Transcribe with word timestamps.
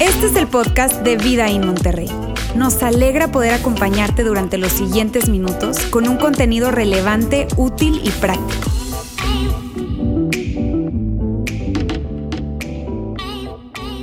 Este 0.00 0.26
es 0.26 0.36
el 0.36 0.46
podcast 0.48 1.02
de 1.02 1.16
Vida 1.16 1.48
en 1.48 1.66
Monterrey. 1.66 2.08
Nos 2.54 2.82
alegra 2.82 3.32
poder 3.32 3.54
acompañarte 3.54 4.24
durante 4.24 4.58
los 4.58 4.72
siguientes 4.72 5.28
minutos 5.28 5.78
con 5.86 6.08
un 6.08 6.16
contenido 6.16 6.70
relevante, 6.70 7.48
útil 7.56 8.00
y 8.04 8.10
práctico. 8.10 8.70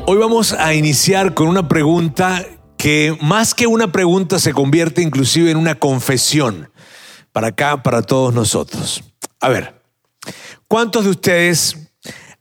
Hoy 0.05 0.17
vamos 0.17 0.53
a 0.53 0.73
iniciar 0.73 1.33
con 1.33 1.47
una 1.47 1.67
pregunta 1.67 2.43
que 2.77 3.17
más 3.21 3.53
que 3.53 3.67
una 3.67 3.91
pregunta 3.91 4.39
se 4.39 4.53
convierte 4.53 5.01
inclusive 5.01 5.51
en 5.51 5.57
una 5.57 5.75
confesión 5.75 6.71
para 7.31 7.47
acá, 7.49 7.83
para 7.83 8.01
todos 8.01 8.33
nosotros. 8.33 9.03
A 9.39 9.49
ver, 9.49 9.78
¿cuántos 10.67 11.03
de 11.05 11.11
ustedes 11.11 11.77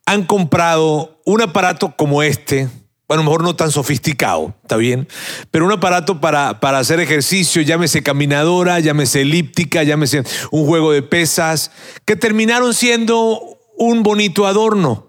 han 0.07 0.25
comprado 0.25 1.21
un 1.25 1.43
aparato 1.43 1.95
como 1.97 2.23
este? 2.23 2.69
Bueno, 3.07 3.23
mejor 3.23 3.43
no 3.43 3.57
tan 3.57 3.71
sofisticado, 3.71 4.55
¿está 4.63 4.77
bien? 4.77 5.09
Pero 5.51 5.65
un 5.65 5.73
aparato 5.73 6.21
para, 6.21 6.61
para 6.61 6.79
hacer 6.79 7.01
ejercicio, 7.01 7.63
llámese 7.63 8.03
caminadora, 8.03 8.81
llámese 8.81 9.23
elíptica, 9.23 9.83
llámese 9.83 10.25
un 10.51 10.67
juego 10.67 10.93
de 10.93 11.03
pesas, 11.03 11.71
que 12.05 12.17
terminaron 12.17 12.75
siendo 12.75 13.59
un 13.79 14.03
bonito 14.03 14.47
adorno 14.47 15.09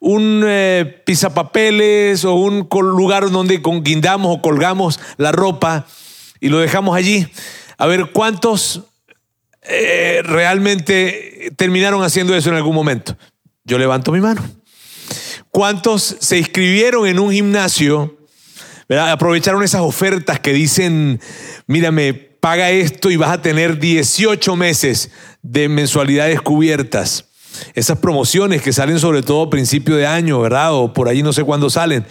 un 0.00 0.44
eh, 0.46 1.02
pisapapeles 1.04 2.24
o 2.24 2.34
un 2.34 2.68
lugar 2.70 3.30
donde 3.30 3.60
guindamos 3.82 4.36
o 4.36 4.42
colgamos 4.42 5.00
la 5.16 5.32
ropa 5.32 5.86
y 6.40 6.48
lo 6.48 6.58
dejamos 6.58 6.96
allí. 6.96 7.26
A 7.78 7.86
ver 7.86 8.10
cuántos 8.12 8.82
eh, 9.68 10.22
realmente 10.24 11.52
terminaron 11.56 12.02
haciendo 12.02 12.34
eso 12.34 12.50
en 12.50 12.56
algún 12.56 12.74
momento. 12.74 13.16
Yo 13.64 13.78
levanto 13.78 14.12
mi 14.12 14.20
mano. 14.20 14.42
¿Cuántos 15.50 16.16
se 16.20 16.38
inscribieron 16.38 17.06
en 17.06 17.18
un 17.18 17.32
gimnasio? 17.32 18.16
Aprovecharon 18.88 19.62
esas 19.64 19.80
ofertas 19.80 20.38
que 20.38 20.52
dicen, 20.52 21.20
mírame, 21.66 22.14
paga 22.14 22.70
esto 22.70 23.10
y 23.10 23.16
vas 23.16 23.30
a 23.30 23.42
tener 23.42 23.78
18 23.78 24.54
meses 24.54 25.10
de 25.42 25.68
mensualidades 25.68 26.40
cubiertas. 26.40 27.24
Esas 27.74 27.98
promociones 27.98 28.62
que 28.62 28.72
salen 28.72 29.00
sobre 29.00 29.22
todo 29.22 29.44
a 29.44 29.50
principio 29.50 29.96
de 29.96 30.06
año, 30.06 30.40
¿verdad? 30.40 30.74
O 30.74 30.92
por 30.92 31.08
ahí 31.08 31.22
no 31.22 31.32
sé 31.32 31.42
cuándo 31.42 31.70
salen. 31.70 32.06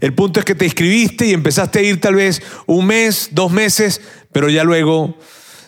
El 0.00 0.14
punto 0.14 0.38
es 0.38 0.44
que 0.44 0.54
te 0.54 0.66
inscribiste 0.66 1.26
y 1.26 1.32
empezaste 1.32 1.80
a 1.80 1.82
ir 1.82 2.00
tal 2.00 2.14
vez 2.14 2.42
un 2.66 2.86
mes, 2.86 3.30
dos 3.32 3.50
meses, 3.50 4.00
pero 4.32 4.48
ya 4.50 4.64
luego 4.64 5.16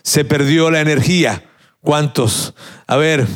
se 0.05 0.25
perdió 0.25 0.71
la 0.71 0.81
energía. 0.81 1.43
¿Cuántos? 1.81 2.55
A 2.87 2.97
ver, 2.97 3.27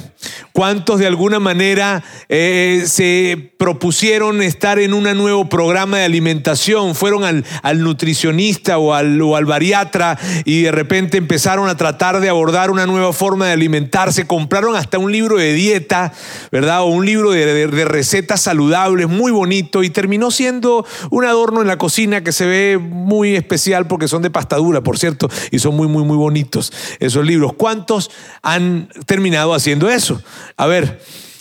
¿cuántos 0.52 0.98
de 0.98 1.06
alguna 1.06 1.38
manera 1.38 2.04
eh, 2.28 2.84
se 2.86 3.54
propusieron 3.56 4.42
estar 4.42 4.78
en 4.78 4.92
un 4.92 5.04
nuevo 5.16 5.48
programa 5.48 5.96
de 5.96 6.04
alimentación? 6.04 6.94
Fueron 6.94 7.24
al, 7.24 7.82
nutricionista 7.82 8.76
o 8.76 8.92
al, 8.92 9.22
o 9.22 9.36
al, 9.36 9.46
bariatra 9.46 10.18
y 10.44 10.64
de 10.64 10.70
repente 10.70 11.16
empezaron 11.16 11.70
a 11.70 11.78
tratar 11.78 12.20
de 12.20 12.28
abordar 12.28 12.70
una 12.70 12.84
nueva 12.84 13.14
forma 13.14 13.46
de 13.46 13.52
alimentarse. 13.52 14.26
Compraron 14.26 14.76
hasta 14.76 14.98
un 14.98 15.12
libro 15.12 15.38
de 15.38 15.54
dieta, 15.54 16.12
¿verdad? 16.52 16.82
O 16.82 16.88
un 16.88 17.06
libro 17.06 17.30
de, 17.30 17.66
de 17.66 17.84
recetas 17.86 18.42
saludables, 18.42 19.08
muy 19.08 19.32
bonito, 19.32 19.82
y 19.82 19.88
terminó 19.88 20.30
siendo 20.30 20.84
un 21.08 21.24
adorno 21.24 21.62
en 21.62 21.68
la 21.68 21.78
cocina 21.78 22.22
que 22.22 22.32
se 22.32 22.44
ve 22.44 22.76
muy 22.76 23.34
especial 23.34 23.86
porque 23.86 24.08
son 24.08 24.20
de 24.20 24.28
pastadura, 24.28 24.82
por 24.82 24.98
cierto, 24.98 25.30
y 25.50 25.58
son 25.58 25.74
muy, 25.74 25.88
muy, 25.88 26.04
muy 26.04 26.18
bonitos 26.18 26.70
esos 27.00 27.24
libros. 27.24 27.54
¿Cuántos 27.54 28.10
han 28.42 28.90
terminado 29.06 29.37
haciendo 29.38 29.88
eso? 29.88 30.22
A 30.56 30.66
ver, 30.66 31.00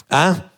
¿ah? 0.09 0.51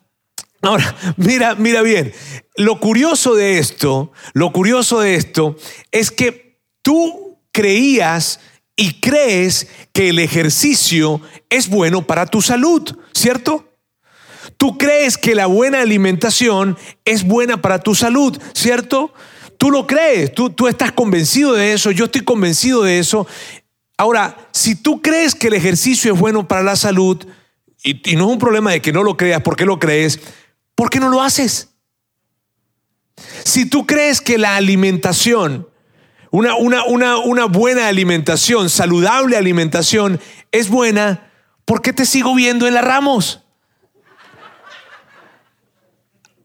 Ahora, 0.62 0.96
mira, 1.18 1.56
mira 1.56 1.82
bien, 1.82 2.14
lo 2.56 2.80
curioso 2.80 3.36
de 3.36 3.60
esto, 3.60 4.12
lo 4.34 4.52
curioso 4.52 5.00
de 5.00 5.16
esto 5.16 5.56
es 5.92 6.12
que 6.12 6.60
tú 6.82 7.40
creías 7.52 8.42
y 8.76 9.00
crees 9.00 9.68
que 9.94 10.10
el 10.10 10.20
ejercicio 10.20 11.22
es 11.50 11.70
bueno 11.70 12.06
para 12.06 12.26
tu 12.26 12.42
salud, 12.42 12.84
¿cierto? 13.14 13.70
Tú 14.58 14.78
crees 14.78 15.18
que 15.18 15.36
la 15.36 15.46
buena 15.46 15.82
alimentación 15.82 16.78
es 17.06 17.24
buena 17.24 17.62
para 17.62 17.80
tu 17.80 17.96
salud, 17.96 18.38
¿cierto? 18.54 19.14
Tú 19.58 19.72
lo 19.72 19.88
crees, 19.88 20.34
tú, 20.34 20.50
tú 20.50 20.68
estás 20.68 20.92
convencido 20.92 21.54
de 21.54 21.74
eso, 21.74 21.92
yo 21.92 22.06
estoy 22.06 22.22
convencido 22.22 22.84
de 22.84 23.00
eso. 23.00 23.28
Ahora, 24.00 24.38
si 24.54 24.76
tú 24.76 25.02
crees 25.02 25.36
que 25.36 25.48
el 25.48 25.56
ejercicio 25.56 26.14
es 26.14 26.18
bueno 26.18 26.48
para 26.48 26.64
la 26.64 26.78
salud, 26.78 27.22
y, 27.84 27.96
no 28.16 28.28
es 28.28 28.32
un 28.32 28.40
problema 28.40 28.72
de 28.72 28.82
que 28.82 28.94
no 28.94 29.04
lo 29.04 29.18
creas, 29.18 29.42
¿por 29.42 29.58
qué 29.58 29.66
lo 29.66 29.78
crees? 29.78 30.22
¿Por 30.74 30.90
qué 30.90 31.02
no 31.02 31.10
lo 31.10 31.22
haces? 31.22 31.74
Si 33.44 33.66
tú 33.66 33.86
crees 33.86 34.22
que 34.22 34.38
la 34.38 34.56
alimentación, 34.56 35.68
una, 36.32 36.56
una, 36.56 37.46
buena 37.48 37.90
alimentación, 37.90 38.70
saludable 38.70 39.36
alimentación, 39.36 40.22
es 40.54 40.70
buena, 40.70 41.30
¿por 41.66 41.82
qué 41.82 41.92
te 41.92 42.06
sigo 42.06 42.34
viendo 42.34 42.68
en 42.68 42.76
la 42.76 42.82
Ramos? 42.82 43.44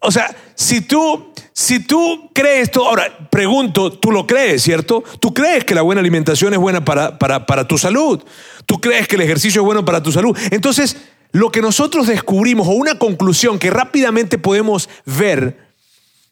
O 0.00 0.10
sea, 0.10 0.34
si 0.54 0.80
tú, 0.80 1.32
si 1.52 1.80
tú 1.80 2.30
crees 2.32 2.64
esto, 2.64 2.86
ahora 2.86 3.28
pregunto, 3.30 3.92
tú 3.92 4.10
lo 4.10 4.26
crees, 4.26 4.62
¿cierto? 4.62 5.02
Tú 5.20 5.34
crees 5.34 5.64
que 5.64 5.74
la 5.74 5.82
buena 5.82 6.00
alimentación 6.00 6.52
es 6.52 6.58
buena 6.58 6.84
para, 6.84 7.18
para, 7.18 7.46
para 7.46 7.66
tu 7.66 7.78
salud. 7.78 8.22
Tú 8.66 8.80
crees 8.80 9.08
que 9.08 9.16
el 9.16 9.22
ejercicio 9.22 9.62
es 9.62 9.64
bueno 9.64 9.84
para 9.84 10.02
tu 10.02 10.12
salud. 10.12 10.36
Entonces, 10.50 10.96
lo 11.32 11.50
que 11.50 11.60
nosotros 11.60 12.06
descubrimos 12.06 12.68
o 12.68 12.72
una 12.72 12.98
conclusión 12.98 13.58
que 13.58 13.70
rápidamente 13.70 14.38
podemos 14.38 14.88
ver 15.04 15.64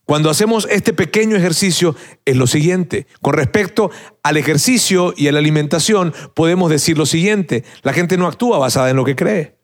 cuando 0.04 0.30
hacemos 0.30 0.66
este 0.70 0.92
pequeño 0.92 1.36
ejercicio 1.36 1.96
es 2.24 2.36
lo 2.36 2.46
siguiente. 2.46 3.06
Con 3.20 3.34
respecto 3.34 3.90
al 4.22 4.36
ejercicio 4.36 5.14
y 5.16 5.28
a 5.28 5.32
la 5.32 5.38
alimentación, 5.38 6.12
podemos 6.34 6.70
decir 6.70 6.98
lo 6.98 7.06
siguiente. 7.06 7.64
La 7.82 7.92
gente 7.92 8.16
no 8.16 8.26
actúa 8.26 8.58
basada 8.58 8.90
en 8.90 8.96
lo 8.96 9.04
que 9.04 9.16
cree. 9.16 9.56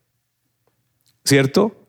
¿Cierto? 1.24 1.87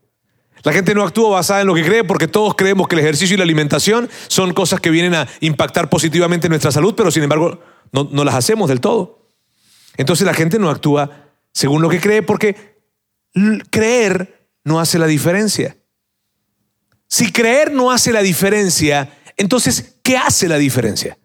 La 0.63 0.73
gente 0.73 0.93
no 0.93 1.03
actúa 1.03 1.29
basada 1.29 1.61
en 1.61 1.67
lo 1.67 1.75
que 1.75 1.85
cree 1.85 2.03
porque 2.03 2.27
todos 2.27 2.55
creemos 2.55 2.87
que 2.87 2.95
el 2.95 3.01
ejercicio 3.01 3.35
y 3.35 3.37
la 3.37 3.43
alimentación 3.43 4.09
son 4.27 4.53
cosas 4.53 4.79
que 4.79 4.89
vienen 4.89 5.15
a 5.15 5.27
impactar 5.39 5.89
positivamente 5.89 6.49
nuestra 6.49 6.71
salud, 6.71 6.93
pero 6.95 7.11
sin 7.11 7.23
embargo 7.23 7.61
no, 7.91 8.09
no 8.11 8.23
las 8.23 8.35
hacemos 8.35 8.69
del 8.69 8.81
todo. 8.81 9.29
Entonces 9.97 10.25
la 10.25 10.33
gente 10.33 10.59
no 10.59 10.69
actúa 10.69 11.29
según 11.53 11.81
lo 11.81 11.89
que 11.89 11.99
cree 11.99 12.21
porque 12.21 12.79
creer 13.69 14.49
no 14.63 14.79
hace 14.79 14.99
la 14.99 15.07
diferencia. 15.07 15.77
Si 17.07 17.31
creer 17.31 17.71
no 17.71 17.91
hace 17.91 18.11
la 18.13 18.21
diferencia, 18.21 19.17
entonces, 19.35 19.95
¿qué 20.03 20.17
hace 20.17 20.47
la 20.47 20.57
diferencia? 20.57 21.17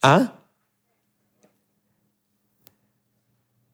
¿Ah? 0.00 0.34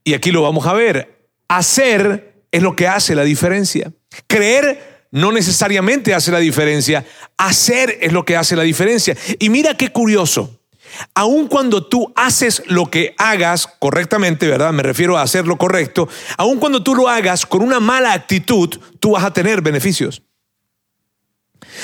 Y 0.03 0.15
aquí 0.15 0.31
lo 0.31 0.43
vamos 0.43 0.67
a 0.67 0.73
ver. 0.73 1.29
Hacer 1.49 2.47
es 2.51 2.63
lo 2.63 2.75
que 2.75 2.89
hace 2.89 3.15
la 3.15 3.25
diferencia. 3.25 3.93
Creer 4.27 5.07
no 5.11 5.31
necesariamente 5.31 6.15
hace 6.15 6.33
la 6.33 6.39
diferencia. 6.39 7.05
Hacer 7.37 7.99
es 8.01 8.13
lo 8.13 8.25
que 8.25 8.37
hace 8.37 8.57
la 8.57 8.63
diferencia. 8.63 9.17
Y 9.39 9.49
mira 9.49 9.77
qué 9.77 9.91
curioso. 9.91 10.59
Aun 11.15 11.49
cuando 11.49 11.87
tú 11.87 12.13
haces 12.17 12.63
lo 12.67 12.91
que 12.91 13.15
hagas 13.19 13.67
correctamente, 13.79 14.47
¿verdad? 14.47 14.73
Me 14.73 14.83
refiero 14.83 15.17
a 15.17 15.23
hacer 15.23 15.47
lo 15.47 15.57
correcto. 15.57 16.09
Aun 16.37 16.59
cuando 16.59 16.83
tú 16.83 16.95
lo 16.95 17.09
hagas 17.09 17.47
con 17.47 17.63
una 17.63 17.81
mala 17.81 18.13
actitud, 18.13 18.69
tú 19.01 19.13
vas 19.13 19.25
a 19.25 19.33
tener 19.33 19.61
beneficios. 19.61 20.23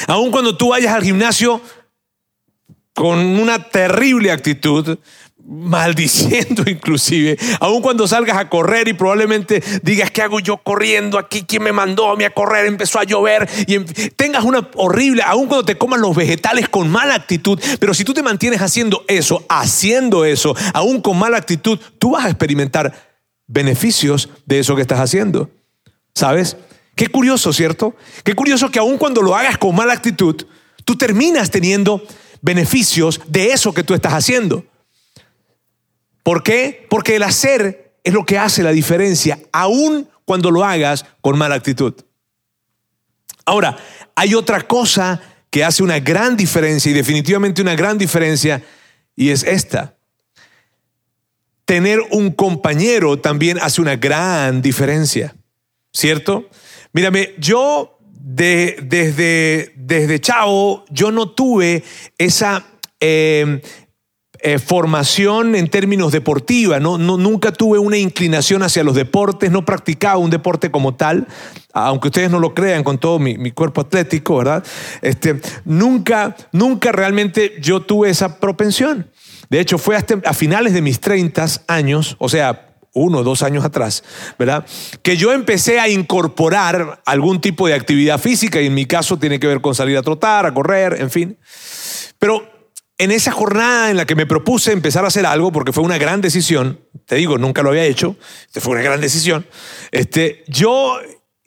Aun 0.06 0.30
cuando 0.30 0.56
tú 0.56 0.70
vayas 0.70 0.94
al 0.94 1.02
gimnasio 1.02 1.60
con 2.94 3.18
una 3.18 3.70
terrible 3.70 4.30
actitud, 4.30 4.98
maldiciendo 5.50 6.62
inclusive, 6.66 7.36
aun 7.58 7.82
cuando 7.82 8.06
salgas 8.06 8.38
a 8.38 8.48
correr 8.48 8.86
y 8.86 8.92
probablemente 8.92 9.62
digas, 9.82 10.12
¿qué 10.12 10.22
hago 10.22 10.38
yo 10.38 10.58
corriendo 10.58 11.18
aquí? 11.18 11.42
¿Quién 11.42 11.64
me 11.64 11.72
mandó 11.72 12.08
a 12.08 12.16
mí 12.16 12.22
a 12.22 12.30
correr? 12.30 12.66
Empezó 12.66 13.00
a 13.00 13.04
llover 13.04 13.48
y 13.66 13.80
tengas 14.10 14.44
una 14.44 14.70
horrible, 14.76 15.22
aun 15.22 15.48
cuando 15.48 15.64
te 15.64 15.76
comas 15.76 15.98
los 15.98 16.14
vegetales 16.14 16.68
con 16.68 16.88
mala 16.88 17.16
actitud, 17.16 17.60
pero 17.80 17.94
si 17.94 18.04
tú 18.04 18.14
te 18.14 18.22
mantienes 18.22 18.62
haciendo 18.62 19.04
eso, 19.08 19.44
haciendo 19.48 20.24
eso, 20.24 20.54
aún 20.72 21.00
con 21.00 21.18
mala 21.18 21.38
actitud, 21.38 21.80
tú 21.98 22.12
vas 22.12 22.26
a 22.26 22.30
experimentar 22.30 23.10
beneficios 23.48 24.28
de 24.46 24.60
eso 24.60 24.76
que 24.76 24.82
estás 24.82 25.00
haciendo. 25.00 25.50
¿Sabes? 26.14 26.56
Qué 26.94 27.08
curioso, 27.08 27.52
¿cierto? 27.52 27.96
Qué 28.22 28.34
curioso 28.34 28.70
que 28.70 28.78
aun 28.78 28.98
cuando 28.98 29.20
lo 29.20 29.34
hagas 29.34 29.58
con 29.58 29.74
mala 29.74 29.94
actitud, 29.94 30.44
tú 30.84 30.96
terminas 30.96 31.50
teniendo 31.50 32.02
beneficios 32.40 33.20
de 33.26 33.50
eso 33.50 33.74
que 33.74 33.82
tú 33.82 33.94
estás 33.94 34.12
haciendo. 34.12 34.64
¿Por 36.22 36.42
qué? 36.42 36.86
Porque 36.88 37.16
el 37.16 37.22
hacer 37.22 37.94
es 38.04 38.14
lo 38.14 38.24
que 38.24 38.38
hace 38.38 38.62
la 38.62 38.72
diferencia, 38.72 39.38
aun 39.52 40.08
cuando 40.24 40.50
lo 40.50 40.64
hagas 40.64 41.04
con 41.20 41.36
mala 41.38 41.56
actitud. 41.56 41.94
Ahora, 43.44 43.76
hay 44.14 44.34
otra 44.34 44.66
cosa 44.66 45.20
que 45.50 45.64
hace 45.64 45.82
una 45.82 45.98
gran 45.98 46.36
diferencia 46.36 46.90
y 46.90 46.94
definitivamente 46.94 47.62
una 47.62 47.74
gran 47.74 47.98
diferencia 47.98 48.62
y 49.16 49.30
es 49.30 49.42
esta. 49.42 49.96
Tener 51.64 52.00
un 52.10 52.30
compañero 52.32 53.18
también 53.18 53.58
hace 53.60 53.80
una 53.80 53.96
gran 53.96 54.62
diferencia, 54.62 55.34
¿cierto? 55.92 56.48
Mírame, 56.92 57.34
yo 57.38 57.98
de, 58.20 58.78
desde, 58.82 59.72
desde 59.76 60.20
chavo, 60.20 60.84
yo 60.90 61.10
no 61.10 61.30
tuve 61.30 61.82
esa 62.18 62.64
eh, 63.00 63.60
eh, 64.42 64.58
formación 64.58 65.54
en 65.54 65.68
términos 65.68 66.12
deportiva, 66.12 66.80
¿no? 66.80 66.96
nunca 66.96 67.52
tuve 67.52 67.78
una 67.78 67.98
inclinación 67.98 68.62
hacia 68.62 68.82
los 68.82 68.94
deportes, 68.94 69.50
no 69.50 69.64
practicaba 69.64 70.16
un 70.16 70.30
deporte 70.30 70.70
como 70.70 70.94
tal, 70.94 71.26
aunque 71.72 72.08
ustedes 72.08 72.30
no 72.30 72.38
lo 72.38 72.54
crean 72.54 72.82
con 72.82 72.98
todo 72.98 73.18
mi, 73.18 73.50
cuerpo 73.50 73.82
atlético, 73.82 74.38
¿verdad? 74.38 74.64
Este, 75.02 75.40
nunca, 75.64 76.36
nunca 76.52 76.90
realmente 76.92 77.56
yo 77.60 77.80
tuve 77.80 78.10
esa 78.10 78.40
propensión. 78.40 79.10
De 79.50 79.60
hecho, 79.60 79.78
fue 79.78 79.96
hasta 79.96 80.20
a 80.24 80.32
finales 80.32 80.72
de 80.72 80.80
mis 80.80 81.00
30 81.00 81.46
años, 81.66 82.16
o 82.18 82.28
sea, 82.28 82.68
uno 82.92 83.18
o 83.18 83.22
dos 83.22 83.42
años 83.42 83.64
atrás, 83.64 84.02
¿verdad? 84.38 84.64
Que 85.02 85.16
yo 85.16 85.32
empecé 85.32 85.78
a 85.80 85.88
incorporar 85.88 87.02
algún 87.04 87.40
tipo 87.40 87.66
de 87.66 87.74
actividad 87.74 88.18
física 88.18 88.60
y 88.60 88.66
en 88.66 88.74
mi 88.74 88.86
caso 88.86 89.18
tiene 89.18 89.38
que 89.38 89.46
ver 89.46 89.60
con 89.60 89.74
salir 89.74 89.96
a 89.96 90.02
trotar, 90.02 90.46
a 90.46 90.54
correr, 90.54 90.96
en 91.00 91.10
fin. 91.10 91.38
Pero 92.18 92.59
en 93.00 93.12
esa 93.12 93.32
jornada 93.32 93.90
en 93.90 93.96
la 93.96 94.04
que 94.04 94.14
me 94.14 94.26
propuse 94.26 94.72
empezar 94.72 95.06
a 95.06 95.08
hacer 95.08 95.24
algo, 95.24 95.50
porque 95.52 95.72
fue 95.72 95.82
una 95.82 95.96
gran 95.96 96.20
decisión, 96.20 96.80
te 97.06 97.16
digo, 97.16 97.38
nunca 97.38 97.62
lo 97.62 97.70
había 97.70 97.84
hecho, 97.84 98.16
fue 98.52 98.74
una 98.74 98.82
gran 98.82 99.00
decisión, 99.00 99.46
este, 99.90 100.44
yo 100.48 100.98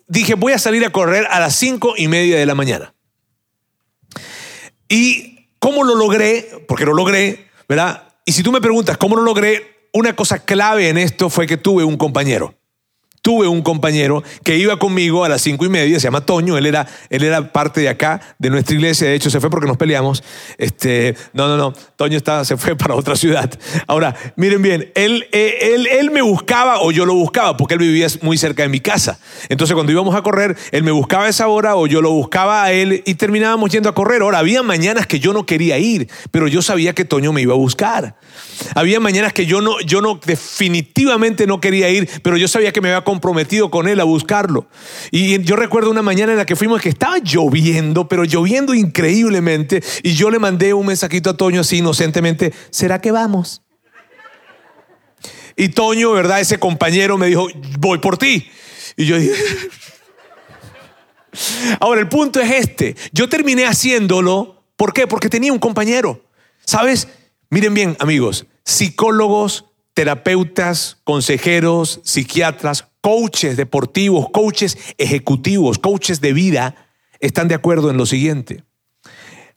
dije, 0.07 0.33
voy 0.33 0.53
a 0.53 0.57
salir 0.57 0.83
a 0.83 0.89
correr 0.89 1.27
a 1.29 1.39
las 1.39 1.55
cinco 1.55 1.93
y 1.95 2.07
media 2.07 2.39
de 2.39 2.47
la 2.47 2.55
mañana. 2.55 2.95
¿Y 4.89 5.47
cómo 5.59 5.83
lo 5.83 5.93
logré? 5.93 6.65
Porque 6.67 6.85
lo 6.85 6.95
logré, 6.95 7.51
¿verdad? 7.69 8.15
Y 8.25 8.31
si 8.31 8.41
tú 8.41 8.51
me 8.51 8.59
preguntas 8.59 8.97
cómo 8.97 9.15
lo 9.15 9.21
logré, 9.21 9.89
una 9.93 10.15
cosa 10.15 10.39
clave 10.39 10.89
en 10.89 10.97
esto 10.97 11.29
fue 11.29 11.45
que 11.45 11.57
tuve 11.57 11.83
un 11.83 11.97
compañero 11.97 12.55
tuve 13.23 13.47
un 13.47 13.61
compañero 13.61 14.21
que 14.43 14.57
iba 14.57 14.77
conmigo 14.77 15.23
a 15.23 15.29
las 15.29 15.41
cinco 15.41 15.65
y 15.65 15.69
media, 15.69 15.97
se 15.97 16.03
llama 16.03 16.25
Toño, 16.25 16.57
él 16.57 16.65
era, 16.65 16.85
él 17.09 17.23
era 17.23 17.53
parte 17.53 17.79
de 17.79 17.87
acá, 17.87 18.19
de 18.37 18.49
nuestra 18.49 18.75
iglesia, 18.75 19.07
de 19.07 19.15
hecho 19.15 19.29
se 19.29 19.39
fue 19.39 19.49
porque 19.49 19.65
nos 19.65 19.77
peleamos. 19.77 20.21
Este, 20.57 21.15
no, 21.31 21.47
no, 21.47 21.55
no, 21.55 21.73
Toño 21.95 22.17
estaba, 22.17 22.43
se 22.43 22.57
fue 22.57 22.75
para 22.77 22.95
otra 22.95 23.15
ciudad. 23.15 23.49
Ahora, 23.87 24.13
miren 24.35 24.61
bien, 24.61 24.91
él, 24.93 25.25
eh, 25.31 25.73
él, 25.73 25.87
él 25.87 26.11
me 26.11 26.21
buscaba 26.21 26.81
o 26.81 26.91
yo 26.91 27.05
lo 27.05 27.15
buscaba, 27.15 27.55
porque 27.55 27.75
él 27.75 27.79
vivía 27.79 28.07
muy 28.21 28.37
cerca 28.37 28.63
de 28.63 28.69
mi 28.69 28.81
casa. 28.81 29.17
Entonces 29.47 29.73
cuando 29.73 29.93
íbamos 29.93 30.15
a 30.15 30.21
correr, 30.21 30.57
él 30.71 30.83
me 30.83 30.91
buscaba 30.91 31.23
a 31.23 31.29
esa 31.29 31.47
hora 31.47 31.77
o 31.77 31.87
yo 31.87 32.01
lo 32.01 32.11
buscaba 32.11 32.63
a 32.63 32.73
él 32.73 33.03
y 33.05 33.15
terminábamos 33.15 33.71
yendo 33.71 33.87
a 33.87 33.95
correr. 33.95 34.21
Ahora, 34.21 34.39
había 34.39 34.63
mañanas 34.63 35.07
que 35.07 35.21
yo 35.21 35.31
no 35.31 35.45
quería 35.45 35.77
ir, 35.77 36.09
pero 36.31 36.49
yo 36.49 36.61
sabía 36.61 36.93
que 36.93 37.05
Toño 37.05 37.31
me 37.31 37.41
iba 37.41 37.53
a 37.53 37.57
buscar. 37.57 38.15
Había 38.75 38.99
mañanas 38.99 39.33
que 39.33 39.45
yo 39.45 39.61
no, 39.61 39.79
yo 39.81 40.01
no, 40.01 40.19
definitivamente 40.25 41.47
no 41.47 41.59
quería 41.59 41.89
ir, 41.89 42.09
pero 42.21 42.37
yo 42.37 42.47
sabía 42.47 42.71
que 42.71 42.81
me 42.81 42.89
iba 42.89 42.97
a 42.97 43.03
comprometido 43.03 43.71
con 43.71 43.87
él 43.87 43.99
a 43.99 44.03
buscarlo. 44.03 44.67
Y 45.11 45.41
yo 45.43 45.55
recuerdo 45.55 45.91
una 45.91 46.01
mañana 46.01 46.33
en 46.33 46.37
la 46.37 46.45
que 46.45 46.55
fuimos 46.55 46.81
que 46.81 46.89
estaba 46.89 47.17
lloviendo, 47.19 48.07
pero 48.07 48.23
lloviendo 48.23 48.73
increíblemente, 48.73 49.83
y 50.03 50.13
yo 50.13 50.29
le 50.29 50.39
mandé 50.39 50.73
un 50.73 50.85
mensajito 50.85 51.31
a 51.31 51.37
Toño 51.37 51.61
así 51.61 51.77
inocentemente, 51.77 52.53
¿será 52.69 53.01
que 53.01 53.11
vamos? 53.11 53.61
Y 55.55 55.69
Toño, 55.69 56.11
¿verdad? 56.11 56.39
Ese 56.39 56.57
compañero 56.57 57.17
me 57.17 57.27
dijo, 57.27 57.47
voy 57.79 57.99
por 57.99 58.17
ti. 58.17 58.49
Y 58.97 59.05
yo 59.05 59.17
dije... 59.17 59.33
Ahora, 61.79 62.01
el 62.01 62.09
punto 62.09 62.39
es 62.39 62.51
este. 62.51 62.95
Yo 63.11 63.27
terminé 63.27 63.65
haciéndolo. 63.65 64.63
¿Por 64.75 64.93
qué? 64.93 65.07
Porque 65.07 65.29
tenía 65.29 65.51
un 65.51 65.59
compañero. 65.59 66.23
¿Sabes? 66.65 67.07
Miren 67.53 67.75
bien, 67.75 67.95
amigos. 67.99 68.47
Psicólogos, 68.65 69.65
terapeutas, 69.93 70.97
consejeros, 71.03 71.99
psiquiatras, 72.03 72.87
coaches 72.99 73.57
deportivos, 73.57 74.25
coaches 74.33 74.75
ejecutivos, 74.97 75.77
coaches 75.77 76.19
de 76.19 76.33
vida, 76.33 76.87
están 77.19 77.47
de 77.47 77.53
acuerdo 77.53 77.91
en 77.91 77.97
lo 77.97 78.07
siguiente, 78.07 78.63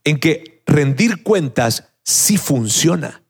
en 0.05 0.21
que 0.21 0.63
rendir 0.67 1.23
cuentas 1.23 1.89
sí 2.03 2.37
funciona. 2.37 3.23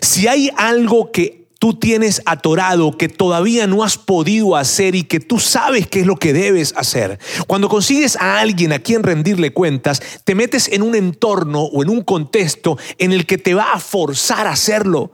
Si 0.00 0.26
hay 0.26 0.50
algo 0.56 1.12
que 1.12 1.45
tú 1.58 1.74
tienes 1.74 2.22
atorado, 2.26 2.96
que 2.96 3.08
todavía 3.08 3.66
no 3.66 3.82
has 3.82 3.98
podido 3.98 4.56
hacer 4.56 4.94
y 4.94 5.04
que 5.04 5.20
tú 5.20 5.38
sabes 5.38 5.86
qué 5.86 6.00
es 6.00 6.06
lo 6.06 6.16
que 6.16 6.32
debes 6.32 6.74
hacer, 6.76 7.18
cuando 7.46 7.68
consigues 7.68 8.16
a 8.16 8.40
alguien 8.40 8.72
a 8.72 8.78
quien 8.78 9.02
rendirle 9.02 9.52
cuentas, 9.52 10.02
te 10.24 10.34
metes 10.34 10.68
en 10.68 10.82
un 10.82 10.94
entorno 10.94 11.62
o 11.62 11.82
en 11.82 11.90
un 11.90 12.02
contexto 12.02 12.78
en 12.98 13.12
el 13.12 13.26
que 13.26 13.38
te 13.38 13.54
va 13.54 13.72
a 13.72 13.80
forzar 13.80 14.46
a 14.46 14.52
hacerlo. 14.52 15.12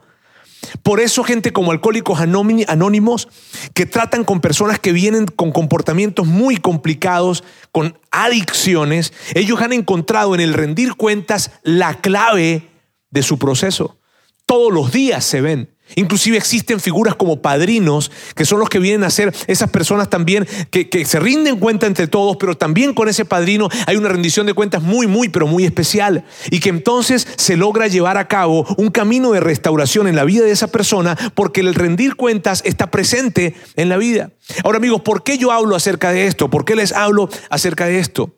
Por 0.81 0.99
eso 1.01 1.23
gente 1.23 1.51
como 1.51 1.71
alcohólicos 1.71 2.19
anónimos 2.19 3.27
que 3.73 3.85
tratan 3.85 4.23
con 4.23 4.39
personas 4.39 4.79
que 4.79 4.93
vienen 4.93 5.25
con 5.25 5.51
comportamientos 5.51 6.25
muy 6.25 6.57
complicados, 6.57 7.43
con 7.71 7.97
adicciones, 8.11 9.13
ellos 9.35 9.61
han 9.61 9.73
encontrado 9.73 10.35
en 10.35 10.41
el 10.41 10.53
rendir 10.53 10.95
cuentas 10.95 11.51
la 11.63 11.95
clave 11.95 12.69
de 13.11 13.23
su 13.23 13.37
proceso. 13.37 13.97
Todos 14.45 14.73
los 14.73 14.91
días 14.91 15.23
se 15.25 15.41
ven. 15.41 15.69
Inclusive 15.95 16.37
existen 16.37 16.79
figuras 16.79 17.15
como 17.15 17.41
padrinos, 17.41 18.11
que 18.35 18.45
son 18.45 18.59
los 18.59 18.69
que 18.69 18.79
vienen 18.79 19.03
a 19.03 19.09
ser 19.09 19.33
esas 19.47 19.69
personas 19.69 20.09
también 20.09 20.47
que, 20.71 20.89
que, 20.89 21.05
se 21.05 21.19
rinden 21.19 21.59
cuenta 21.59 21.85
entre 21.85 22.07
todos, 22.07 22.37
pero 22.37 22.55
también 22.55 22.93
con 22.93 23.09
ese 23.09 23.25
padrino 23.25 23.69
hay 23.85 23.97
una 23.97 24.09
rendición 24.09 24.45
de 24.45 24.53
cuentas 24.53 24.81
muy, 24.81 25.07
muy, 25.07 25.29
pero 25.29 25.45
muy 25.45 25.65
especial. 25.65 26.25
Y 26.49 26.61
que 26.61 26.69
entonces 26.69 27.27
se 27.35 27.57
logra 27.57 27.87
llevar 27.87 28.17
a 28.17 28.27
cabo 28.27 28.65
un 28.77 28.89
camino 28.89 29.31
de 29.31 29.39
restauración 29.39 30.07
en 30.07 30.15
la 30.15 30.23
vida 30.23 30.45
de 30.45 30.51
esa 30.51 30.67
persona 30.67 31.17
porque 31.35 31.61
el 31.61 31.75
rendir 31.75 32.15
cuentas 32.15 32.61
está 32.65 32.89
presente 32.89 33.53
en 33.75 33.89
la 33.89 33.97
vida. 33.97 34.31
Ahora 34.63 34.77
amigos, 34.77 35.01
¿por 35.01 35.23
qué 35.23 35.37
yo 35.37 35.51
hablo 35.51 35.75
acerca 35.75 36.11
de 36.11 36.25
esto? 36.25 36.49
¿Por 36.49 36.65
qué 36.65 36.75
les 36.75 36.91
hablo 36.91 37.29
acerca 37.49 37.85
de 37.85 37.99
esto? 37.99 38.35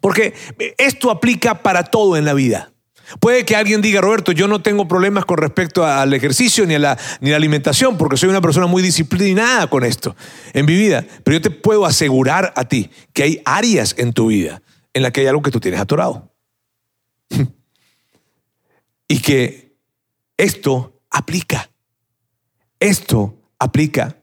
Porque 0.00 0.34
esto 0.78 1.10
aplica 1.10 1.62
para 1.62 1.84
todo 1.84 2.16
en 2.16 2.24
la 2.24 2.34
vida. 2.34 2.71
Puede 3.20 3.44
que 3.44 3.56
alguien 3.56 3.82
diga, 3.82 4.00
Roberto, 4.00 4.32
yo 4.32 4.48
no 4.48 4.62
tengo 4.62 4.88
problemas 4.88 5.24
con 5.24 5.38
respecto 5.38 5.84
al 5.84 6.12
ejercicio 6.14 6.66
ni 6.66 6.74
a 6.74 6.78
la, 6.78 6.98
ni 7.20 7.30
la 7.30 7.36
alimentación, 7.36 7.96
porque 7.96 8.16
soy 8.16 8.28
una 8.28 8.40
persona 8.40 8.66
muy 8.66 8.82
disciplinada 8.82 9.68
con 9.68 9.84
esto 9.84 10.16
en 10.52 10.66
mi 10.66 10.74
vida. 10.74 11.04
Pero 11.24 11.36
yo 11.36 11.42
te 11.42 11.50
puedo 11.50 11.86
asegurar 11.86 12.52
a 12.56 12.64
ti 12.64 12.90
que 13.12 13.22
hay 13.22 13.42
áreas 13.44 13.94
en 13.98 14.12
tu 14.12 14.28
vida 14.28 14.62
en 14.94 15.02
las 15.02 15.12
que 15.12 15.22
hay 15.22 15.26
algo 15.26 15.42
que 15.42 15.50
tú 15.50 15.60
tienes 15.60 15.80
atorado. 15.80 16.32
y 19.08 19.20
que 19.20 19.76
esto 20.36 21.00
aplica. 21.10 21.70
Esto 22.80 23.36
aplica. 23.58 24.16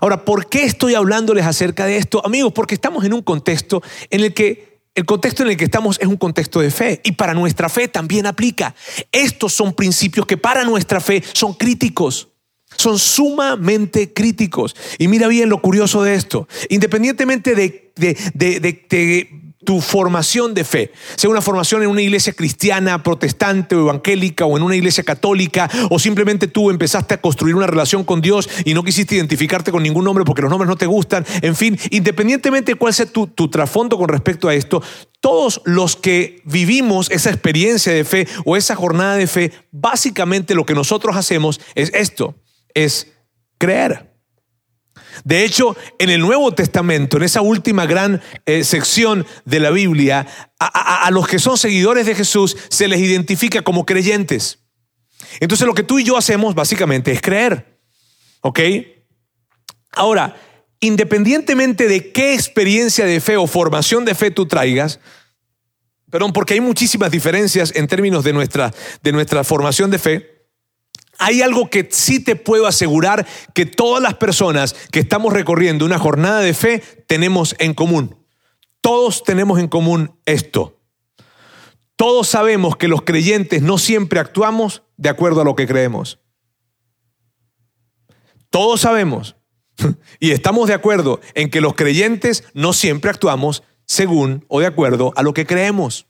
Ahora, 0.00 0.24
¿por 0.24 0.48
qué 0.48 0.64
estoy 0.64 0.94
hablándoles 0.94 1.44
acerca 1.44 1.86
de 1.86 1.96
esto? 1.96 2.24
Amigos, 2.24 2.52
porque 2.52 2.74
estamos 2.74 3.04
en 3.04 3.12
un 3.12 3.22
contexto 3.22 3.82
en 4.10 4.22
el 4.22 4.34
que 4.34 4.73
el 4.94 5.04
contexto 5.04 5.42
en 5.42 5.50
el 5.50 5.56
que 5.56 5.64
estamos 5.64 5.98
es 6.00 6.06
un 6.06 6.16
contexto 6.16 6.60
de 6.60 6.70
fe 6.70 7.00
y 7.04 7.12
para 7.12 7.34
nuestra 7.34 7.68
fe 7.68 7.88
también 7.88 8.26
aplica. 8.26 8.74
Estos 9.10 9.52
son 9.52 9.74
principios 9.74 10.26
que 10.26 10.36
para 10.36 10.64
nuestra 10.64 11.00
fe 11.00 11.22
son 11.32 11.54
críticos. 11.54 12.28
Son 12.76 12.98
sumamente 12.98 14.12
críticos. 14.12 14.74
Y 14.98 15.08
mira 15.08 15.28
bien 15.28 15.48
lo 15.48 15.60
curioso 15.60 16.02
de 16.02 16.14
esto. 16.14 16.48
Independientemente 16.68 17.54
de, 17.54 17.92
de, 17.96 18.16
de, 18.34 18.60
de 18.60 19.43
tu 19.64 19.80
formación 19.80 20.54
de 20.54 20.64
fe, 20.64 20.92
sea 21.16 21.30
una 21.30 21.40
formación 21.40 21.82
en 21.82 21.88
una 21.88 22.02
iglesia 22.02 22.32
cristiana, 22.32 23.02
protestante 23.02 23.74
o 23.74 23.80
evangélica 23.80 24.44
o 24.44 24.56
en 24.56 24.62
una 24.62 24.76
iglesia 24.76 25.04
católica, 25.04 25.70
o 25.90 25.98
simplemente 25.98 26.46
tú 26.46 26.70
empezaste 26.70 27.14
a 27.14 27.20
construir 27.20 27.54
una 27.54 27.66
relación 27.66 28.04
con 28.04 28.20
Dios 28.20 28.48
y 28.64 28.74
no 28.74 28.84
quisiste 28.84 29.16
identificarte 29.16 29.72
con 29.72 29.82
ningún 29.82 30.04
nombre 30.04 30.24
porque 30.24 30.42
los 30.42 30.50
nombres 30.50 30.68
no 30.68 30.76
te 30.76 30.86
gustan, 30.86 31.24
en 31.42 31.56
fin, 31.56 31.78
independientemente 31.90 32.72
de 32.72 32.76
cuál 32.76 32.94
sea 32.94 33.06
tu, 33.06 33.26
tu 33.26 33.48
trasfondo 33.48 33.98
con 33.98 34.08
respecto 34.08 34.48
a 34.48 34.54
esto, 34.54 34.82
todos 35.20 35.62
los 35.64 35.96
que 35.96 36.42
vivimos 36.44 37.10
esa 37.10 37.30
experiencia 37.30 37.92
de 37.92 38.04
fe 38.04 38.28
o 38.44 38.56
esa 38.56 38.76
jornada 38.76 39.16
de 39.16 39.26
fe, 39.26 39.52
básicamente 39.70 40.54
lo 40.54 40.66
que 40.66 40.74
nosotros 40.74 41.16
hacemos 41.16 41.60
es 41.74 41.90
esto, 41.94 42.34
es 42.74 43.12
creer. 43.58 44.13
De 45.22 45.44
hecho, 45.44 45.76
en 45.98 46.10
el 46.10 46.20
Nuevo 46.20 46.52
Testamento, 46.52 47.16
en 47.16 47.22
esa 47.22 47.42
última 47.42 47.86
gran 47.86 48.20
eh, 48.46 48.64
sección 48.64 49.26
de 49.44 49.60
la 49.60 49.70
Biblia, 49.70 50.26
a, 50.58 51.06
a 51.06 51.10
los 51.10 51.28
que 51.28 51.38
son 51.38 51.56
seguidores 51.56 52.06
de 52.06 52.14
Jesús 52.14 52.56
se 52.68 52.88
les 52.88 53.00
identifica 53.00 53.62
como 53.62 53.86
creyentes. 53.86 54.58
Entonces 55.40 55.66
lo 55.66 55.74
que 55.74 55.82
tú 55.82 55.98
y 55.98 56.04
yo 56.04 56.16
hacemos 56.16 56.54
básicamente 56.54 57.12
es 57.12 57.20
creer. 57.20 57.78
¿Ok? 58.40 58.60
Ahora, 59.92 60.36
independientemente 60.80 61.88
de 61.88 62.12
qué 62.12 62.34
experiencia 62.34 63.06
de 63.06 63.20
fe 63.20 63.36
o 63.36 63.46
formación 63.46 64.04
de 64.04 64.14
fe 64.14 64.30
tú 64.30 64.46
traigas, 64.46 65.00
perdón, 66.10 66.32
porque 66.32 66.54
hay 66.54 66.60
muchísimas 66.60 67.10
diferencias 67.10 67.72
en 67.74 67.86
términos 67.86 68.24
de 68.24 68.32
nuestra, 68.32 68.72
de 69.02 69.12
nuestra 69.12 69.44
formación 69.44 69.90
de 69.90 69.98
fe, 69.98 70.33
hay 71.18 71.42
algo 71.42 71.70
que 71.70 71.88
sí 71.90 72.22
te 72.22 72.36
puedo 72.36 72.66
asegurar 72.66 73.26
que 73.54 73.66
todas 73.66 74.02
las 74.02 74.14
personas 74.14 74.74
que 74.90 75.00
estamos 75.00 75.32
recorriendo 75.32 75.84
una 75.84 75.98
jornada 75.98 76.40
de 76.40 76.54
fe 76.54 76.82
tenemos 77.06 77.54
en 77.58 77.74
común. 77.74 78.16
Todos 78.80 79.22
tenemos 79.22 79.58
en 79.58 79.68
común 79.68 80.18
esto. 80.26 80.80
Todos 81.96 82.28
sabemos 82.28 82.76
que 82.76 82.88
los 82.88 83.02
creyentes 83.02 83.62
no 83.62 83.78
siempre 83.78 84.20
actuamos 84.20 84.82
de 84.96 85.08
acuerdo 85.08 85.40
a 85.40 85.44
lo 85.44 85.54
que 85.54 85.66
creemos. 85.66 86.20
Todos 88.50 88.82
sabemos 88.82 89.36
Y 90.20 90.30
estamos 90.30 90.68
de 90.68 90.74
acuerdo 90.74 91.20
en 91.34 91.50
que 91.50 91.60
los 91.60 91.74
creyentes 91.74 92.44
no 92.54 92.72
siempre 92.72 93.10
actuamos 93.10 93.62
según 93.86 94.44
o 94.48 94.60
de 94.60 94.66
acuerdo 94.66 95.12
a 95.16 95.22
lo 95.22 95.34
que 95.34 95.46
creemos. 95.46 96.06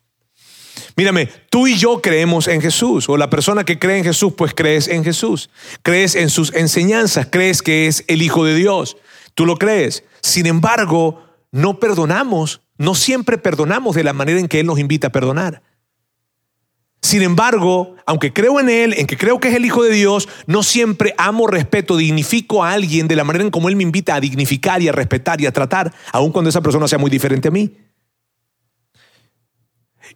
Mírame, 0.97 1.29
tú 1.51 1.67
y 1.67 1.77
yo 1.77 2.01
creemos 2.01 2.47
en 2.47 2.61
Jesús, 2.61 3.09
o 3.09 3.17
la 3.17 3.29
persona 3.29 3.65
que 3.65 3.79
cree 3.79 3.99
en 3.99 4.05
Jesús, 4.05 4.33
pues 4.37 4.55
crees 4.55 4.87
en 4.87 5.03
Jesús, 5.03 5.51
crees 5.83 6.15
en 6.15 6.31
sus 6.31 6.55
enseñanzas, 6.55 7.29
crees 7.31 7.63
que 7.63 7.89
es 7.89 8.05
el 8.07 8.23
Hijo 8.23 8.45
de 8.45 8.55
Dios, 8.55 8.97
tú 9.35 9.45
lo 9.45 9.57
crees. 9.57 10.05
Sin 10.23 10.47
embargo, 10.47 11.25
no 11.51 11.81
perdonamos, 11.81 12.61
no 12.79 12.95
siempre 12.95 13.39
perdonamos 13.39 13.97
de 13.97 14.05
la 14.05 14.13
manera 14.13 14.39
en 14.39 14.47
que 14.47 14.61
Él 14.61 14.67
nos 14.67 14.79
invita 14.79 15.09
a 15.09 15.13
perdonar. 15.13 15.63
Sin 17.01 17.23
embargo, 17.23 17.97
aunque 18.07 18.33
creo 18.33 18.61
en 18.61 18.71
Él, 18.71 18.95
en 18.97 19.07
que 19.07 19.19
creo 19.19 19.39
que 19.39 19.49
es 19.49 19.55
el 19.55 19.65
Hijo 19.65 19.83
de 19.83 19.91
Dios, 19.91 20.29
no 20.47 20.63
siempre 20.63 21.13
amo, 21.19 21.49
respeto, 21.49 21.97
dignifico 21.97 22.65
a 22.65 22.73
alguien 22.73 23.09
de 23.09 23.17
la 23.17 23.25
manera 23.25 23.45
en 23.45 23.51
como 23.51 23.69
Él 23.69 23.77
me 23.77 23.83
invita 23.83 24.15
a 24.15 24.21
dignificar 24.21 24.81
y 24.81 24.89
a 24.89 24.93
respetar 24.93 25.41
y 25.41 25.47
a 25.47 25.53
tratar, 25.53 25.93
aun 26.13 26.31
cuando 26.31 26.49
esa 26.49 26.63
persona 26.63 26.87
sea 26.87 26.99
muy 26.99 27.11
diferente 27.11 27.49
a 27.49 27.51
mí. 27.51 27.77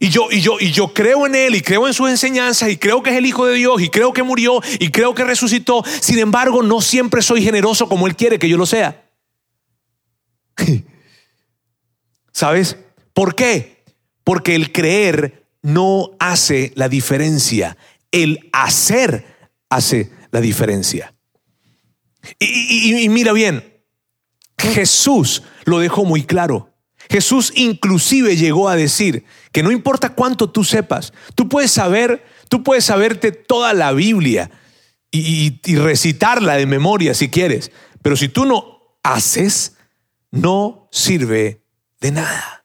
Y 0.00 0.11
yo, 0.11 0.28
y 0.31 0.40
yo, 0.40 0.59
y 0.61 0.71
yo 0.71 0.95
creo 0.95 1.26
en 1.26 1.35
Él 1.35 1.57
y 1.57 1.61
creo 1.61 1.87
en 1.87 1.95
sus 1.95 2.09
enseñanzas 2.09 2.71
y 2.71 2.76
creo 2.76 3.02
que 3.02 3.11
es 3.11 3.17
el 3.17 3.26
Hijo 3.26 3.47
de 3.47 3.55
Dios 3.55 3.83
y 3.83 3.88
creo 3.88 4.12
que 4.12 4.23
murió 4.23 4.61
y 4.78 4.90
creo 4.90 5.14
que 5.14 5.25
resucitó. 5.25 5.83
Sin 6.00 6.19
embargo, 6.19 6.62
no 6.62 6.81
siempre 6.81 7.21
soy 7.23 7.43
generoso 7.43 7.88
como 7.88 8.07
Él 8.07 8.14
quiere 8.14 8.38
que 8.38 8.49
yo 8.49 8.57
lo 8.57 8.67
sea. 8.67 9.05
¿Sabes? 12.33 12.76
¿Por 13.12 13.35
qué? 13.35 13.83
Porque 14.23 14.55
el 14.55 14.73
creer 14.73 15.47
no 15.62 16.12
hace 16.21 16.73
la 16.76 16.88
diferencia. 16.88 17.76
El 18.12 18.49
hacer 18.52 19.26
hace 19.69 20.11
la 20.31 20.40
diferencia. 20.40 21.14
Y, 22.38 23.09
mira 23.09 23.33
bien, 23.33 23.83
Jesús 24.59 25.43
lo 25.64 25.78
dejó 25.78 26.05
muy 26.05 26.25
claro. 26.25 26.68
Jesús 27.11 27.53
inclusive 27.55 28.37
llegó 28.37 28.69
a 28.69 28.77
decir 28.77 29.25
que 29.53 29.62
no 29.62 29.71
importa 29.71 30.15
cuánto 30.15 30.50
tú 30.50 30.65
sepas, 30.65 31.12
tú 31.35 31.49
puedes 31.49 31.71
saber, 31.71 32.25
tú 32.49 32.62
puedes 32.62 32.85
saberte 32.85 33.33
toda 33.33 33.73
la 33.73 33.93
Biblia 33.93 34.50
y, 35.11 35.61
y 35.65 35.77
recitarla 35.77 36.57
de 36.57 36.67
memoria 36.67 37.15
si 37.15 37.31
quieres, 37.31 37.73
pero 38.03 38.17
si 38.17 38.29
tú 38.29 38.45
no 38.45 38.99
haces, 39.03 39.77
no 40.31 40.88
sirve 40.93 41.62
de 42.00 42.12
nada. 42.12 42.65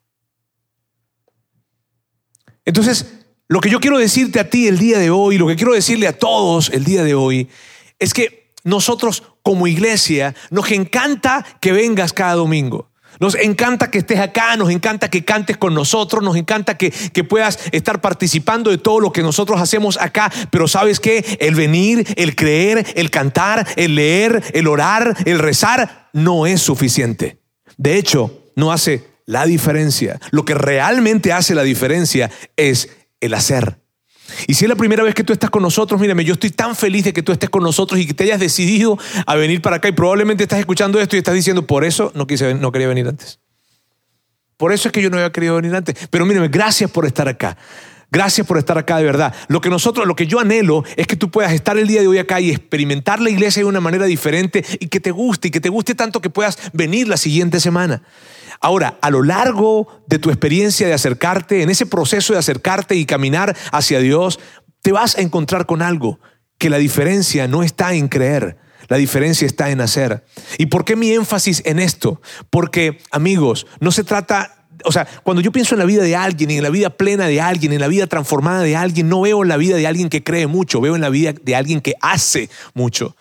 Entonces, 2.65 3.05
lo 3.47 3.59
que 3.59 3.69
yo 3.69 3.79
quiero 3.79 3.97
decirte 3.97 4.39
a 4.39 4.49
ti 4.49 4.67
el 4.67 4.77
día 4.77 4.99
de 4.99 5.09
hoy, 5.09 5.37
lo 5.37 5.47
que 5.47 5.55
quiero 5.55 5.73
decirle 5.73 6.07
a 6.07 6.17
todos 6.17 6.69
el 6.69 6.83
día 6.83 7.03
de 7.03 7.13
hoy, 7.13 7.49
es 7.99 8.13
que 8.13 8.51
nosotros 8.63 9.23
como 9.41 9.67
iglesia 9.67 10.35
nos 10.49 10.71
encanta 10.71 11.45
que 11.61 11.71
vengas 11.71 12.13
cada 12.13 12.35
domingo. 12.35 12.92
Nos 13.19 13.35
encanta 13.35 13.91
que 13.91 13.99
estés 13.99 14.19
acá, 14.19 14.55
nos 14.57 14.69
encanta 14.69 15.09
que 15.09 15.23
cantes 15.23 15.57
con 15.57 15.73
nosotros, 15.73 16.23
nos 16.23 16.35
encanta 16.35 16.77
que, 16.77 16.91
que, 16.91 17.23
puedas 17.23 17.59
estar 17.71 18.01
participando 18.01 18.69
de 18.69 18.77
todo 18.77 18.99
lo 18.99 19.11
que 19.11 19.21
nosotros 19.21 19.61
hacemos 19.61 19.97
acá, 19.99 20.31
pero 20.51 20.67
sabes 20.67 20.99
que 20.99 21.37
el 21.39 21.55
venir, 21.55 22.05
el 22.17 22.35
creer, 22.35 22.85
el 22.95 23.09
cantar, 23.09 23.67
el 23.75 23.95
leer, 23.95 24.43
el 24.53 24.67
orar, 24.67 25.15
el 25.25 25.39
rezar, 25.39 26.09
no 26.13 26.45
es 26.45 26.61
suficiente. 26.61 27.39
De 27.77 27.97
hecho, 27.97 28.43
no 28.55 28.71
hace 28.71 29.07
la 29.25 29.45
diferencia. 29.45 30.19
Lo 30.31 30.45
que 30.45 30.53
realmente 30.53 31.33
hace 31.33 31.55
la 31.55 31.63
diferencia 31.63 32.31
es 32.55 32.89
el 33.19 33.33
hacer. 33.33 33.82
Y 34.47 34.53
si 34.53 34.65
es 34.65 34.69
la 34.69 34.75
primera 34.75 35.03
vez 35.03 35.15
que 35.15 35.23
tú 35.23 35.33
estás 35.33 35.49
con 35.49 35.61
nosotros, 35.61 35.99
mírame, 35.99 36.23
yo 36.23 36.33
estoy 36.33 36.51
tan 36.51 36.75
feliz 36.75 37.05
de 37.05 37.13
que 37.13 37.23
tú 37.23 37.31
estés 37.31 37.49
con 37.49 37.63
nosotros 37.63 37.99
y 37.99 38.07
que 38.07 38.13
te 38.13 38.23
hayas 38.23 38.39
decidido 38.39 38.97
a 39.25 39.35
venir 39.35 39.61
para 39.61 39.77
acá 39.77 39.87
y 39.87 39.91
probablemente 39.91 40.43
estás 40.43 40.59
escuchando 40.59 40.99
esto 40.99 41.15
y 41.15 41.19
estás 41.19 41.35
diciendo, 41.35 41.65
por 41.65 41.83
eso 41.85 42.11
no, 42.15 42.27
quise, 42.27 42.53
no 42.53 42.71
quería 42.71 42.87
venir 42.87 43.07
antes. 43.07 43.39
Por 44.57 44.71
eso 44.71 44.87
es 44.87 44.91
que 44.91 45.01
yo 45.01 45.09
no 45.09 45.17
había 45.17 45.31
querido 45.31 45.55
venir 45.55 45.75
antes. 45.75 45.95
Pero 46.09 46.25
mírame, 46.25 46.47
gracias 46.47 46.89
por 46.89 47.05
estar 47.05 47.27
acá. 47.27 47.57
Gracias 48.13 48.45
por 48.45 48.59
estar 48.59 48.77
acá 48.77 48.97
de 48.97 49.03
verdad. 49.03 49.33
Lo 49.47 49.59
que 49.59 49.71
nosotros, 49.71 50.05
lo 50.05 50.15
que 50.15 50.27
yo 50.27 50.39
anhelo 50.39 50.83
es 50.97 51.07
que 51.07 51.15
tú 51.15 51.31
puedas 51.31 51.51
estar 51.51 51.79
el 51.79 51.87
día 51.87 52.01
de 52.01 52.07
hoy 52.07 52.19
acá 52.19 52.39
y 52.39 52.51
experimentar 52.51 53.19
la 53.19 53.31
iglesia 53.31 53.63
de 53.63 53.65
una 53.67 53.79
manera 53.79 54.05
diferente 54.05 54.63
y 54.79 54.87
que 54.87 54.99
te 54.99 55.09
guste 55.09 55.47
y 55.47 55.51
que 55.51 55.59
te 55.59 55.69
guste 55.69 55.95
tanto 55.95 56.21
que 56.21 56.29
puedas 56.29 56.59
venir 56.73 57.07
la 57.07 57.17
siguiente 57.17 57.59
semana. 57.59 58.03
Ahora, 58.59 58.97
a 59.01 59.09
lo 59.09 59.23
largo 59.23 59.87
de 60.07 60.19
tu 60.19 60.29
experiencia 60.29 60.87
de 60.87 60.93
acercarte, 60.93 61.61
en 61.61 61.69
ese 61.69 61.85
proceso 61.85 62.33
de 62.33 62.39
acercarte 62.39 62.95
y 62.95 63.05
caminar 63.05 63.55
hacia 63.71 63.99
Dios, 63.99 64.39
te 64.81 64.91
vas 64.91 65.17
a 65.17 65.21
encontrar 65.21 65.65
con 65.65 65.81
algo, 65.81 66.19
que 66.57 66.69
la 66.69 66.77
diferencia 66.77 67.47
no 67.47 67.63
está 67.63 67.93
en 67.93 68.07
creer, 68.07 68.57
la 68.87 68.97
diferencia 68.97 69.45
está 69.45 69.69
en 69.69 69.81
hacer. 69.81 70.25
¿Y 70.57 70.67
por 70.67 70.85
qué 70.85 70.95
mi 70.95 71.11
énfasis 71.11 71.61
en 71.65 71.79
esto? 71.79 72.21
Porque, 72.49 72.99
amigos, 73.11 73.65
no 73.79 73.91
se 73.91 74.03
trata 74.03 74.63
o 74.85 74.91
sea, 74.91 75.07
cuando 75.23 75.41
yo 75.41 75.51
pienso 75.51 75.75
en 75.75 75.79
la 75.79 75.85
vida 75.85 76.03
de 76.03 76.15
alguien, 76.15 76.51
en 76.51 76.63
la 76.63 76.69
vida 76.69 76.89
plena 76.89 77.27
de 77.27 77.39
alguien, 77.41 77.71
en 77.73 77.79
la 77.79 77.87
vida 77.87 78.07
transformada 78.07 78.63
de 78.63 78.75
alguien, 78.75 79.07
no 79.07 79.21
veo 79.21 79.43
en 79.43 79.49
la 79.49 79.57
vida 79.57 79.77
de 79.77 79.87
alguien 79.87 80.09
que 80.09 80.23
cree 80.23 80.47
mucho, 80.47 80.81
veo 80.81 80.95
en 80.95 81.01
la 81.01 81.09
vida 81.09 81.33
de 81.33 81.55
alguien 81.55 81.81
que 81.81 81.93
hace 82.01 82.49
mucho. 82.73 83.15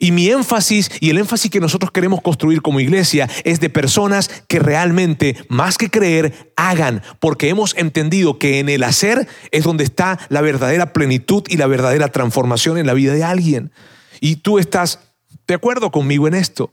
Y 0.00 0.12
mi 0.12 0.28
énfasis 0.28 0.90
y 1.00 1.10
el 1.10 1.18
énfasis 1.18 1.50
que 1.50 1.58
nosotros 1.58 1.90
queremos 1.90 2.22
construir 2.22 2.62
como 2.62 2.78
iglesia 2.78 3.28
es 3.42 3.58
de 3.58 3.68
personas 3.68 4.30
que 4.46 4.60
realmente, 4.60 5.36
más 5.48 5.76
que 5.76 5.90
creer, 5.90 6.52
hagan, 6.56 7.02
porque 7.18 7.48
hemos 7.48 7.76
entendido 7.76 8.38
que 8.38 8.60
en 8.60 8.68
el 8.68 8.84
hacer 8.84 9.26
es 9.50 9.64
donde 9.64 9.82
está 9.82 10.20
la 10.28 10.40
verdadera 10.40 10.92
plenitud 10.92 11.42
y 11.48 11.56
la 11.56 11.66
verdadera 11.66 12.08
transformación 12.08 12.78
en 12.78 12.86
la 12.86 12.94
vida 12.94 13.12
de 13.12 13.24
alguien. 13.24 13.72
Y 14.20 14.36
tú 14.36 14.60
estás 14.60 15.00
de 15.48 15.54
acuerdo 15.54 15.90
conmigo 15.90 16.28
en 16.28 16.34
esto. 16.34 16.72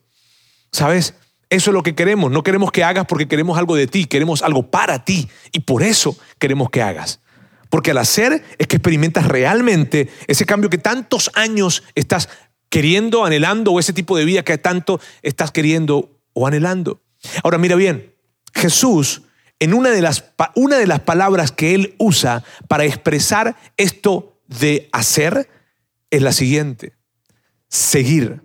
¿Sabes? 0.71 1.15
Eso 1.49 1.71
es 1.71 1.73
lo 1.73 1.83
que 1.83 1.95
queremos. 1.95 2.31
No 2.31 2.43
queremos 2.43 2.71
que 2.71 2.83
hagas 2.83 3.05
porque 3.05 3.27
queremos 3.27 3.57
algo 3.57 3.75
de 3.75 3.87
ti, 3.87 4.05
queremos 4.05 4.43
algo 4.43 4.69
para 4.69 5.03
ti. 5.03 5.29
Y 5.51 5.61
por 5.61 5.81
eso 5.81 6.15
queremos 6.37 6.69
que 6.69 6.81
hagas. 6.81 7.21
Porque 7.69 7.91
al 7.91 7.97
hacer 7.97 8.43
es 8.57 8.67
que 8.67 8.77
experimentas 8.77 9.27
realmente 9.27 10.09
ese 10.27 10.45
cambio 10.45 10.69
que 10.69 10.77
tantos 10.77 11.31
años 11.33 11.83
estás 11.95 12.29
queriendo, 12.69 13.25
anhelando, 13.25 13.71
o 13.71 13.79
ese 13.79 13.93
tipo 13.93 14.17
de 14.17 14.25
vida 14.25 14.43
que 14.43 14.57
tanto 14.57 14.99
estás 15.21 15.51
queriendo 15.51 16.19
o 16.33 16.47
anhelando. 16.47 17.01
Ahora 17.43 17.57
mira 17.57 17.75
bien, 17.75 18.13
Jesús, 18.53 19.23
en 19.59 19.73
una 19.73 19.89
de 19.89 20.01
las, 20.01 20.25
una 20.55 20.77
de 20.77 20.87
las 20.87 21.01
palabras 21.01 21.51
que 21.51 21.73
él 21.75 21.95
usa 21.97 22.43
para 22.67 22.85
expresar 22.85 23.55
esto 23.77 24.39
de 24.47 24.89
hacer, 24.91 25.49
es 26.11 26.21
la 26.21 26.31
siguiente, 26.31 26.93
seguir. 27.67 28.41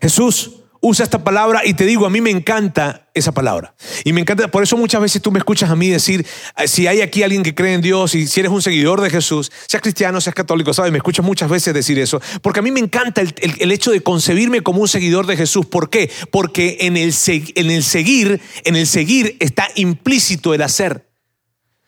Jesús 0.00 0.61
usa 0.82 1.04
esta 1.04 1.22
palabra 1.22 1.62
y 1.64 1.74
te 1.74 1.86
digo, 1.86 2.06
a 2.06 2.10
mí 2.10 2.20
me 2.20 2.30
encanta 2.30 3.08
esa 3.14 3.30
palabra. 3.30 3.74
Y 4.04 4.12
me 4.12 4.20
encanta, 4.20 4.48
por 4.48 4.64
eso 4.64 4.76
muchas 4.76 5.00
veces 5.00 5.22
tú 5.22 5.30
me 5.30 5.38
escuchas 5.38 5.70
a 5.70 5.76
mí 5.76 5.88
decir, 5.88 6.26
eh, 6.56 6.66
si 6.66 6.88
hay 6.88 7.00
aquí 7.00 7.22
alguien 7.22 7.44
que 7.44 7.54
cree 7.54 7.74
en 7.74 7.80
Dios 7.80 8.16
y 8.16 8.26
si 8.26 8.40
eres 8.40 8.50
un 8.50 8.60
seguidor 8.60 9.00
de 9.00 9.08
Jesús, 9.08 9.52
seas 9.68 9.80
cristiano, 9.80 10.20
seas 10.20 10.34
católico, 10.34 10.74
¿sabes? 10.74 10.90
Me 10.90 10.98
escuchas 10.98 11.24
muchas 11.24 11.48
veces 11.48 11.72
decir 11.72 12.00
eso. 12.00 12.20
Porque 12.42 12.58
a 12.58 12.62
mí 12.62 12.72
me 12.72 12.80
encanta 12.80 13.20
el, 13.20 13.32
el, 13.40 13.70
hecho 13.70 13.92
de 13.92 14.02
concebirme 14.02 14.62
como 14.62 14.80
un 14.82 14.88
seguidor 14.88 15.26
de 15.26 15.36
Jesús. 15.36 15.66
¿Por 15.66 15.88
qué? 15.88 16.10
Porque 16.32 16.78
en 16.80 16.96
el, 16.96 17.14
en 17.28 17.70
el 17.70 17.84
seguir, 17.84 18.40
en 18.64 18.74
el 18.74 18.88
seguir 18.88 19.36
está 19.38 19.68
implícito 19.76 20.52
el 20.52 20.62
hacer. 20.62 21.08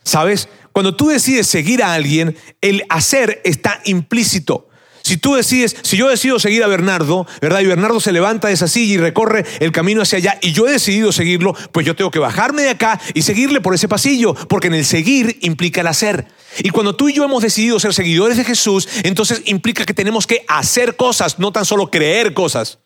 ¿Sabes? 0.04 0.48
Cuando 0.70 0.94
tú 0.94 1.08
decides 1.08 1.48
seguir 1.48 1.82
a 1.82 1.94
alguien, 1.94 2.36
el 2.60 2.84
hacer 2.90 3.40
está 3.44 3.80
implícito. 3.84 4.68
Si 5.04 5.18
tú 5.18 5.34
decides, 5.34 5.76
si 5.82 5.98
yo 5.98 6.08
decido 6.08 6.38
seguir 6.38 6.64
a 6.64 6.66
Bernardo, 6.66 7.26
¿verdad? 7.42 7.60
Y 7.60 7.66
Bernardo 7.66 8.00
se 8.00 8.10
levanta 8.10 8.48
de 8.48 8.54
esa 8.54 8.68
silla 8.68 8.94
y 8.94 8.96
recorre 8.96 9.44
el 9.60 9.70
camino 9.70 10.00
hacia 10.00 10.16
allá 10.16 10.38
y 10.40 10.52
yo 10.52 10.66
he 10.66 10.72
decidido 10.72 11.12
seguirlo, 11.12 11.54
pues 11.72 11.84
yo 11.84 11.94
tengo 11.94 12.10
que 12.10 12.18
bajarme 12.18 12.62
de 12.62 12.70
acá 12.70 12.98
y 13.12 13.20
seguirle 13.20 13.60
por 13.60 13.74
ese 13.74 13.86
pasillo, 13.86 14.34
porque 14.48 14.68
en 14.68 14.74
el 14.74 14.86
seguir 14.86 15.36
implica 15.42 15.82
el 15.82 15.88
hacer. 15.88 16.26
Y 16.60 16.70
cuando 16.70 16.96
tú 16.96 17.10
y 17.10 17.12
yo 17.12 17.24
hemos 17.24 17.42
decidido 17.42 17.78
ser 17.78 17.92
seguidores 17.92 18.38
de 18.38 18.44
Jesús, 18.44 18.88
entonces 19.02 19.42
implica 19.44 19.84
que 19.84 19.92
tenemos 19.92 20.26
que 20.26 20.42
hacer 20.48 20.96
cosas, 20.96 21.38
no 21.38 21.52
tan 21.52 21.66
solo 21.66 21.90
creer 21.90 22.32
cosas. 22.32 22.78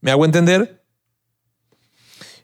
¿Me 0.00 0.10
hago 0.10 0.24
entender? 0.24 0.82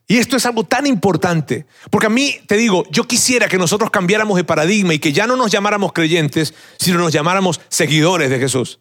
Y 0.06 0.18
esto 0.18 0.36
es 0.36 0.46
algo 0.46 0.62
tan 0.62 0.86
importante, 0.86 1.66
porque 1.90 2.06
a 2.06 2.10
mí 2.10 2.36
te 2.46 2.56
digo, 2.56 2.84
yo 2.92 3.08
quisiera 3.08 3.48
que 3.48 3.58
nosotros 3.58 3.90
cambiáramos 3.90 4.36
de 4.36 4.44
paradigma 4.44 4.94
y 4.94 5.00
que 5.00 5.12
ya 5.12 5.26
no 5.26 5.34
nos 5.34 5.50
llamáramos 5.50 5.92
creyentes, 5.92 6.54
sino 6.78 6.98
nos 6.98 7.12
llamáramos 7.12 7.60
seguidores 7.68 8.30
de 8.30 8.38
Jesús. 8.38 8.78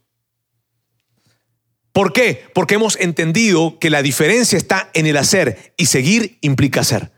¿Por 1.99 2.13
qué? 2.13 2.45
Porque 2.53 2.75
hemos 2.75 2.97
entendido 2.97 3.77
que 3.77 3.89
la 3.89 4.01
diferencia 4.01 4.55
está 4.55 4.89
en 4.93 5.05
el 5.05 5.17
hacer 5.17 5.73
y 5.75 5.87
seguir 5.87 6.37
implica 6.39 6.79
hacer. 6.79 7.11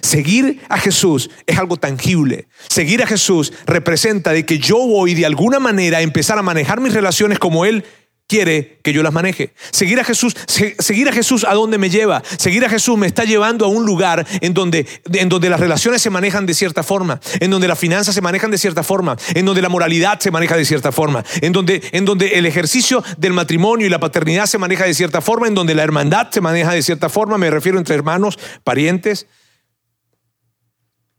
Seguir 0.00 0.62
a 0.70 0.78
Jesús 0.78 1.28
es 1.46 1.58
algo 1.58 1.76
tangible. 1.76 2.48
Seguir 2.70 3.02
a 3.02 3.06
Jesús 3.06 3.52
representa 3.66 4.32
de 4.32 4.46
que 4.46 4.58
yo 4.60 4.78
voy 4.78 5.12
de 5.12 5.26
alguna 5.26 5.58
manera 5.58 5.98
a 5.98 6.00
empezar 6.00 6.38
a 6.38 6.42
manejar 6.42 6.80
mis 6.80 6.94
relaciones 6.94 7.38
como 7.38 7.66
Él 7.66 7.84
quiere 8.28 8.78
que 8.84 8.92
yo 8.92 9.02
las 9.02 9.12
maneje. 9.12 9.54
Seguir 9.72 9.98
a 9.98 10.04
Jesús, 10.04 10.36
seguir 10.46 11.08
a 11.08 11.12
Jesús 11.12 11.44
a 11.48 11.54
donde 11.54 11.78
me 11.78 11.88
lleva. 11.88 12.22
Seguir 12.36 12.64
a 12.64 12.68
Jesús 12.68 12.96
me 12.96 13.06
está 13.06 13.24
llevando 13.24 13.64
a 13.64 13.68
un 13.68 13.86
lugar 13.86 14.26
en 14.40 14.54
donde, 14.54 14.86
en 15.12 15.28
donde 15.28 15.48
las 15.48 15.58
relaciones 15.58 16.02
se 16.02 16.10
manejan 16.10 16.44
de 16.44 16.52
cierta 16.54 16.82
forma, 16.82 17.20
en 17.40 17.50
donde 17.50 17.66
las 17.66 17.78
finanzas 17.78 18.14
se 18.14 18.20
manejan 18.20 18.50
de 18.50 18.58
cierta 18.58 18.82
forma, 18.82 19.16
en 19.34 19.46
donde 19.46 19.62
la 19.62 19.70
moralidad 19.70 20.20
se 20.20 20.30
maneja 20.30 20.56
de 20.56 20.66
cierta 20.66 20.92
forma, 20.92 21.24
en 21.40 21.52
donde, 21.52 21.82
en 21.92 22.04
donde 22.04 22.38
el 22.38 22.44
ejercicio 22.44 23.02
del 23.16 23.32
matrimonio 23.32 23.86
y 23.86 23.90
la 23.90 23.98
paternidad 23.98 24.44
se 24.44 24.58
maneja 24.58 24.84
de 24.84 24.92
cierta 24.92 25.22
forma, 25.22 25.48
en 25.48 25.54
donde 25.54 25.74
la 25.74 25.82
hermandad 25.82 26.30
se 26.30 26.42
maneja 26.42 26.72
de 26.72 26.82
cierta 26.82 27.08
forma, 27.08 27.38
me 27.38 27.50
refiero 27.50 27.78
entre 27.78 27.94
hermanos, 27.94 28.38
parientes. 28.62 29.26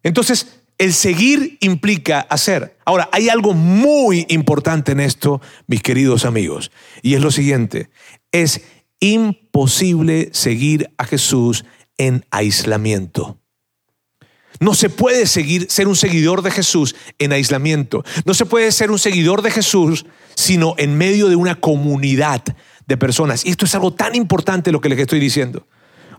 Entonces, 0.04 0.59
el 0.80 0.94
seguir 0.94 1.58
implica 1.60 2.22
hacer. 2.22 2.78
Ahora, 2.86 3.10
hay 3.12 3.30
algo 3.30 3.54
muy 3.54 4.26
importante 4.30 4.94
en 4.94 5.02
esto, 5.02 5.42
mis 5.68 5.84
queridos 5.84 6.26
amigos, 6.26 6.72
y 7.04 7.14
es 7.14 7.22
lo 7.22 7.32
siguiente. 7.32 7.90
Es 8.32 8.62
imposible 9.00 10.30
seguir 10.32 10.90
a 10.98 11.04
Jesús 11.04 11.66
en 11.98 12.26
aislamiento. 12.32 13.38
No 14.62 14.74
se 14.74 14.90
puede 14.90 15.28
seguir, 15.28 15.68
ser 15.70 15.88
un 15.88 15.96
seguidor 15.96 16.42
de 16.42 16.52
Jesús 16.52 16.96
en 17.18 17.34
aislamiento. 17.34 18.04
No 18.26 18.34
se 18.34 18.46
puede 18.46 18.72
ser 18.72 18.90
un 18.90 19.00
seguidor 19.00 19.42
de 19.42 19.52
Jesús 19.52 20.06
sino 20.36 20.76
en 20.78 20.98
medio 20.98 21.28
de 21.28 21.36
una 21.36 21.56
comunidad 21.56 22.42
de 22.88 22.98
personas. 22.98 23.46
Y 23.46 23.50
esto 23.50 23.66
es 23.66 23.76
algo 23.76 23.94
tan 23.94 24.16
importante 24.16 24.72
lo 24.72 24.80
que 24.80 24.88
les 24.88 25.00
estoy 25.00 25.20
diciendo. 25.20 25.68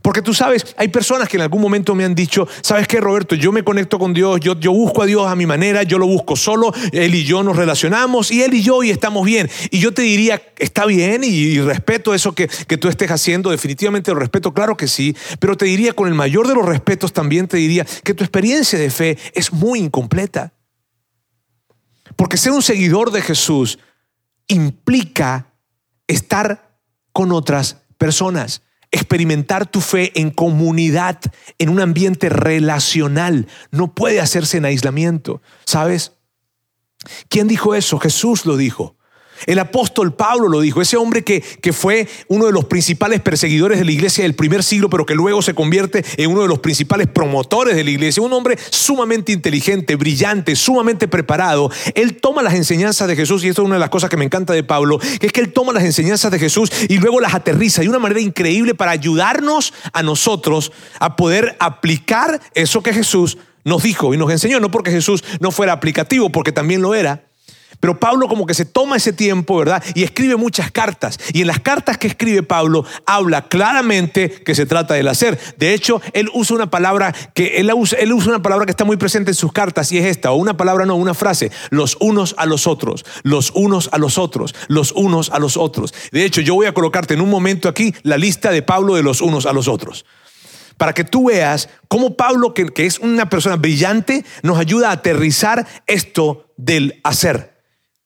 Porque 0.02 0.22
tú 0.22 0.32
sabes, 0.32 0.74
hay 0.76 0.88
personas 0.88 1.28
que 1.28 1.36
en 1.36 1.42
algún 1.42 1.60
momento 1.60 1.94
me 1.94 2.04
han 2.04 2.14
dicho, 2.14 2.48
¿sabes 2.62 2.88
qué, 2.88 3.00
Roberto? 3.00 3.34
Yo 3.34 3.52
me 3.52 3.62
conecto 3.62 3.98
con 3.98 4.14
Dios, 4.14 4.40
yo, 4.40 4.58
yo 4.58 4.72
busco 4.72 5.02
a 5.02 5.06
Dios 5.06 5.26
a 5.26 5.36
mi 5.36 5.46
manera, 5.46 5.82
yo 5.82 5.98
lo 5.98 6.06
busco 6.06 6.36
solo, 6.36 6.72
Él 6.92 7.14
y 7.14 7.24
yo 7.24 7.42
nos 7.42 7.56
relacionamos 7.56 8.30
y 8.30 8.42
Él 8.42 8.54
y 8.54 8.62
yo 8.62 8.82
y 8.82 8.90
estamos 8.90 9.24
bien. 9.26 9.50
Y 9.70 9.78
yo 9.78 9.92
te 9.92 10.02
diría, 10.02 10.40
está 10.58 10.86
bien 10.86 11.22
y, 11.24 11.60
respeto 11.60 12.14
eso 12.14 12.32
que, 12.34 12.48
que 12.48 12.78
tú 12.78 12.88
estés 12.88 13.10
haciendo, 13.10 13.50
definitivamente 13.50 14.12
lo 14.12 14.18
respeto, 14.18 14.54
claro 14.54 14.76
que 14.76 14.88
sí, 14.88 15.14
pero 15.38 15.56
te 15.56 15.66
diría, 15.66 15.92
con 15.92 16.08
el 16.08 16.14
mayor 16.14 16.48
de 16.48 16.54
los 16.54 16.64
respetos 16.64 17.12
también 17.12 17.46
te 17.46 17.58
diría 17.58 17.86
que 18.02 18.14
tu 18.14 18.24
experiencia 18.24 18.78
de 18.78 18.90
fe 18.90 19.18
es 19.34 19.52
muy 19.52 19.80
incompleta. 19.80 20.54
Porque 22.16 22.36
ser 22.36 22.52
un 22.52 22.62
seguidor 22.62 23.10
de 23.12 23.22
Jesús 23.22 23.78
implica 24.46 25.52
estar 26.06 26.76
con 27.12 27.32
otras 27.32 27.78
personas 27.98 28.62
experimentar 28.90 29.66
tu 29.66 29.80
fe 29.80 30.12
en 30.20 30.30
comunidad, 30.30 31.20
en 31.58 31.68
un 31.68 31.80
ambiente 31.80 32.28
relacional. 32.28 33.46
No 33.70 33.94
puede 33.94 34.20
hacerse 34.20 34.58
en 34.58 34.64
aislamiento, 34.64 35.42
¿sabes? 35.64 36.12
¿Quién 37.28 37.48
dijo 37.48 37.74
eso? 37.74 37.98
Jesús 37.98 38.46
lo 38.46 38.56
dijo. 38.56 38.96
El 39.46 39.58
apóstol 39.58 40.14
Pablo 40.14 40.48
lo 40.48 40.60
dijo, 40.60 40.82
ese 40.82 40.96
hombre 40.96 41.22
que, 41.22 41.40
que, 41.40 41.72
fue 41.72 42.08
uno 42.28 42.46
de 42.46 42.52
los 42.52 42.66
principales 42.66 43.20
perseguidores 43.20 43.78
de 43.78 43.84
la 43.84 43.92
iglesia 43.92 44.22
del 44.22 44.34
primer 44.34 44.62
siglo, 44.62 44.90
pero 44.90 45.06
que 45.06 45.14
luego 45.14 45.42
se 45.42 45.54
convierte 45.54 46.04
en 46.16 46.30
uno 46.30 46.42
de 46.42 46.48
los 46.48 46.58
principales 46.58 47.08
promotores 47.08 47.76
de 47.76 47.84
la 47.84 47.90
iglesia, 47.90 48.22
un 48.22 48.32
hombre 48.32 48.58
sumamente 48.70 49.32
inteligente, 49.32 49.96
brillante, 49.96 50.56
sumamente 50.56 51.08
preparado. 51.08 51.70
Él 51.94 52.20
toma 52.20 52.42
las 52.42 52.54
enseñanzas 52.54 53.08
de 53.08 53.16
Jesús, 53.16 53.44
y 53.44 53.48
esto 53.48 53.62
es 53.62 53.66
una 53.66 53.76
de 53.76 53.80
las 53.80 53.90
cosas 53.90 54.10
que 54.10 54.16
me 54.16 54.24
encanta 54.24 54.52
de 54.52 54.62
Pablo, 54.62 54.98
que 54.98 55.26
es 55.26 55.32
que 55.32 55.40
él 55.40 55.52
toma 55.52 55.72
las 55.72 55.84
enseñanzas 55.84 56.30
de 56.30 56.38
Jesús 56.38 56.70
y 56.88 56.98
luego 56.98 57.20
las 57.20 57.34
aterriza 57.34 57.82
de 57.82 57.88
una 57.88 57.98
manera 57.98 58.20
increíble 58.20 58.74
para 58.74 58.92
ayudarnos 58.92 59.72
a 59.92 60.02
nosotros 60.02 60.72
a 60.98 61.16
poder 61.16 61.56
aplicar 61.60 62.40
eso 62.54 62.82
que 62.82 62.92
Jesús 62.92 63.38
nos 63.64 63.82
dijo 63.82 64.14
y 64.14 64.16
nos 64.16 64.30
enseñó, 64.30 64.60
no 64.60 64.70
porque 64.70 64.90
Jesús 64.90 65.22
no 65.40 65.50
fuera 65.50 65.72
aplicativo, 65.72 66.30
porque 66.30 66.52
también 66.52 66.82
lo 66.82 66.94
era, 66.94 67.24
pero 67.80 67.98
Pablo 67.98 68.28
como 68.28 68.46
que 68.46 68.54
se 68.54 68.66
toma 68.66 68.96
ese 68.96 69.12
tiempo, 69.12 69.56
¿verdad? 69.56 69.82
Y 69.94 70.02
escribe 70.02 70.36
muchas 70.36 70.70
cartas. 70.70 71.18
Y 71.32 71.40
en 71.40 71.46
las 71.46 71.60
cartas 71.60 71.98
que 71.98 72.06
escribe 72.06 72.42
Pablo 72.42 72.84
habla 73.06 73.48
claramente 73.48 74.30
que 74.30 74.54
se 74.54 74.66
trata 74.66 74.94
del 74.94 75.08
hacer. 75.08 75.38
De 75.56 75.72
hecho, 75.72 76.00
él 76.12 76.28
usa 76.34 76.56
una 76.56 76.70
palabra 76.70 77.14
que 77.34 77.56
él 77.56 77.72
usa, 77.74 77.98
él 77.98 78.12
usa 78.12 78.28
una 78.28 78.42
palabra 78.42 78.66
que 78.66 78.70
está 78.70 78.84
muy 78.84 78.98
presente 78.98 79.30
en 79.30 79.34
sus 79.34 79.52
cartas 79.52 79.90
y 79.92 79.98
es 79.98 80.06
esta, 80.06 80.30
o 80.30 80.36
una 80.36 80.56
palabra 80.56 80.84
no, 80.84 80.94
una 80.94 81.14
frase, 81.14 81.50
los 81.70 81.96
unos 82.00 82.34
a 82.38 82.46
los 82.46 82.66
otros, 82.66 83.04
los 83.22 83.50
unos 83.54 83.88
a 83.92 83.98
los 83.98 84.18
otros, 84.18 84.54
los 84.68 84.92
unos 84.92 85.30
a 85.30 85.38
los 85.38 85.56
otros. 85.56 85.94
De 86.12 86.24
hecho, 86.24 86.42
yo 86.42 86.54
voy 86.54 86.66
a 86.66 86.74
colocarte 86.74 87.14
en 87.14 87.22
un 87.22 87.30
momento 87.30 87.68
aquí 87.68 87.94
la 88.02 88.18
lista 88.18 88.50
de 88.50 88.62
Pablo 88.62 88.94
de 88.94 89.02
los 89.02 89.22
unos 89.22 89.46
a 89.46 89.52
los 89.52 89.68
otros 89.68 90.04
para 90.76 90.94
que 90.94 91.04
tú 91.04 91.26
veas 91.26 91.68
cómo 91.88 92.16
Pablo, 92.16 92.54
que, 92.54 92.68
que, 92.68 92.86
es 92.86 93.00
una 93.00 93.28
persona 93.28 93.56
brillante, 93.56 94.24
nos 94.42 94.58
ayuda 94.58 94.88
a 94.88 94.92
aterrizar 94.92 95.66
esto 95.86 96.50
del 96.56 97.00
hacer. 97.04 97.49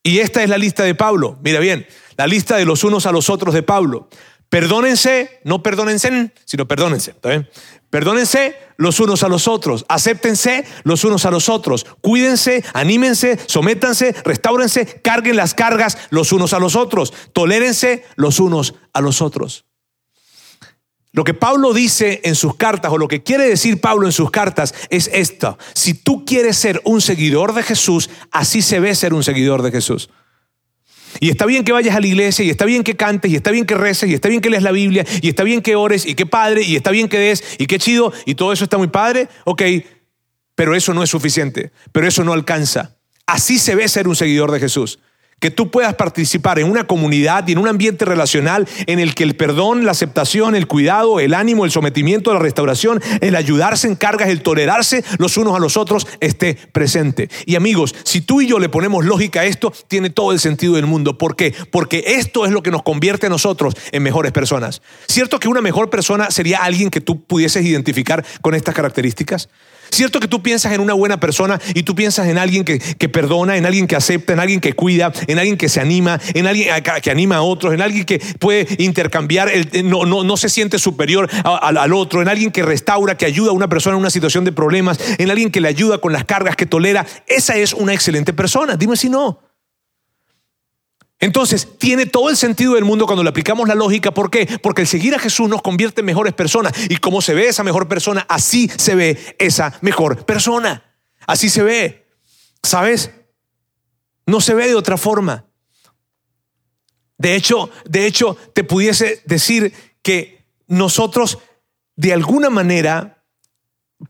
Y 0.07 0.19
esta 0.19 0.43
es 0.43 0.51
la 0.51 0.59
lista 0.59 0.85
de 0.85 0.95
Pablo. 0.95 1.39
Mira 1.43 1.59
bien, 1.59 1.87
la 2.17 2.27
lista 2.27 2.57
de 2.57 2.67
los 2.67 2.85
unos 2.85 3.07
a 3.07 3.13
los 3.13 3.31
otros 3.31 3.55
de 3.55 3.63
Pablo. 3.63 4.09
Perdónense, 4.51 5.41
no 5.45 5.63
perdónense, 5.63 6.31
sino 6.45 6.69
perdónense. 6.69 7.13
¿está? 7.13 7.49
Perdónense 7.89 8.55
los 8.77 9.01
unos 9.01 9.23
a 9.23 9.29
los 9.29 9.49
otros, 9.49 9.87
acéptense 9.89 10.65
los 10.85 11.05
unos 11.05 11.25
a 11.25 11.31
los 11.31 11.49
otros, 11.49 11.87
cuídense, 12.03 12.63
anímense, 12.75 13.39
sométanse, 13.47 14.15
restáurense, 14.25 15.01
carguen 15.03 15.37
las 15.37 15.55
cargas 15.55 15.97
los 16.11 16.33
unos 16.33 16.53
a 16.53 16.59
los 16.59 16.77
otros, 16.77 17.13
tolérense 17.33 18.05
los 18.17 18.41
unos 18.41 18.75
a 18.93 19.01
los 19.01 19.23
otros. 19.23 19.65
Lo 21.15 21.23
que 21.23 21.33
Pablo 21.33 21.73
dice 21.73 22.21
en 22.25 22.35
sus 22.35 22.57
cartas, 22.57 22.91
o 22.91 22.99
lo 22.99 23.07
que 23.07 23.23
quiere 23.23 23.49
decir 23.49 23.81
Pablo 23.81 24.07
en 24.07 24.13
sus 24.13 24.33
cartas, 24.33 24.75
es 24.91 25.09
esto. 25.13 25.57
Si 25.73 25.95
tú 25.95 26.25
quieres 26.25 26.57
ser 26.57 26.83
un 26.85 27.01
seguidor 27.01 27.55
de 27.55 27.63
Jesús, 27.63 28.11
así 28.33 28.63
se 28.63 28.81
ve 28.81 28.97
ser 28.97 29.15
un 29.15 29.23
seguidor 29.23 29.63
de 29.63 29.71
Jesús. 29.71 30.11
Y 31.21 31.31
está 31.31 31.47
bien 31.47 31.63
que 31.63 31.71
vayas 31.71 31.95
a 31.95 32.01
la 32.01 32.09
iglesia, 32.09 32.45
y 32.45 32.51
está 32.51 32.65
bien 32.65 32.83
que 32.83 32.97
cantes, 32.97 33.31
y 33.31 33.37
está 33.37 33.53
bien 33.53 33.65
que 33.65 33.77
reces, 33.77 34.11
y 34.11 34.15
está 34.15 34.29
bien 34.29 34.41
que 34.41 34.51
leas 34.51 34.65
la 34.65 34.73
Biblia, 34.73 35.07
y 35.23 35.29
está 35.29 35.45
bien 35.45 35.63
que 35.63 35.77
ores, 35.77 36.05
y 36.05 36.17
qué 36.17 36.27
padre, 36.27 36.63
y 36.63 36.75
está 36.75 36.91
bien 36.91 37.09
que 37.09 37.21
des, 37.21 37.45
y 37.59 37.69
qué 37.69 37.79
chido, 37.79 38.13
y 38.27 38.35
todo 38.35 38.53
eso 38.53 38.65
está 38.65 38.77
muy 38.77 38.89
padre, 38.89 39.29
ok, 39.45 39.63
pero 40.57 40.75
eso 40.75 40.95
no 40.95 41.05
es 41.05 41.11
suficiente, 41.11 41.71
pero 41.93 42.09
eso 42.09 42.25
no 42.25 42.33
alcanza. 42.33 42.97
Así 43.25 43.61
se 43.61 43.77
ve 43.77 43.87
ser 43.87 44.09
un 44.09 44.17
seguidor 44.17 44.51
de 44.51 44.59
Jesús 44.59 44.99
que 45.45 45.51
tú 45.51 45.71
puedas 45.71 45.93
participar 45.93 46.59
en 46.59 46.71
una 46.71 46.87
comunidad 46.87 47.47
y 47.47 47.53
en 47.53 47.59
un 47.59 47.69
ambiente 47.69 48.07
relacional 48.07 48.67
en 48.87 48.99
el 48.99 49.15
que 49.15 49.25
el 49.25 49.37
perdón, 49.37 49.85
la 49.85 49.91
aceptación, 49.91 50.55
el 50.55 50.67
cuidado, 50.67 51.21
el 51.21 51.35
ánimo, 51.35 51.67
el 51.67 51.71
sometimiento, 51.71 52.33
la 52.33 52.39
restauración, 52.39 53.03
el 53.21 53.37
ayudarse 53.37 53.87
en 53.87 53.95
cargas, 53.95 54.31
el 54.31 54.41
tolerarse 54.41 55.05
los 55.19 55.37
unos 55.37 55.55
a 55.55 55.59
los 55.59 55.77
otros 55.77 56.07
esté 56.21 56.57
presente. 56.73 57.29
Y 57.45 57.57
amigos, 57.57 57.95
si 58.05 58.23
tú 58.23 58.41
y 58.41 58.47
yo 58.47 58.59
le 58.59 58.71
ponemos 58.71 59.05
lógica 59.05 59.41
a 59.41 59.45
esto, 59.45 59.71
tiene 59.87 60.09
todo 60.09 60.33
el 60.33 60.41
sentido 60.41 60.77
del 60.77 60.87
mundo. 60.87 61.19
¿Por 61.19 61.37
qué? 61.37 61.55
Porque 61.71 62.03
esto 62.07 62.47
es 62.47 62.51
lo 62.51 62.63
que 62.63 62.71
nos 62.71 62.83
convierte 62.83 63.27
a 63.27 63.29
nosotros 63.29 63.75
en 63.93 64.03
mejores 64.03 64.33
personas. 64.33 64.81
¿Cierto 65.09 65.39
que 65.39 65.49
una 65.49 65.61
mejor 65.61 65.91
persona 65.91 66.31
sería 66.31 66.65
alguien 66.65 66.89
que 66.89 67.03
tú 67.03 67.23
pudieses 67.23 67.67
identificar 67.67 68.25
con 68.41 68.55
estas 68.55 68.75
características? 68.75 69.51
Cierto 69.91 70.21
que 70.21 70.29
tú 70.29 70.43
piensas 70.43 70.73
en 70.73 70.81
una 70.81 70.95
buena 70.95 71.19
persona 71.19 71.61
y 71.75 71.83
tú 71.83 71.95
piensas 71.95 72.29
en 72.29 72.39
alguien 72.39 72.65
que, 72.65 73.09
perdona, 73.09 73.57
en 73.57 73.67
alguien 73.67 73.87
que 73.87 73.97
acepta, 73.97 74.33
en 74.33 74.41
alguien 74.41 74.61
que 74.61 74.73
cuida, 74.73 75.13
en 75.27 75.39
alguien 75.39 75.57
que 75.57 75.69
se 75.69 75.81
anima, 75.81 76.21
en 76.35 76.47
alguien 76.47 76.69
que 77.03 77.11
anima 77.11 77.37
a 77.37 77.43
otros, 77.43 77.75
en 77.75 77.81
alguien 77.81 78.05
que 78.05 78.21
puede 78.39 78.67
intercambiar, 78.79 79.51
no, 79.85 80.05
no, 80.05 80.25
no 80.25 80.37
se 80.37 80.49
siente 80.49 80.79
superior 80.79 81.29
al 81.45 81.93
otro, 81.93 82.23
en 82.23 82.29
alguien 82.29 82.51
que 82.51 82.63
restaura, 82.63 83.17
que 83.17 83.27
ayuda 83.27 83.51
a 83.51 83.55
una 83.55 83.69
persona 83.69 83.97
en 83.97 84.01
una 84.01 84.11
situación 84.11 84.45
de 84.45 84.53
problemas, 84.53 84.99
en 85.19 85.31
alguien 85.31 85.51
que 85.51 85.61
le 85.61 85.69
ayuda 85.69 85.99
con 85.99 86.13
las 86.13 86.25
cargas, 86.25 86.57
que 86.57 86.67
tolera. 86.67 87.07
Esa 87.27 87.57
es 87.57 87.73
una 87.73 87.93
excelente 87.95 88.33
persona. 88.33 88.77
Dime 88.77 88.97
si 88.97 89.09
no. 89.09 89.54
Entonces, 91.25 91.79
tiene 91.79 92.05
todo 92.05 92.29
el 92.29 92.37
sentido 92.37 92.75
del 92.75 92.85
mundo 92.85 93.07
cuando 93.07 93.23
le 93.23 93.31
aplicamos 93.31 93.67
la 93.67 93.75
lógica. 93.75 94.13
¿Por 94.13 94.31
qué? 94.31 94.47
Porque 94.63 94.83
el 94.83 94.87
seguir 94.87 95.15
a 95.15 95.19
Jesús 95.19 95.49
nos 95.49 95.63
convierte 95.63 96.03
en 96.03 96.05
mejores 96.05 96.35
personas. 96.35 96.75
Y 96.91 96.99
como 96.99 97.23
se 97.23 97.33
ve 97.33 97.49
esa 97.49 97.65
mejor 97.65 97.89
persona, 97.89 98.27
así 98.29 98.71
se 98.77 98.95
ve 98.95 99.35
esa 99.39 99.73
mejor 99.81 100.27
persona. 100.27 100.85
Así 101.27 101.49
se 101.49 101.63
ve. 101.63 102.07
¿Sabes? 102.63 103.11
No 104.27 104.43
se 104.43 104.53
ve 104.53 104.67
de 104.67 104.75
otra 104.75 104.99
forma. 104.99 105.47
De 107.17 107.35
hecho, 107.35 107.71
de 107.89 108.05
hecho, 108.05 108.37
te 108.53 108.63
pudiese 108.63 109.23
decir 109.25 109.73
que 110.03 110.45
nosotros, 110.67 111.39
de 111.97 112.13
alguna 112.13 112.51
manera, 112.51 113.14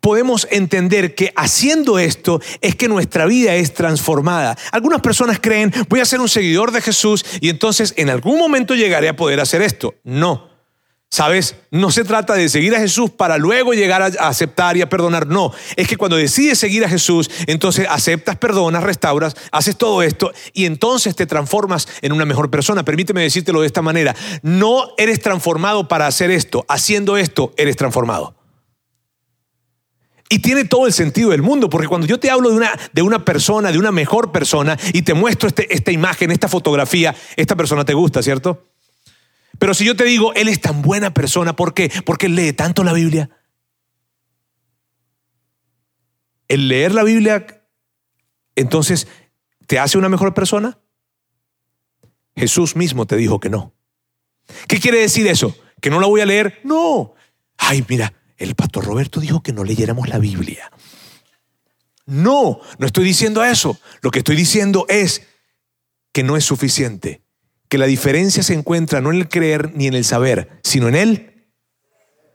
podemos 0.00 0.46
entender 0.50 1.14
que 1.14 1.32
haciendo 1.36 1.98
esto 1.98 2.40
es 2.60 2.74
que 2.74 2.88
nuestra 2.88 3.26
vida 3.26 3.54
es 3.54 3.74
transformada. 3.74 4.56
Algunas 4.72 5.00
personas 5.00 5.38
creen, 5.40 5.72
voy 5.88 6.00
a 6.00 6.04
ser 6.04 6.20
un 6.20 6.28
seguidor 6.28 6.72
de 6.72 6.80
Jesús 6.80 7.24
y 7.40 7.48
entonces 7.48 7.94
en 7.96 8.10
algún 8.10 8.38
momento 8.38 8.74
llegaré 8.74 9.08
a 9.08 9.16
poder 9.16 9.40
hacer 9.40 9.62
esto. 9.62 9.94
No. 10.04 10.54
¿Sabes? 11.10 11.54
No 11.70 11.92
se 11.92 12.02
trata 12.02 12.34
de 12.34 12.48
seguir 12.48 12.74
a 12.74 12.80
Jesús 12.80 13.08
para 13.08 13.38
luego 13.38 13.72
llegar 13.72 14.02
a 14.02 14.06
aceptar 14.06 14.76
y 14.76 14.82
a 14.82 14.88
perdonar. 14.88 15.28
No, 15.28 15.52
es 15.76 15.86
que 15.86 15.96
cuando 15.96 16.16
decides 16.16 16.58
seguir 16.58 16.84
a 16.84 16.88
Jesús, 16.88 17.30
entonces 17.46 17.86
aceptas, 17.88 18.36
perdonas, 18.36 18.82
restauras, 18.82 19.36
haces 19.52 19.76
todo 19.76 20.02
esto 20.02 20.32
y 20.52 20.64
entonces 20.64 21.14
te 21.14 21.26
transformas 21.26 21.86
en 22.02 22.10
una 22.10 22.24
mejor 22.24 22.50
persona. 22.50 22.84
Permíteme 22.84 23.22
decírtelo 23.22 23.60
de 23.60 23.68
esta 23.68 23.80
manera. 23.80 24.16
No 24.42 24.88
eres 24.98 25.20
transformado 25.20 25.86
para 25.86 26.08
hacer 26.08 26.32
esto. 26.32 26.64
Haciendo 26.68 27.16
esto, 27.16 27.54
eres 27.56 27.76
transformado. 27.76 28.34
Y 30.28 30.38
tiene 30.38 30.64
todo 30.64 30.86
el 30.86 30.92
sentido 30.92 31.30
del 31.30 31.42
mundo, 31.42 31.68
porque 31.68 31.86
cuando 31.86 32.06
yo 32.06 32.18
te 32.18 32.30
hablo 32.30 32.50
de 32.50 32.56
una, 32.56 32.72
de 32.92 33.02
una 33.02 33.24
persona, 33.24 33.70
de 33.70 33.78
una 33.78 33.92
mejor 33.92 34.32
persona, 34.32 34.78
y 34.92 35.02
te 35.02 35.14
muestro 35.14 35.48
este, 35.48 35.72
esta 35.74 35.92
imagen, 35.92 36.30
esta 36.30 36.48
fotografía, 36.48 37.14
esta 37.36 37.56
persona 37.56 37.84
te 37.84 37.94
gusta, 37.94 38.22
¿cierto? 38.22 38.68
Pero 39.58 39.74
si 39.74 39.84
yo 39.84 39.94
te 39.94 40.04
digo, 40.04 40.32
él 40.34 40.48
es 40.48 40.60
tan 40.60 40.82
buena 40.82 41.12
persona, 41.12 41.54
¿por 41.54 41.74
qué? 41.74 41.90
Porque 42.04 42.26
él 42.26 42.34
lee 42.34 42.52
tanto 42.52 42.84
la 42.84 42.92
Biblia. 42.92 43.30
El 46.48 46.68
leer 46.68 46.92
la 46.92 47.04
Biblia, 47.04 47.46
entonces, 48.56 49.06
¿te 49.66 49.78
hace 49.78 49.98
una 49.98 50.08
mejor 50.08 50.34
persona? 50.34 50.78
Jesús 52.36 52.76
mismo 52.76 53.06
te 53.06 53.16
dijo 53.16 53.40
que 53.40 53.50
no. 53.50 53.72
¿Qué 54.68 54.80
quiere 54.80 54.98
decir 54.98 55.26
eso? 55.26 55.56
¿Que 55.80 55.90
no 55.90 56.00
la 56.00 56.06
voy 56.06 56.20
a 56.20 56.26
leer? 56.26 56.60
No. 56.64 57.14
Ay, 57.56 57.84
mira, 57.88 58.12
el 58.36 58.54
pastor 58.54 58.84
Roberto 58.84 59.20
dijo 59.20 59.42
que 59.42 59.52
no 59.52 59.64
leyéramos 59.64 60.08
la 60.08 60.18
Biblia. 60.18 60.70
No, 62.06 62.60
no 62.78 62.86
estoy 62.86 63.04
diciendo 63.04 63.44
eso. 63.44 63.78
Lo 64.02 64.10
que 64.10 64.18
estoy 64.18 64.36
diciendo 64.36 64.86
es 64.88 65.22
que 66.12 66.22
no 66.22 66.36
es 66.36 66.44
suficiente. 66.44 67.22
Que 67.68 67.78
la 67.78 67.86
diferencia 67.86 68.42
se 68.42 68.54
encuentra 68.54 69.00
no 69.00 69.10
en 69.10 69.16
el 69.16 69.28
creer 69.28 69.72
ni 69.74 69.86
en 69.86 69.94
el 69.94 70.04
saber, 70.04 70.60
sino 70.62 70.88
en 70.88 70.94
el 70.96 71.48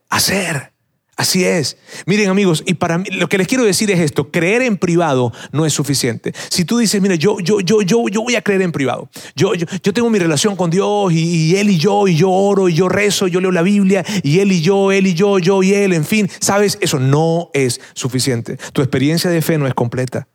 hacer. 0.10 0.74
Así 1.20 1.44
es. 1.44 1.76
Miren 2.06 2.30
amigos, 2.30 2.64
y 2.66 2.76
para 2.76 2.98
mí 2.98 3.10
lo 3.12 3.28
que 3.28 3.38
les 3.38 3.46
quiero 3.46 3.66
decir 3.66 3.92
es 3.92 4.00
esto, 4.00 4.32
creer 4.32 4.62
en 4.62 4.78
privado 4.78 5.34
no 5.52 5.66
es 5.66 5.74
suficiente. 5.74 6.32
Si 6.50 6.64
tú 6.64 6.78
dices, 6.78 7.02
mira, 7.02 7.16
yo, 7.16 7.42
yo, 7.42 7.60
yo, 7.60 7.82
yo, 7.82 8.08
yo 8.08 8.22
voy 8.22 8.38
a 8.38 8.42
creer 8.42 8.62
en 8.62 8.72
privado. 8.72 9.10
Yo, 9.36 9.54
yo, 9.54 9.66
yo 9.84 9.92
tengo 9.92 10.10
mi 10.10 10.18
relación 10.18 10.56
con 10.56 10.70
Dios 10.70 11.12
y, 11.12 11.58
Él 11.58 11.72
y 11.72 11.78
yo, 11.78 12.08
y 12.08 12.16
yo 12.16 12.32
oro 12.32 12.70
y 12.70 12.74
yo 12.74 12.88
rezo, 12.88 13.28
yo 13.28 13.42
leo 13.42 13.52
la 13.52 13.64
Biblia 13.64 14.06
y 14.24 14.40
Él 14.40 14.54
y 14.54 14.62
yo, 14.62 14.94
Él 14.94 15.08
y 15.08 15.14
yo, 15.14 15.40
yo 15.40 15.62
y 15.62 15.74
Él, 15.74 15.92
en 15.92 16.06
fin, 16.06 16.30
sabes, 16.40 16.78
eso 16.80 17.00
no 17.00 17.50
es 17.54 17.82
suficiente. 17.96 18.56
Tu 18.72 18.82
experiencia 18.82 19.30
de 19.30 19.42
fe 19.42 19.58
no 19.58 19.68
es 19.68 19.74
completa. 19.74 20.30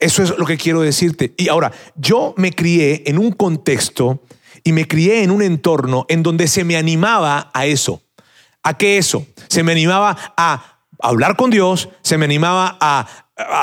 Eso 0.00 0.24
es 0.24 0.36
lo 0.36 0.46
que 0.46 0.56
quiero 0.56 0.80
decirte. 0.80 1.32
Y 1.36 1.46
ahora, 1.46 1.70
yo 1.94 2.34
me 2.36 2.50
crié 2.50 3.04
en 3.06 3.18
un 3.18 3.30
contexto 3.30 4.20
y 4.64 4.72
me 4.72 4.88
crié 4.88 5.22
en 5.22 5.30
un 5.30 5.42
entorno 5.42 6.06
en 6.08 6.24
donde 6.24 6.48
se 6.48 6.64
me 6.64 6.76
animaba 6.76 7.52
a 7.54 7.66
eso. 7.66 8.02
¿A 8.62 8.76
qué 8.76 8.98
eso? 8.98 9.26
Se 9.48 9.62
me 9.62 9.72
animaba 9.72 10.16
a 10.36 10.78
hablar 11.02 11.36
con 11.36 11.50
Dios, 11.50 11.88
se 12.02 12.18
me 12.18 12.24
animaba 12.26 12.76
a, 12.80 13.06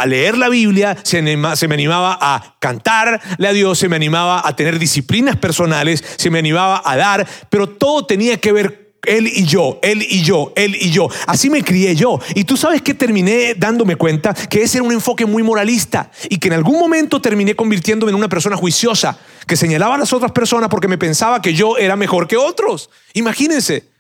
leer 0.08 0.40
la 0.40 0.50
Biblia, 0.50 0.98
se, 1.04 1.22
se, 1.56 1.68
me 1.68 1.74
animaba 1.76 2.18
a 2.20 2.56
cantarle 2.60 3.48
a 3.48 3.54
Dios, 3.54 3.78
se 3.78 3.88
me 3.88 3.96
animaba 3.96 4.42
a 4.44 4.56
tener 4.56 4.80
disciplinas 4.80 5.36
personales, 5.36 6.04
se 6.18 6.32
me 6.32 6.40
animaba 6.40 6.82
a 6.84 6.98
dar, 6.98 7.28
pero 7.52 7.70
todo 7.70 8.08
tenía 8.08 8.38
que 8.38 8.52
ver 8.52 8.88
él 9.06 9.28
y 9.28 9.46
yo, 9.46 9.80
él 9.82 10.06
y 10.08 10.22
yo, 10.22 10.52
él 10.56 10.76
y 10.80 10.90
yo. 10.90 11.08
Así 11.28 11.50
me 11.50 11.64
crié 11.64 11.96
yo. 11.96 12.20
Y 12.36 12.44
tú 12.44 12.58
sabes 12.58 12.82
que 12.82 12.94
terminé 12.94 13.56
dándome 13.56 13.96
cuenta 13.96 14.34
que 14.34 14.64
ese 14.64 14.78
era 14.78 14.88
un 14.88 14.92
enfoque 14.92 15.26
muy 15.26 15.44
moralista 15.44 16.12
y 16.30 16.38
que 16.38 16.50
en 16.50 16.56
algún 16.56 16.80
momento 16.80 17.22
terminé 17.22 17.56
convirtiéndome 17.56 18.12
en 18.12 18.18
una 18.18 18.30
persona 18.30 18.58
juiciosa, 18.58 19.18
que 19.46 19.56
señalaba 19.56 19.96
a 19.96 20.00
las 20.00 20.12
otras 20.12 20.32
personas 20.32 20.70
porque 20.70 20.88
me 20.88 20.98
pensaba 20.98 21.42
que 21.42 21.54
yo 21.54 21.78
era 21.78 21.96
mejor 21.96 22.28
que 22.28 22.38
otros. 22.38 22.90
Imagínense. 23.14 23.97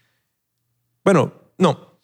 Bueno, 1.08 1.32
no. 1.58 2.02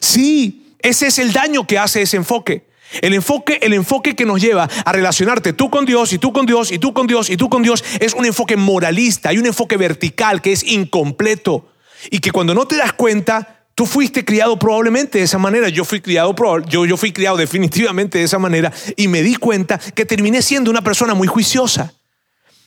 Sí, 0.00 0.74
ese 0.80 1.06
es 1.06 1.20
el 1.20 1.32
daño 1.32 1.64
que 1.64 1.78
hace 1.78 2.02
ese 2.02 2.16
enfoque. 2.16 2.66
El 3.00 3.14
enfoque, 3.14 3.60
el 3.62 3.72
enfoque 3.72 4.16
que 4.16 4.26
nos 4.26 4.40
lleva 4.40 4.68
a 4.84 4.92
relacionarte 4.92 5.52
tú 5.52 5.70
con 5.70 5.84
Dios 5.84 6.12
y 6.12 6.18
tú 6.18 6.32
con 6.32 6.44
Dios 6.44 6.72
y 6.72 6.80
tú 6.80 6.92
con 6.92 7.06
Dios 7.06 7.30
y 7.30 7.36
tú 7.36 7.48
con 7.48 7.62
Dios 7.62 7.84
es 8.00 8.14
un 8.14 8.26
enfoque 8.26 8.56
moralista, 8.56 9.28
hay 9.28 9.38
un 9.38 9.46
enfoque 9.46 9.76
vertical 9.76 10.42
que 10.42 10.50
es 10.50 10.64
incompleto 10.64 11.68
y 12.10 12.18
que 12.18 12.32
cuando 12.32 12.52
no 12.52 12.66
te 12.66 12.74
das 12.74 12.94
cuenta, 12.94 13.64
tú 13.76 13.86
fuiste 13.86 14.24
criado 14.24 14.58
probablemente 14.58 15.18
de 15.18 15.24
esa 15.26 15.38
manera, 15.38 15.68
yo 15.68 15.84
fui 15.84 16.00
criado 16.00 16.34
yo, 16.66 16.84
yo 16.84 16.96
fui 16.96 17.12
criado 17.12 17.36
definitivamente 17.36 18.18
de 18.18 18.24
esa 18.24 18.40
manera 18.40 18.72
y 18.96 19.06
me 19.06 19.22
di 19.22 19.36
cuenta 19.36 19.78
que 19.78 20.04
terminé 20.04 20.42
siendo 20.42 20.68
una 20.68 20.82
persona 20.82 21.14
muy 21.14 21.28
juiciosa 21.28 21.94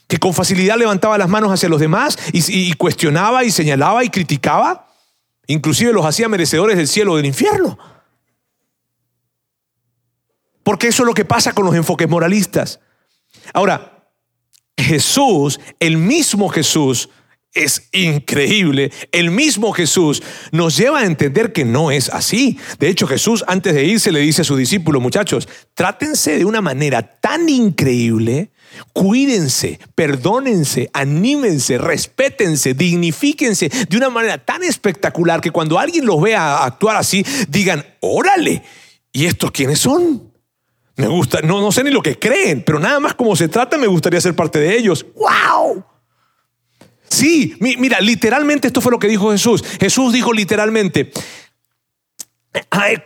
que 0.07 0.17
con 0.17 0.33
facilidad 0.33 0.77
levantaba 0.77 1.17
las 1.17 1.29
manos 1.29 1.51
hacia 1.51 1.69
los 1.69 1.79
demás 1.79 2.17
y, 2.31 2.73
cuestionaba 2.73 3.43
y 3.43 3.51
señalaba 3.51 4.03
y 4.03 4.09
criticaba, 4.09 4.87
inclusive 5.47 5.93
los 5.93 6.05
hacía 6.05 6.29
merecedores 6.29 6.77
del 6.77 6.87
cielo 6.87 7.13
o 7.13 7.17
del 7.17 7.25
infierno. 7.25 7.77
Porque 10.63 10.87
eso 10.87 11.03
es 11.03 11.07
lo 11.07 11.13
que 11.13 11.25
pasa 11.25 11.53
con 11.53 11.65
los 11.65 11.75
enfoques 11.75 12.09
moralistas. 12.09 12.79
Ahora, 13.53 14.09
Jesús, 14.77 15.59
el 15.79 15.97
mismo 15.97 16.49
Jesús, 16.49 17.09
es 17.55 17.87
increíble. 17.93 18.91
El 19.11 19.31
mismo 19.31 19.71
Jesús 19.71 20.21
nos 20.51 20.75
lleva 20.77 20.99
a 20.99 21.05
entender 21.05 21.53
que 21.53 21.65
no 21.65 21.89
es 21.89 22.09
así. 22.09 22.59
De 22.79 22.89
hecho, 22.89 23.07
Jesús 23.07 23.43
antes 23.47 23.73
de 23.73 23.85
irse 23.85 24.11
le 24.11 24.19
dice 24.19 24.41
a 24.41 24.45
sus 24.45 24.57
discípulos, 24.57 25.01
muchachos, 25.01 25.47
trátense 25.73 26.37
de 26.37 26.45
una 26.45 26.61
manera 26.61 27.01
tan 27.19 27.47
increíble 27.47 28.51
Cuídense, 28.93 29.79
perdónense, 29.95 30.89
anímense, 30.93 31.77
respétense, 31.77 32.73
dignifíquense 32.73 33.69
de 33.69 33.97
una 33.97 34.09
manera 34.09 34.37
tan 34.37 34.63
espectacular 34.63 35.41
que 35.41 35.51
cuando 35.51 35.79
alguien 35.79 36.05
los 36.05 36.21
vea 36.21 36.63
actuar 36.63 36.97
así, 36.97 37.25
digan, 37.47 37.85
órale, 38.01 38.63
¿y 39.11 39.25
estos 39.25 39.51
quiénes 39.51 39.79
son? 39.79 40.31
Me 40.97 41.07
gusta, 41.07 41.41
no, 41.41 41.59
no 41.59 41.71
sé 41.71 41.83
ni 41.83 41.91
lo 41.91 42.01
que 42.01 42.17
creen, 42.17 42.63
pero 42.65 42.79
nada 42.79 42.99
más 42.99 43.15
como 43.15 43.35
se 43.35 43.49
trata, 43.49 43.77
me 43.77 43.87
gustaría 43.87 44.21
ser 44.21 44.35
parte 44.35 44.59
de 44.59 44.77
ellos. 44.77 45.05
¡Wow! 45.15 45.83
Sí, 47.09 47.55
mira, 47.59 47.99
literalmente 48.01 48.67
esto 48.67 48.81
fue 48.81 48.91
lo 48.91 48.99
que 48.99 49.07
dijo 49.07 49.31
Jesús. 49.31 49.63
Jesús 49.79 50.13
dijo 50.13 50.33
literalmente, 50.33 51.11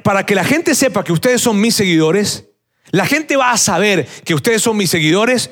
para 0.04 0.26
que 0.26 0.36
la 0.36 0.44
gente 0.44 0.76
sepa 0.76 1.04
que 1.04 1.14
ustedes 1.14 1.42
son 1.42 1.60
mis 1.60 1.76
seguidores, 1.76 2.49
la 2.92 3.06
gente 3.06 3.36
va 3.36 3.52
a 3.52 3.58
saber 3.58 4.08
que 4.24 4.34
ustedes 4.34 4.62
son 4.62 4.78
mis 4.78 4.90
seguidores 4.90 5.52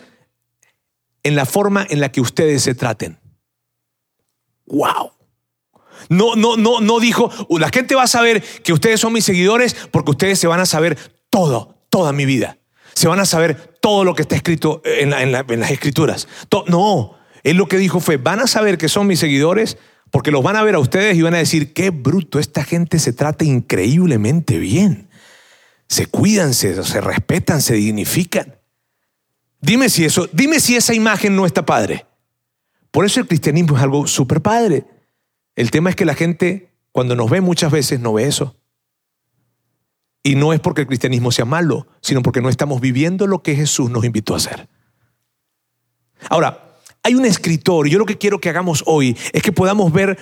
en 1.24 1.36
la 1.36 1.46
forma 1.46 1.86
en 1.90 2.00
la 2.00 2.12
que 2.12 2.22
ustedes 2.22 2.64
se 2.64 2.76
traten. 2.76 3.20
¡Wow! 4.66 5.12
No, 6.10 6.36
no, 6.36 6.58
no, 6.58 6.80
no 6.80 7.00
dijo, 7.00 7.32
la 7.50 7.70
gente 7.70 7.96
va 7.96 8.04
a 8.04 8.08
saber 8.08 8.42
que 8.42 8.74
ustedes 8.74 9.00
son 9.00 9.14
mis 9.14 9.26
seguidores 9.26 9.76
porque 9.92 10.12
ustedes 10.12 10.40
se 10.40 10.48
van 10.48 10.60
a 10.60 10.66
saber 10.66 10.98
todo, 11.30 11.76
toda 11.90 12.14
mi 12.14 12.26
vida. 12.26 12.58
Se 12.94 13.08
van 13.08 13.20
a 13.20 13.26
saber 13.26 13.78
todo 13.82 14.04
lo 14.04 14.16
que 14.16 14.24
está 14.24 14.36
escrito 14.36 14.82
en, 14.86 15.32
las 15.32 15.72
escrituras. 15.72 16.28
no, 16.68 17.18
él 17.44 17.58
lo 17.58 17.68
que 17.68 17.78
dijo 17.78 18.00
fue, 18.00 18.18
van 18.18 18.40
a 18.40 18.48
saber 18.48 18.78
que 18.78 18.90
son 18.90 19.08
mis 19.08 19.20
seguidores 19.20 19.78
porque 20.12 20.32
los 20.32 20.42
van 20.42 20.56
a 20.56 20.64
ver 20.64 20.76
a 20.76 20.80
ustedes 20.80 21.18
y 21.18 21.22
van 21.22 21.36
a 21.36 21.40
decir, 21.40 21.74
qué 21.74 21.90
bruto, 21.90 22.40
esta 22.40 22.64
gente 22.64 23.00
se 23.00 23.14
trata 23.14 23.44
increíblemente 23.44 24.58
bien 24.58 25.07
se 25.88 26.06
cuidan, 26.08 26.54
se, 26.54 27.02
respetan, 27.02 27.62
se 27.62 27.76
dignifican. 27.76 28.56
Dime 29.62 29.90
si 29.90 30.06
eso, 30.06 30.28
dime 30.32 30.60
si 30.60 30.76
esa 30.76 30.94
imagen 30.94 31.36
no 31.36 31.46
está 31.46 31.66
padre. 31.66 32.06
Por 32.92 33.06
eso 33.06 33.20
el 33.20 33.28
cristianismo 33.28 33.78
es 33.78 33.84
algo 33.84 34.08
súper 34.08 34.42
padre. 34.42 34.86
El 35.56 35.72
tema 35.72 35.90
es 35.90 35.96
que 35.96 36.06
la 36.06 36.14
gente, 36.14 36.72
cuando 36.92 37.16
nos 37.16 37.30
ve 37.30 37.42
muchas 37.42 37.72
veces, 37.72 38.00
no 38.00 38.14
ve 38.14 38.28
eso. 38.28 38.56
Y 40.24 40.36
no 40.36 40.52
es 40.54 40.60
porque 40.60 40.82
el 40.82 40.88
cristianismo 40.88 41.32
sea 41.32 41.46
malo, 41.46 41.88
sino 42.02 42.22
porque 42.22 42.42
no 42.42 42.50
estamos 42.50 42.82
viviendo 42.82 43.28
lo 43.28 43.42
que 43.42 43.56
Jesús 43.56 43.90
nos 43.90 44.04
invitó 44.04 44.34
a 44.34 44.38
hacer. 44.38 44.68
Ahora, 46.30 46.80
hay 47.02 47.16
un 47.16 47.26
escritor, 47.26 47.88
y 47.88 47.92
yo 47.92 48.00
lo 48.00 48.06
que 48.06 48.18
quiero 48.18 48.42
que 48.42 48.50
hagamos 48.50 48.84
hoy 48.86 49.18
es 49.32 49.42
que 49.42 49.54
podamos 49.54 49.94
ver 49.94 50.18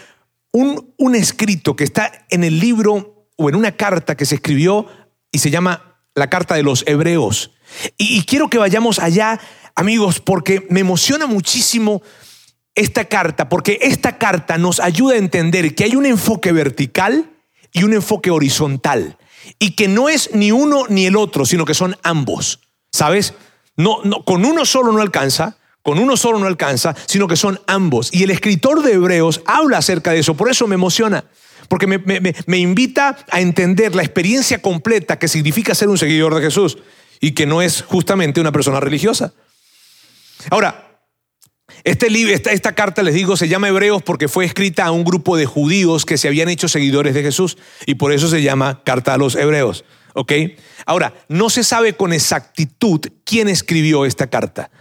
un, 0.51 0.93
un 0.97 1.15
escrito 1.15 1.75
que 1.75 1.83
está 1.83 2.11
en 2.29 2.43
el 2.43 2.59
libro 2.59 3.27
o 3.35 3.49
en 3.49 3.55
una 3.55 3.71
carta 3.71 4.15
que 4.15 4.25
se 4.25 4.35
escribió 4.35 4.87
y 5.35 5.37
se 5.37 5.51
llama 5.51 5.97
la 6.15 6.29
carta 6.29 6.55
de 6.55 6.63
los 6.63 6.85
hebreos. 6.87 7.51
Y, 7.97 8.23
quiero 8.23 8.49
que 8.49 8.57
vayamos 8.57 8.99
allá, 8.99 9.37
amigos, 9.75 10.21
porque 10.21 10.65
me 10.69 10.79
emociona 10.79 11.27
muchísimo 11.27 12.01
esta 12.73 13.03
carta, 13.05 13.49
porque 13.49 13.79
esta 13.81 14.17
carta 14.17 14.57
nos 14.57 14.79
ayuda 14.79 15.15
a 15.15 15.17
entender 15.17 15.75
que 15.75 15.83
hay 15.83 15.97
un 15.97 16.05
enfoque 16.05 16.53
vertical 16.53 17.29
y 17.73 17.83
un 17.83 17.93
enfoque 17.93 18.31
horizontal, 18.31 19.17
y 19.59 19.71
que 19.71 19.89
no 19.89 20.07
es 20.07 20.33
ni 20.33 20.53
uno 20.53 20.85
ni 20.87 21.05
el 21.05 21.17
otro, 21.17 21.45
sino 21.45 21.65
que 21.65 21.73
son 21.73 21.97
ambos. 22.01 22.61
¿Sabes? 22.93 23.33
No, 23.75 23.99
no, 24.05 24.23
con 24.23 24.45
uno 24.45 24.63
solo 24.63 24.93
no 24.93 25.01
alcanza, 25.01 25.57
con 25.81 25.99
uno 25.99 26.15
solo 26.15 26.39
no 26.39 26.45
alcanza, 26.45 26.95
sino 27.07 27.27
que 27.27 27.35
son 27.35 27.59
ambos. 27.67 28.09
Y 28.13 28.23
el 28.23 28.31
escritor 28.31 28.83
de 28.83 28.93
Hebreos 28.93 29.41
habla 29.45 29.79
acerca 29.79 30.11
de 30.11 30.19
eso, 30.19 30.35
por 30.35 30.49
eso 30.49 30.65
me 30.65 30.75
emociona 30.75 31.25
porque 31.67 31.87
me, 31.87 32.57
invita 32.57 33.17
a 33.29 33.41
entender 33.41 33.95
la 33.95 34.03
experiencia 34.03 34.61
completa 34.61 35.19
que 35.19 35.27
significa 35.27 35.75
ser 35.75 35.89
un 35.89 35.97
seguidor 35.97 36.35
de 36.35 36.41
Jesús 36.41 36.77
y 37.19 37.31
que 37.31 37.45
no 37.45 37.61
es 37.61 37.81
justamente 37.81 38.41
una 38.41 38.51
persona 38.51 38.79
religiosa. 38.79 39.33
Ahora, 40.49 40.99
este 41.83 42.09
libro, 42.09 42.33
esta, 42.33 42.51
esta, 42.51 42.75
carta, 42.75 43.03
les 43.03 43.13
digo, 43.13 43.37
se 43.37 43.47
llama 43.47 43.69
Hebreos 43.69 44.03
porque 44.03 44.27
fue 44.27 44.45
escrita 44.45 44.85
a 44.85 44.91
un 44.91 45.03
grupo 45.03 45.37
de 45.37 45.45
judíos 45.45 46.05
que 46.05 46.17
se 46.17 46.27
habían 46.27 46.49
hecho 46.49 46.67
seguidores 46.67 47.13
de 47.13 47.23
Jesús 47.23 47.57
y 47.85 47.95
por 47.95 48.11
eso 48.11 48.27
se 48.27 48.41
llama 48.41 48.81
Carta 48.83 49.13
a 49.13 49.17
los 49.17 49.35
Hebreos. 49.35 49.85
¿Ok? 50.13 50.31
Ahora, 50.85 51.13
no 51.27 51.49
se 51.49 51.63
sabe 51.63 51.93
con 51.93 52.13
exactitud 52.13 53.01
quién 53.25 53.49
escribió 53.49 54.05
esta 54.05 54.27
carta. 54.27 54.71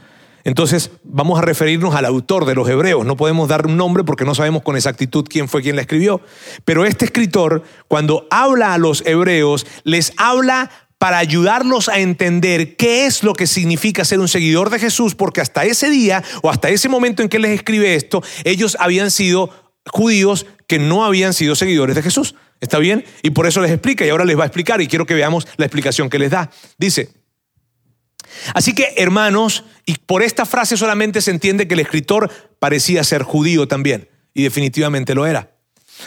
Entonces 0.45 0.91
vamos 1.03 1.39
a 1.39 1.43
referirnos 1.43 1.95
al 1.95 2.05
autor 2.05 2.45
de 2.45 2.55
los 2.55 2.69
Hebreos. 2.69 3.05
No 3.07 3.17
podemos 3.17 3.49
dar 3.49 3.67
un 3.67 3.77
nombre 3.77 4.05
porque 4.05 4.25
no 4.25 4.35
sabemos 4.35 4.63
con 4.63 4.77
exactitud 4.77 5.25
quién 5.29 5.49
fue 5.49 5.63
quien 5.63 5.77
la 5.77 5.83
escribió. 5.83 6.21
Pero 6.65 6.85
este 6.85 7.07
escritor, 7.07 7.63
cuando 7.89 8.27
habla 8.31 8.75
a 8.75 8.79
los 8.79 9.03
Hebreos, 9.07 9.67
les 9.85 10.13
habla 10.19 10.71
para 10.99 11.19
ayudarlos 11.19 11.89
a 11.89 11.99
entender 11.99 12.77
qué 12.77 13.07
es 13.07 13.23
lo 13.23 13.35
que 13.35 13.47
significa 13.47 14.05
ser 14.05 14.21
un 14.21 14.29
seguidor 14.29 14.71
de 14.71 14.79
Jesús, 14.79 15.15
porque 15.15 15.41
hasta 15.41 15.65
ese 15.65 15.91
día 15.91 16.23
o 16.43 16.51
hasta 16.51 16.69
ese 16.69 16.89
momento 16.89 17.23
en 17.23 17.29
que 17.29 17.39
les 17.39 17.51
escribe 17.51 17.95
esto, 17.95 18.23
ellos 18.45 18.77
habían 18.79 19.11
sido 19.11 19.51
judíos 19.87 20.47
que 20.67 20.79
no 20.79 21.05
habían 21.05 21.35
sido 21.35 21.57
seguidores 21.57 21.97
de 21.97 22.03
Jesús. 22.03 22.35
¿Está 22.61 22.79
bien? 22.79 23.05
Y 23.23 23.31
por 23.31 23.47
eso 23.47 23.61
les 23.61 23.71
explica 23.71 24.07
y 24.07 24.09
ahora 24.09 24.25
les 24.25 24.39
va 24.39 24.45
a 24.45 24.47
explicar 24.47 24.81
y 24.81 24.87
quiero 24.87 25.05
que 25.05 25.15
veamos 25.15 25.47
la 25.57 25.67
explicación 25.67 26.09
que 26.09 26.19
les 26.19 26.31
da. 26.31 26.51
Dice, 26.79 27.11
así 28.55 28.75
que 28.75 28.94
hermanos, 28.97 29.64
y 29.87 29.94
por 29.94 30.23
esta 30.23 30.47
frase 30.47 30.77
solamente 30.77 31.20
se 31.20 31.31
entiende 31.31 31.68
que 31.68 31.75
el 31.75 31.81
escritor 31.81 32.31
parecía 32.59 33.05
ser 33.05 33.23
judío 33.23 33.68
también, 33.68 34.09
y 34.33 34.42
definitivamente 34.42 35.14
lo 35.14 35.27
era. 35.27 35.51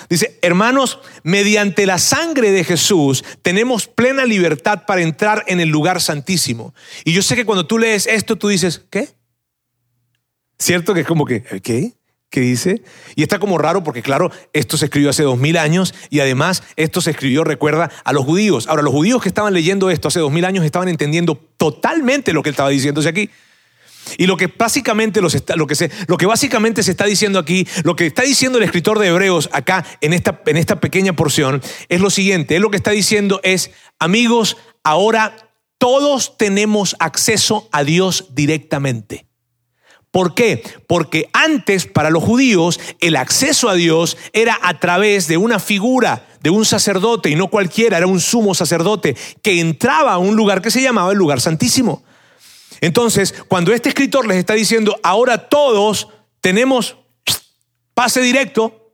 Dice, 0.09 0.37
hermanos, 0.41 0.99
mediante 1.23 1.85
la 1.85 1.97
sangre 1.97 2.51
de 2.51 2.63
Jesús 2.63 3.23
tenemos 3.41 3.87
plena 3.87 4.25
libertad 4.25 4.83
para 4.85 5.01
entrar 5.01 5.43
en 5.47 5.59
el 5.59 5.69
lugar 5.69 6.01
santísimo. 6.01 6.73
Y 7.03 7.13
yo 7.13 7.21
sé 7.21 7.35
que 7.35 7.45
cuando 7.45 7.65
tú 7.65 7.77
lees 7.77 8.05
esto, 8.05 8.35
tú 8.35 8.49
dices, 8.49 8.83
¿qué? 8.89 9.09
¿Cierto? 10.59 10.93
Que 10.93 11.01
es 11.01 11.07
como 11.07 11.25
que, 11.25 11.41
¿qué? 11.63 11.93
¿Qué 12.29 12.41
dice? 12.41 12.83
Y 13.15 13.23
está 13.23 13.39
como 13.39 13.57
raro 13.57 13.83
porque, 13.83 14.01
claro, 14.01 14.31
esto 14.51 14.75
se 14.75 14.85
escribió 14.85 15.09
hace 15.09 15.23
dos 15.23 15.37
mil 15.37 15.57
años 15.57 15.93
y 16.09 16.19
además 16.19 16.61
esto 16.75 16.99
se 16.99 17.11
escribió, 17.11 17.45
recuerda, 17.45 17.89
a 18.03 18.11
los 18.11 18.25
judíos. 18.25 18.67
Ahora, 18.67 18.81
los 18.81 18.93
judíos 18.93 19.21
que 19.21 19.29
estaban 19.29 19.53
leyendo 19.53 19.89
esto 19.89 20.09
hace 20.09 20.19
dos 20.19 20.31
mil 20.31 20.43
años 20.43 20.65
estaban 20.65 20.89
entendiendo 20.89 21.35
totalmente 21.55 22.33
lo 22.33 22.43
que 22.43 22.49
él 22.49 22.53
estaba 22.53 22.69
diciéndose 22.69 23.07
aquí. 23.07 23.29
Y 24.17 24.25
lo 24.25 24.37
que 24.37 24.47
básicamente 24.47 25.21
lo, 25.21 25.29
que 25.67 25.75
se, 25.75 25.91
lo 26.07 26.17
que 26.17 26.25
básicamente 26.25 26.83
se 26.83 26.91
está 26.91 27.05
diciendo 27.05 27.39
aquí, 27.39 27.67
lo 27.83 27.95
que 27.95 28.07
está 28.07 28.23
diciendo 28.23 28.57
el 28.57 28.63
escritor 28.63 28.99
de 28.99 29.07
Hebreos 29.07 29.49
acá 29.51 29.85
en 30.01 30.13
esta, 30.13 30.41
en 30.45 30.57
esta 30.57 30.79
pequeña 30.79 31.13
porción, 31.13 31.61
es 31.89 32.01
lo 32.01 32.09
siguiente. 32.09 32.55
Él 32.55 32.61
lo 32.61 32.71
que 32.71 32.77
está 32.77 32.91
diciendo 32.91 33.39
es, 33.43 33.71
amigos, 33.99 34.57
ahora 34.83 35.35
todos 35.77 36.37
tenemos 36.37 36.95
acceso 36.99 37.67
a 37.71 37.83
Dios 37.83 38.27
directamente. 38.33 39.26
¿Por 40.17 40.33
qué? 40.33 40.63
Porque 40.87 41.29
antes 41.31 41.85
para 41.85 42.09
los 42.09 42.23
judíos 42.23 42.79
el 43.01 43.17
acceso 43.17 43.69
a 43.69 43.75
Dios 43.75 44.17
era 44.33 44.57
a 44.63 44.79
través 44.79 45.27
de 45.27 45.37
una 45.37 45.59
figura, 45.59 46.25
de 46.41 46.49
un 46.49 46.65
sacerdote, 46.65 47.29
y 47.29 47.35
no 47.35 47.49
cualquiera, 47.49 47.97
era 47.97 48.07
un 48.07 48.19
sumo 48.19 48.55
sacerdote, 48.55 49.15
que 49.43 49.59
entraba 49.59 50.13
a 50.13 50.17
un 50.17 50.35
lugar 50.35 50.63
que 50.63 50.71
se 50.71 50.81
llamaba 50.81 51.11
el 51.11 51.19
lugar 51.19 51.39
santísimo. 51.39 52.01
Entonces, 52.81 53.31
cuando 53.47 53.71
este 53.71 53.89
escritor 53.89 54.25
les 54.25 54.37
está 54.37 54.55
diciendo, 54.55 54.99
ahora 55.03 55.49
todos 55.49 56.07
tenemos 56.41 56.97
pase 57.93 58.19
directo, 58.19 58.86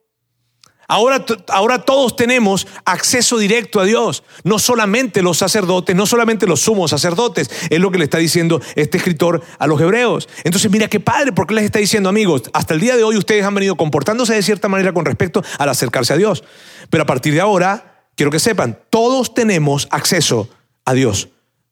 Ahora, 0.94 1.26
ahora, 1.48 1.80
todos 1.80 2.16
tenemos 2.16 2.68
acceso 2.86 3.40
directo 3.40 3.80
a 3.80 3.84
Dios, 3.84 4.24
no 4.44 4.60
solamente 4.60 5.24
los 5.24 5.40
sacerdotes, 5.40 5.96
no 5.96 6.06
solamente 6.06 6.46
los 6.46 6.60
sumos 6.60 6.92
sacerdotes, 6.92 7.50
es 7.72 7.80
lo 7.80 7.90
que 7.90 7.98
le 7.98 8.04
está 8.04 8.20
diciendo 8.20 8.62
este 8.76 9.00
escritor 9.00 9.42
a 9.58 9.66
los 9.66 9.82
hebreos. 9.82 10.30
Entonces 10.44 10.70
mira 10.70 10.88
qué 10.88 11.00
padre, 11.00 11.32
porque 11.32 11.56
les 11.56 11.64
está 11.64 11.80
diciendo 11.80 12.10
amigos, 12.10 12.44
hasta 12.54 12.76
el 12.76 12.80
día 12.80 12.96
de 12.96 13.04
hoy 13.04 13.18
ustedes 13.18 13.44
han 13.44 13.56
venido 13.56 13.76
comportándose 13.76 14.36
de 14.36 14.44
cierta 14.44 14.68
manera 14.68 14.94
con 14.94 15.04
respecto 15.04 15.44
al 15.58 15.68
acercarse 15.68 16.14
a 16.14 16.18
Dios, 16.18 16.44
pero 16.92 17.02
a 17.02 17.08
partir 17.08 17.34
de 17.34 17.42
ahora, 17.42 18.06
quiero 18.16 18.30
que 18.30 18.38
sepan, 18.38 18.78
todos 18.92 19.34
tenemos 19.34 19.88
acceso 19.90 20.48
a 20.86 20.94
Dios, 20.94 21.30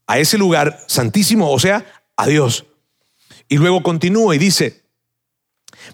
a 0.08 0.18
ese 0.18 0.40
lugar 0.40 0.80
santísimo, 0.88 1.52
o 1.52 1.60
sea, 1.60 1.86
a 2.18 2.26
Dios. 2.26 2.66
Y 3.48 3.58
luego 3.58 3.84
continúa 3.84 4.36
y 4.36 4.40
dice, 4.40 4.82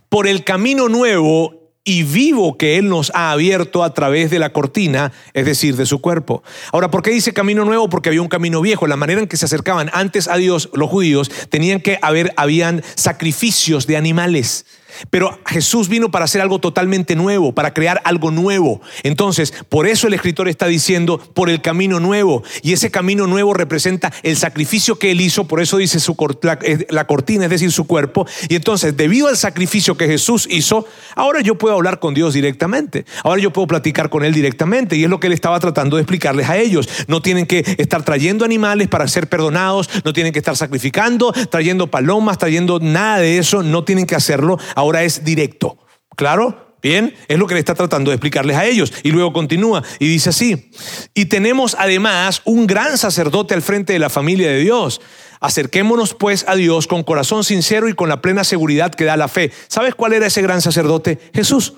por 0.08 0.28
el 0.28 0.46
camino 0.46 0.88
nuevo 0.88 1.57
y 1.88 2.04
vivo 2.04 2.58
que 2.58 2.78
Él 2.78 2.90
nos 2.90 3.14
ha 3.16 3.32
abierto 3.32 3.82
a 3.82 3.94
través 3.94 4.30
de 4.30 4.40
la 4.40 4.52
cortina, 4.52 5.14
es 5.34 5.46
decir, 5.46 5.78
de 5.78 5.86
su 5.86 6.02
cuerpo. 6.02 6.44
Ahora, 6.74 6.92
¿por 6.92 7.02
qué 7.02 7.12
dice 7.12 7.32
camino 7.32 7.64
nuevo? 7.64 7.90
Porque 7.90 8.10
había 8.10 8.22
un 8.22 8.28
camino 8.28 8.60
viejo. 8.60 8.88
La 8.88 8.98
manera 8.98 9.22
en 9.22 9.28
que 9.28 9.38
se 9.38 9.46
acercaban 9.46 9.90
antes 9.94 10.28
a 10.28 10.36
Dios 10.36 10.70
los 10.74 10.90
judíos 10.90 11.32
tenían 11.50 11.80
que 11.80 11.98
haber, 12.02 12.34
habían 12.36 12.84
sacrificios 12.96 13.88
de 13.88 13.96
animales. 13.96 14.66
Pero 15.10 15.40
Jesús 15.46 15.90
vino 15.90 16.12
para 16.12 16.26
hacer 16.26 16.42
algo 16.42 16.60
totalmente 16.60 17.16
nuevo, 17.16 17.54
para 17.54 17.74
crear 17.74 18.02
algo 18.04 18.32
nuevo. 18.32 18.82
Entonces, 19.04 19.54
por 19.70 19.88
eso 19.88 20.08
el 20.08 20.14
escritor 20.14 20.48
está 20.48 20.68
diciendo 20.68 21.20
por 21.34 21.50
el 21.50 21.62
camino 21.62 22.00
nuevo. 22.00 22.44
Y 22.62 22.74
ese 22.74 22.92
camino 22.92 23.28
nuevo 23.28 23.54
representa 23.54 24.12
el 24.24 24.38
sacrificio 24.38 25.00
que 25.00 25.12
él 25.12 25.22
hizo, 25.22 25.48
por 25.48 25.62
eso 25.62 25.78
dice 25.78 26.00
su, 26.00 26.16
la, 26.42 26.60
la 26.90 27.08
cortina, 27.08 27.46
es 27.46 27.50
decir, 27.50 27.72
su 27.72 27.86
cuerpo. 27.86 28.26
Y 28.50 28.56
entonces, 28.56 28.96
debido 28.96 29.28
al 29.28 29.38
sacrificio 29.38 29.98
que 29.98 30.08
Jesús 30.08 30.48
hizo, 30.50 30.86
ahora 31.16 31.42
yo 31.42 31.58
puedo 31.58 31.76
hablar 31.76 32.00
con 32.00 32.14
Dios 32.14 32.34
directamente. 32.34 33.06
Ahora 33.24 33.42
yo 33.42 33.52
puedo 33.52 33.68
platicar 33.68 34.10
con 34.10 34.24
Él 34.24 34.34
directamente. 34.34 34.96
Y 34.96 35.04
es 35.04 35.10
lo 35.10 35.20
que 35.20 35.28
Él 35.28 35.34
estaba 35.34 35.60
tratando 35.60 35.98
de 35.98 36.04
explicarles 36.04 36.50
a 36.50 36.58
ellos. 36.58 36.90
No 37.08 37.22
tienen 37.22 37.46
que 37.46 37.64
estar 37.78 38.04
trayendo 38.04 38.46
animales 38.46 38.88
para 38.88 39.08
ser 39.08 39.28
perdonados, 39.28 39.90
no 40.04 40.14
tienen 40.14 40.34
que 40.34 40.40
estar 40.40 40.56
sacrificando, 40.56 41.32
trayendo 41.50 41.88
palomas, 41.88 42.38
trayendo 42.38 42.80
nada 42.80 43.20
de 43.20 43.38
eso, 43.38 43.64
no 43.64 43.84
tienen 43.84 44.06
que 44.06 44.16
hacerlo. 44.16 44.60
Ahora 44.76 44.87
ahora 44.88 45.04
es 45.04 45.24
directo. 45.24 45.78
¿Claro? 46.16 46.76
Bien, 46.82 47.14
es 47.28 47.38
lo 47.38 47.48
que 47.48 47.56
le 47.56 47.60
está 47.60 47.76
tratando 47.76 48.12
de 48.12 48.16
explicarles 48.16 48.56
a 48.56 48.66
ellos. 48.66 48.94
Y 49.04 49.12
luego 49.12 49.34
continúa 49.34 49.84
y 50.00 50.08
dice 50.08 50.30
así, 50.30 50.72
y 51.14 51.26
tenemos 51.26 51.76
además 51.78 52.42
un 52.46 52.66
gran 52.66 52.98
sacerdote 52.98 53.54
al 53.54 53.62
frente 53.62 53.94
de 53.94 54.00
la 54.00 54.10
familia 54.10 54.50
de 54.50 54.60
Dios. 54.60 55.02
Acerquémonos 55.40 56.14
pues 56.14 56.46
a 56.48 56.56
Dios 56.56 56.88
con 56.88 57.04
corazón 57.04 57.44
sincero 57.44 57.90
y 57.90 57.94
con 57.94 58.10
la 58.10 58.22
plena 58.22 58.44
seguridad 58.44 58.96
que 58.96 59.06
da 59.06 59.18
la 59.18 59.28
fe. 59.28 59.52
¿Sabes 59.68 59.96
cuál 59.96 60.14
era 60.14 60.28
ese 60.28 60.42
gran 60.42 60.62
sacerdote? 60.62 61.20
Jesús. 61.34 61.74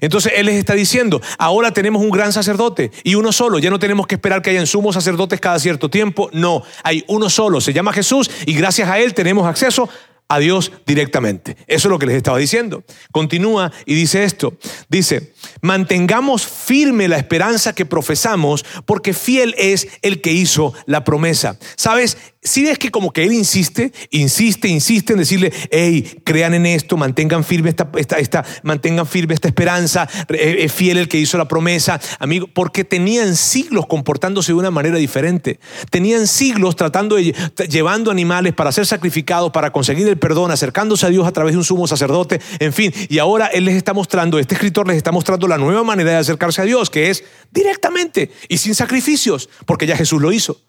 Entonces 0.00 0.32
Él 0.36 0.46
les 0.46 0.56
está 0.56 0.74
diciendo, 0.74 1.20
ahora 1.38 1.72
tenemos 1.72 2.02
un 2.02 2.10
gran 2.10 2.32
sacerdote 2.32 2.90
y 3.04 3.14
uno 3.14 3.32
solo, 3.32 3.58
ya 3.58 3.70
no 3.70 3.78
tenemos 3.78 4.06
que 4.06 4.16
esperar 4.16 4.42
que 4.42 4.50
hayan 4.50 4.66
sumos 4.66 4.94
sacerdotes 4.94 5.40
cada 5.40 5.58
cierto 5.58 5.88
tiempo, 5.88 6.30
no, 6.32 6.62
hay 6.84 7.04
uno 7.08 7.30
solo, 7.30 7.60
se 7.60 7.72
llama 7.72 7.92
Jesús 7.92 8.30
y 8.46 8.54
gracias 8.54 8.88
a 8.88 8.98
Él 9.00 9.14
tenemos 9.14 9.46
acceso 9.46 9.88
a 10.28 10.38
Dios 10.38 10.72
directamente. 10.86 11.56
Eso 11.66 11.88
es 11.88 11.90
lo 11.90 11.98
que 11.98 12.06
les 12.06 12.16
estaba 12.16 12.38
diciendo. 12.38 12.84
Continúa 13.12 13.72
y 13.86 13.94
dice 13.94 14.24
esto. 14.24 14.56
Dice, 14.88 15.32
mantengamos 15.62 16.46
firme 16.46 17.08
la 17.08 17.16
esperanza 17.16 17.74
que 17.74 17.86
profesamos 17.86 18.64
porque 18.84 19.14
fiel 19.14 19.54
es 19.56 19.88
el 20.02 20.20
que 20.20 20.32
hizo 20.32 20.74
la 20.86 21.04
promesa. 21.04 21.58
¿Sabes? 21.76 22.18
Si 22.40 22.62
ves 22.62 22.78
que 22.78 22.92
como 22.92 23.12
que 23.12 23.24
él 23.24 23.32
insiste, 23.32 23.92
insiste, 24.10 24.68
insiste 24.68 25.12
en 25.12 25.18
decirle, 25.18 25.52
hey, 25.72 26.20
crean 26.22 26.54
en 26.54 26.66
esto, 26.66 26.96
mantengan 26.96 27.42
firme 27.42 27.70
esta, 27.70 27.90
esta, 28.16 28.44
mantengan 28.62 29.08
firme 29.08 29.34
esta 29.34 29.48
esperanza, 29.48 30.08
es 30.28 30.72
fiel 30.72 30.98
el 30.98 31.08
que 31.08 31.18
hizo 31.18 31.36
la 31.36 31.48
promesa, 31.48 32.00
amigo, 32.20 32.46
porque 32.46 32.84
tenían 32.84 33.34
siglos 33.34 33.86
comportándose 33.86 34.52
de 34.52 34.58
una 34.58 34.70
manera 34.70 34.98
diferente. 34.98 35.58
Tenían 35.90 36.28
siglos 36.28 36.76
tratando 36.76 37.16
de, 37.16 37.34
llevando 37.68 38.12
animales 38.12 38.54
para 38.54 38.70
ser 38.70 38.86
sacrificados, 38.86 39.50
para 39.50 39.72
conseguir 39.72 40.06
el 40.06 40.16
perdón, 40.16 40.52
acercándose 40.52 41.06
a 41.06 41.08
Dios 41.08 41.26
a 41.26 41.32
través 41.32 41.54
de 41.54 41.58
un 41.58 41.64
sumo 41.64 41.88
sacerdote, 41.88 42.40
en 42.60 42.72
fin. 42.72 42.94
Y 43.08 43.18
ahora 43.18 43.46
Él 43.46 43.64
les 43.64 43.74
está 43.74 43.94
mostrando, 43.94 44.38
este 44.38 44.54
escritor 44.54 44.86
les 44.86 44.96
está 44.96 45.10
mostrando 45.10 45.48
la 45.48 45.58
nueva 45.58 45.82
manera 45.82 46.12
de 46.12 46.16
acercarse 46.18 46.62
a 46.62 46.64
Dios, 46.64 46.88
que 46.88 47.10
es 47.10 47.24
directamente 47.50 48.30
y 48.48 48.58
sin 48.58 48.76
sacrificios, 48.76 49.48
porque 49.66 49.86
ya 49.86 49.96
Jesús 49.96 50.22
lo 50.22 50.30
hizo. 50.30 50.62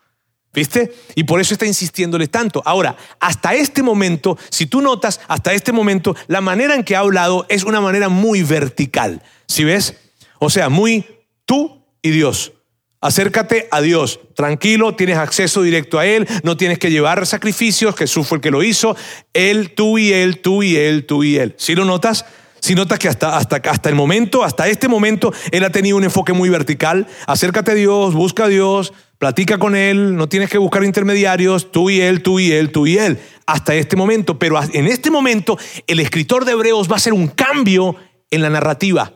¿Viste? 0.53 0.93
Y 1.15 1.25
por 1.25 1.39
eso 1.39 1.53
está 1.53 1.65
insistiéndole 1.65 2.27
tanto. 2.27 2.61
Ahora, 2.65 2.95
hasta 3.19 3.53
este 3.53 3.83
momento, 3.83 4.37
si 4.49 4.65
tú 4.65 4.81
notas, 4.81 5.21
hasta 5.27 5.53
este 5.53 5.71
momento, 5.71 6.15
la 6.27 6.41
manera 6.41 6.73
en 6.75 6.83
que 6.83 6.95
ha 6.95 6.99
hablado 6.99 7.45
es 7.49 7.63
una 7.63 7.81
manera 7.81 8.09
muy 8.09 8.41
vertical. 8.41 9.21
¿Sí 9.47 9.63
ves? 9.63 9.95
O 10.39 10.49
sea, 10.49 10.69
muy 10.69 11.05
tú 11.45 11.83
y 12.01 12.09
Dios. 12.09 12.53
Acércate 13.01 13.69
a 13.71 13.79
Dios, 13.79 14.19
tranquilo, 14.35 14.93
tienes 14.95 15.17
acceso 15.17 15.61
directo 15.61 15.99
a 15.99 16.05
Él, 16.05 16.27
no 16.43 16.57
tienes 16.57 16.79
que 16.79 16.91
llevar 16.91 17.25
sacrificios, 17.25 17.95
Jesús 17.95 18.27
fue 18.27 18.39
el 18.39 18.41
que 18.41 18.51
lo 18.51 18.61
hizo, 18.61 18.97
Él, 19.31 19.73
tú 19.73 19.97
y 19.97 20.11
Él, 20.11 20.41
tú 20.41 20.63
y 20.63 20.75
Él, 20.75 21.05
tú 21.05 21.23
y 21.23 21.37
Él. 21.37 21.55
¿Sí 21.57 21.75
lo 21.75 21.85
notas? 21.85 22.25
Si 22.59 22.75
notas 22.75 22.99
que 22.99 23.07
hasta, 23.07 23.37
hasta, 23.37 23.55
hasta 23.55 23.87
el 23.87 23.95
momento, 23.95 24.43
hasta 24.43 24.67
este 24.67 24.89
momento, 24.89 25.31
Él 25.51 25.63
ha 25.63 25.69
tenido 25.69 25.95
un 25.95 26.03
enfoque 26.03 26.33
muy 26.33 26.49
vertical, 26.49 27.07
acércate 27.25 27.71
a 27.71 27.75
Dios, 27.75 28.13
busca 28.13 28.45
a 28.45 28.47
Dios, 28.49 28.91
platica 29.19 29.59
con 29.59 29.75
Él, 29.75 30.15
no 30.15 30.27
tienes 30.27 30.49
que 30.49 30.57
buscar 30.57 30.83
intermediarios, 30.83 31.71
tú 31.71 31.89
y 31.89 32.01
Él, 32.01 32.23
tú 32.23 32.39
y 32.39 32.51
Él, 32.51 32.71
tú 32.71 32.87
y 32.87 32.97
Él, 32.97 33.19
hasta 33.45 33.75
este 33.75 33.95
momento. 33.95 34.39
Pero 34.39 34.59
en 34.73 34.87
este 34.87 35.11
momento 35.11 35.59
el 35.85 35.99
escritor 35.99 36.45
de 36.45 36.53
Hebreos 36.53 36.89
va 36.89 36.93
a 36.93 36.97
hacer 36.97 37.13
un 37.13 37.27
cambio 37.27 37.95
en 38.31 38.41
la 38.41 38.49
narrativa. 38.49 39.13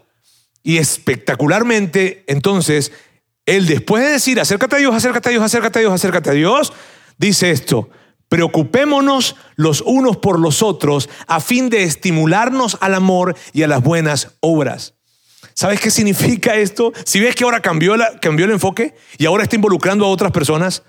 Y 0.62 0.78
espectacularmente, 0.78 2.24
entonces, 2.28 2.92
él 3.46 3.66
después 3.66 4.04
de 4.04 4.12
decir, 4.12 4.40
acércate 4.40 4.76
a 4.76 4.80
Dios, 4.80 4.96
acércate 4.96 5.30
a 5.30 5.32
Dios, 5.32 5.44
acércate 5.44 5.80
a 5.80 5.82
Dios, 5.82 5.94
acércate 5.94 6.30
a 6.30 6.34
Dios, 6.34 6.74
dice 7.18 7.52
esto, 7.52 7.90
preocupémonos 8.30 9.36
los 9.56 9.82
unos 9.82 10.18
por 10.18 10.40
los 10.40 10.64
otros 10.64 11.10
a 11.28 11.40
fin 11.40 11.70
de 11.70 11.84
estimularnos 11.84 12.78
al 12.80 12.94
amor 12.94 13.36
y 13.52 13.64
a 13.64 13.68
las 13.68 13.84
buenas 13.84 14.38
obras. 14.40 14.93
¿Sabes 15.56 15.80
qué 15.80 15.92
significa 15.92 16.56
esto? 16.56 16.94
Si 17.06 17.20
ves 17.20 17.36
que 17.36 17.44
ahora 17.44 17.62
cambió, 17.62 17.96
el 17.96 18.52
enfoque 18.52 18.96
y 19.18 19.26
ahora 19.26 19.44
está 19.44 19.56
involucrando 19.56 20.06
a 20.06 20.10
otras 20.10 20.32
personas, 20.32 20.84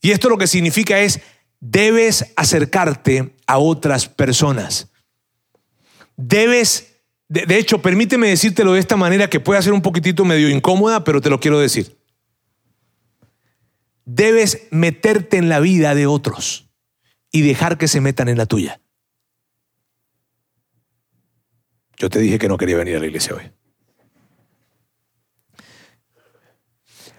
y 0.00 0.10
esto 0.10 0.28
lo 0.28 0.38
que 0.38 0.46
significa 0.46 1.00
es 1.00 1.20
debes 1.60 2.32
acercarte 2.36 3.34
a 3.46 3.58
otras 3.58 4.08
personas. 4.08 4.90
Debes, 6.16 6.98
de, 7.28 7.46
de, 7.46 7.58
hecho, 7.58 7.80
permíteme 7.80 8.28
decírtelo 8.28 8.74
de 8.74 8.80
esta 8.80 8.96
manera 8.96 9.30
que 9.30 9.40
puede 9.40 9.62
ser 9.62 9.72
un 9.72 9.82
poquitito 9.82 10.24
medio 10.24 10.50
incómoda, 10.50 11.04
pero 11.04 11.20
te 11.20 11.30
lo 11.30 11.40
quiero 11.40 11.58
decir. 11.58 11.96
Debes 14.04 14.68
meterte 14.70 15.38
en 15.38 15.48
la 15.48 15.60
vida 15.60 15.94
de 15.94 16.06
otros 16.06 16.68
y 17.32 17.40
dejar 17.40 17.78
que 17.78 17.88
se 17.88 18.02
metan 18.02 18.28
en 18.28 18.36
la 18.36 18.46
tuya. 18.46 18.80
Yo 21.96 22.10
te 22.10 22.18
dije 22.18 22.38
que 22.38 22.48
no 22.48 22.58
quería 22.58 22.76
venir 22.76 22.96
a 22.96 23.00
la 23.00 23.06
iglesia 23.06 23.34
hoy. 23.34 23.50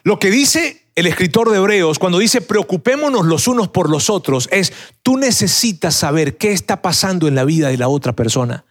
Lo 0.06 0.20
que 0.20 0.30
dice 0.30 0.84
el 0.94 1.08
escritor 1.08 1.50
de 1.50 1.58
Hebreos 1.58 1.98
cuando 1.98 2.20
dice 2.20 2.40
preocupémonos 2.40 3.26
los 3.26 3.48
unos 3.48 3.70
por 3.70 3.90
los 3.90 4.12
otros 4.12 4.48
es 4.52 4.72
tú 5.02 5.18
necesitas 5.18 5.96
saber 5.96 6.38
qué 6.38 6.52
está 6.52 6.84
pasando 6.84 7.28
en 7.28 7.34
la 7.34 7.44
vida 7.44 7.70
de 7.70 7.78
la 7.80 7.88
otra 7.88 8.14
persona. 8.14 8.66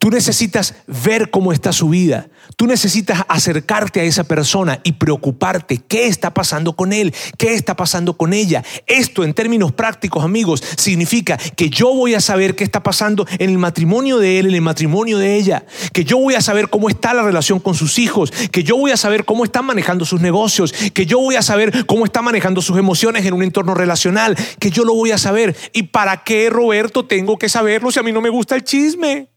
Tú 0.00 0.08
necesitas 0.08 0.76
ver 0.86 1.30
cómo 1.30 1.52
está 1.52 1.74
su 1.74 1.90
vida. 1.90 2.30
Tú 2.56 2.66
necesitas 2.66 3.22
acercarte 3.28 4.00
a 4.00 4.04
esa 4.04 4.24
persona 4.24 4.80
y 4.82 4.92
preocuparte 4.92 5.76
qué 5.76 6.06
está 6.06 6.32
pasando 6.32 6.72
con 6.74 6.94
él, 6.94 7.14
qué 7.36 7.52
está 7.52 7.76
pasando 7.76 8.16
con 8.16 8.32
ella. 8.32 8.64
Esto 8.86 9.24
en 9.24 9.34
términos 9.34 9.72
prácticos, 9.72 10.24
amigos, 10.24 10.64
significa 10.78 11.36
que 11.36 11.68
yo 11.68 11.94
voy 11.94 12.14
a 12.14 12.20
saber 12.22 12.56
qué 12.56 12.64
está 12.64 12.82
pasando 12.82 13.26
en 13.38 13.50
el 13.50 13.58
matrimonio 13.58 14.16
de 14.16 14.38
él, 14.38 14.46
en 14.46 14.54
el 14.54 14.62
matrimonio 14.62 15.18
de 15.18 15.36
ella, 15.36 15.66
que 15.92 16.02
yo 16.02 16.16
voy 16.16 16.34
a 16.34 16.40
saber 16.40 16.70
cómo 16.70 16.88
está 16.88 17.12
la 17.12 17.22
relación 17.22 17.60
con 17.60 17.74
sus 17.74 17.98
hijos, 17.98 18.32
que 18.50 18.64
yo 18.64 18.78
voy 18.78 18.92
a 18.92 18.96
saber 18.96 19.26
cómo 19.26 19.44
están 19.44 19.66
manejando 19.66 20.06
sus 20.06 20.22
negocios, 20.22 20.72
que 20.94 21.04
yo 21.04 21.18
voy 21.18 21.36
a 21.36 21.42
saber 21.42 21.84
cómo 21.84 22.06
está 22.06 22.22
manejando 22.22 22.62
sus 22.62 22.78
emociones 22.78 23.26
en 23.26 23.34
un 23.34 23.42
entorno 23.42 23.74
relacional, 23.74 24.34
que 24.58 24.70
yo 24.70 24.86
lo 24.86 24.94
voy 24.94 25.10
a 25.10 25.18
saber. 25.18 25.54
¿Y 25.74 25.82
para 25.82 26.24
qué, 26.24 26.48
Roberto, 26.48 27.04
tengo 27.04 27.36
que 27.36 27.50
saberlo 27.50 27.92
si 27.92 27.98
a 27.98 28.02
mí 28.02 28.12
no 28.12 28.22
me 28.22 28.30
gusta 28.30 28.56
el 28.56 28.64
chisme? 28.64 29.28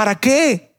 ¿Para 0.00 0.14
qué? 0.14 0.78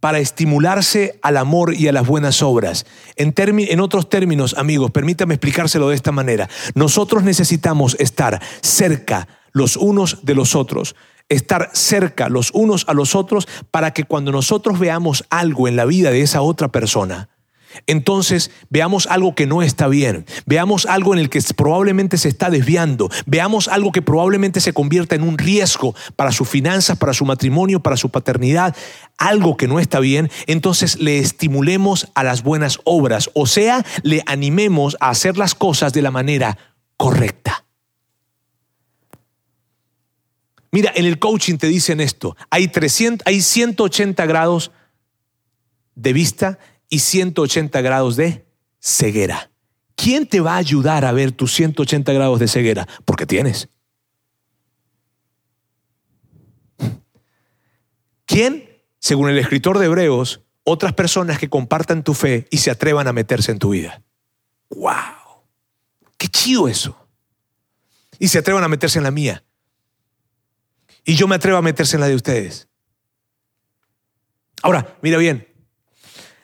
Para 0.00 0.18
estimularse 0.18 1.18
al 1.20 1.36
amor 1.36 1.74
y 1.74 1.88
a 1.88 1.92
las 1.92 2.06
buenas 2.06 2.40
obras. 2.40 2.86
En, 3.16 3.34
en, 3.36 3.80
otros 3.80 4.08
términos, 4.08 4.54
amigos, 4.56 4.92
permítame 4.92 5.34
explicárselo 5.34 5.90
de 5.90 5.94
esta 5.94 6.10
manera. 6.10 6.48
Nosotros 6.74 7.22
necesitamos 7.22 7.98
estar 8.00 8.40
cerca 8.62 9.28
los 9.52 9.76
unos 9.76 10.24
de 10.24 10.34
los 10.34 10.54
otros, 10.54 10.96
estar 11.28 11.68
cerca 11.74 12.30
los 12.30 12.50
unos 12.52 12.86
a 12.88 12.94
los 12.94 13.14
otros 13.14 13.46
para 13.70 13.90
que 13.90 14.04
cuando 14.04 14.32
nosotros 14.32 14.78
veamos 14.78 15.26
algo 15.28 15.68
en 15.68 15.76
la 15.76 15.84
vida 15.84 16.10
de 16.10 16.22
esa 16.22 16.40
otra 16.40 16.68
persona, 16.68 17.28
entonces 17.86 18.50
veamos 18.70 19.06
algo 19.06 19.34
que 19.34 19.46
no 19.46 19.62
está 19.62 19.88
bien, 19.88 20.26
veamos 20.46 20.86
algo 20.86 21.12
en 21.14 21.20
el 21.20 21.30
que 21.30 21.40
probablemente 21.56 22.18
se 22.18 22.28
está 22.28 22.50
desviando, 22.50 23.10
veamos 23.26 23.68
algo 23.68 23.92
que 23.92 24.02
probablemente 24.02 24.60
se 24.60 24.72
convierta 24.72 25.14
en 25.14 25.22
un 25.22 25.38
riesgo 25.38 25.94
para 26.16 26.32
sus 26.32 26.48
finanzas, 26.48 26.98
para 26.98 27.14
su 27.14 27.24
matrimonio, 27.24 27.80
para 27.80 27.96
su 27.96 28.10
paternidad, 28.10 28.74
algo 29.18 29.56
que 29.56 29.68
no 29.68 29.80
está 29.80 30.00
bien, 30.00 30.30
entonces 30.46 30.98
le 30.98 31.18
estimulemos 31.18 32.08
a 32.14 32.24
las 32.24 32.42
buenas 32.42 32.80
obras, 32.84 33.30
o 33.34 33.46
sea, 33.46 33.84
le 34.02 34.22
animemos 34.26 34.96
a 35.00 35.10
hacer 35.10 35.36
las 35.36 35.54
cosas 35.54 35.92
de 35.92 36.02
la 36.02 36.10
manera 36.10 36.58
correcta. 36.96 37.64
Mira, 40.74 40.92
en 40.96 41.04
el 41.04 41.20
coaching 41.20 41.56
te 41.56 41.68
dicen 41.68 42.00
esto, 42.00 42.36
hay, 42.50 42.66
300, 42.66 43.24
hay 43.26 43.40
180 43.40 44.26
grados 44.26 44.72
de 45.94 46.12
vista 46.12 46.58
y 46.94 47.00
180 47.00 47.80
grados 47.80 48.14
de 48.14 48.46
ceguera. 48.78 49.50
¿Quién 49.96 50.28
te 50.28 50.38
va 50.38 50.54
a 50.54 50.58
ayudar 50.58 51.04
a 51.04 51.10
ver 51.10 51.32
tus 51.32 51.52
180 51.52 52.12
grados 52.12 52.38
de 52.38 52.46
ceguera? 52.46 52.86
Porque 53.04 53.26
tienes. 53.26 53.68
¿Quién? 58.26 58.80
Según 59.00 59.28
el 59.28 59.38
escritor 59.38 59.80
de 59.80 59.86
Hebreos, 59.86 60.42
otras 60.62 60.92
personas 60.92 61.40
que 61.40 61.50
compartan 61.50 62.04
tu 62.04 62.14
fe 62.14 62.46
y 62.52 62.58
se 62.58 62.70
atrevan 62.70 63.08
a 63.08 63.12
meterse 63.12 63.50
en 63.50 63.58
tu 63.58 63.70
vida. 63.70 64.00
¡Wow! 64.70 65.42
¡Qué 66.16 66.28
chido 66.28 66.68
eso! 66.68 67.08
Y 68.20 68.28
se 68.28 68.38
atrevan 68.38 68.62
a 68.62 68.68
meterse 68.68 69.00
en 69.00 69.04
la 69.04 69.10
mía. 69.10 69.42
Y 71.04 71.16
yo 71.16 71.26
me 71.26 71.34
atrevo 71.34 71.58
a 71.58 71.62
meterse 71.62 71.96
en 71.96 72.02
la 72.02 72.08
de 72.08 72.14
ustedes. 72.14 72.68
Ahora, 74.62 74.96
mira 75.02 75.18
bien, 75.18 75.53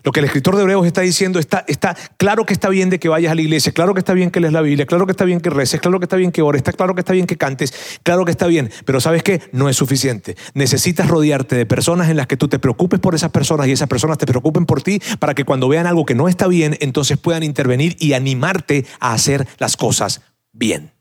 lo 0.03 0.13
que 0.13 0.21
el 0.21 0.27
escritor 0.27 0.57
de 0.57 0.63
Hebreos 0.63 0.87
está 0.87 1.03
diciendo 1.03 1.39
está, 1.39 1.65
está 1.69 1.97
claro 2.17 2.47
que 2.47 2.53
está 2.53 2.69
bien 2.69 2.91
de 2.91 2.99
que 2.99 3.09
vayas 3.09 3.33
a 3.33 3.35
la 3.35 3.43
iglesia, 3.43 3.73
claro 3.73 3.95
que 3.95 4.01
está 4.01 4.15
bien 4.15 4.31
que 4.31 4.41
lees 4.41 4.53
la 4.53 4.63
Biblia, 4.63 4.87
claro 4.87 5.07
que 5.07 5.13
está 5.13 5.25
bien 5.25 5.41
que 5.41 5.51
reces, 5.51 5.81
claro 5.81 5.99
que 6.01 6.05
está 6.05 6.17
bien 6.17 6.33
que 6.33 6.43
ores, 6.43 6.61
está 6.61 6.73
claro 6.73 6.95
que 6.95 7.01
está 7.01 7.13
bien 7.13 7.27
que 7.27 7.37
cantes, 7.37 8.01
claro 8.03 8.25
que 8.25 8.31
está 8.31 8.47
bien, 8.47 8.71
pero 8.85 9.01
¿sabes 9.01 9.23
qué? 9.23 9.43
No 9.53 9.69
es 9.69 9.77
suficiente. 9.77 10.37
Necesitas 10.55 11.09
rodearte 11.09 11.57
de 11.57 11.67
personas 11.67 12.09
en 12.11 12.17
las 12.17 12.27
que 12.27 12.37
tú 12.37 12.49
te 12.49 12.59
preocupes 12.59 13.01
por 13.01 13.15
esas 13.15 13.31
personas 13.31 13.67
y 13.69 13.73
esas 13.73 13.89
personas 13.89 14.19
te 14.19 14.27
preocupen 14.27 14.67
por 14.67 14.83
ti 14.83 15.01
para 15.19 15.35
que 15.35 15.45
cuando 15.45 15.69
vean 15.69 15.87
algo 15.87 16.05
que 16.05 16.15
no 16.15 16.29
está 16.29 16.47
bien, 16.47 16.77
entonces 16.81 17.19
puedan 17.19 17.43
intervenir 17.43 17.97
y 17.99 18.13
animarte 18.13 18.87
a 18.99 19.13
hacer 19.13 19.47
las 19.59 19.77
cosas 19.77 20.23
bien. 20.53 20.93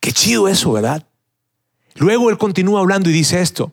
Qué 0.00 0.12
chido 0.12 0.48
eso, 0.48 0.72
¿verdad? 0.72 1.06
Luego 1.94 2.30
él 2.30 2.38
continúa 2.38 2.80
hablando 2.80 3.08
y 3.08 3.12
dice 3.12 3.40
esto. 3.40 3.72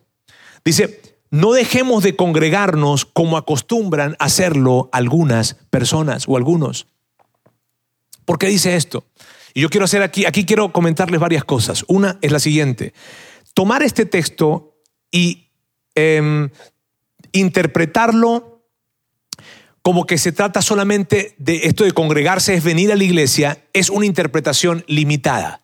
Dice, 0.63 1.01
no 1.31 1.53
dejemos 1.53 2.03
de 2.03 2.15
congregarnos 2.15 3.05
como 3.05 3.37
acostumbran 3.37 4.17
hacerlo 4.19 4.89
algunas 4.91 5.55
personas 5.69 6.25
o 6.27 6.35
algunos. 6.35 6.87
¿Por 8.25 8.37
qué 8.37 8.47
dice 8.47 8.75
esto? 8.75 9.05
Y 9.53 9.61
yo 9.61 9.69
quiero 9.69 9.85
hacer 9.85 10.03
aquí, 10.03 10.25
aquí 10.25 10.45
quiero 10.45 10.71
comentarles 10.73 11.19
varias 11.19 11.45
cosas. 11.45 11.85
Una 11.87 12.17
es 12.21 12.31
la 12.33 12.39
siguiente. 12.39 12.93
Tomar 13.53 13.81
este 13.81 14.05
texto 14.05 14.75
y 15.09 15.47
em, 15.95 16.49
interpretarlo 17.31 18.65
como 19.81 20.05
que 20.05 20.17
se 20.17 20.33
trata 20.33 20.61
solamente 20.61 21.33
de 21.39 21.61
esto 21.63 21.83
de 21.85 21.91
congregarse, 21.91 22.53
es 22.53 22.63
venir 22.63 22.91
a 22.91 22.95
la 22.95 23.03
iglesia, 23.03 23.65
es 23.73 23.89
una 23.89 24.05
interpretación 24.05 24.83
limitada. 24.87 25.61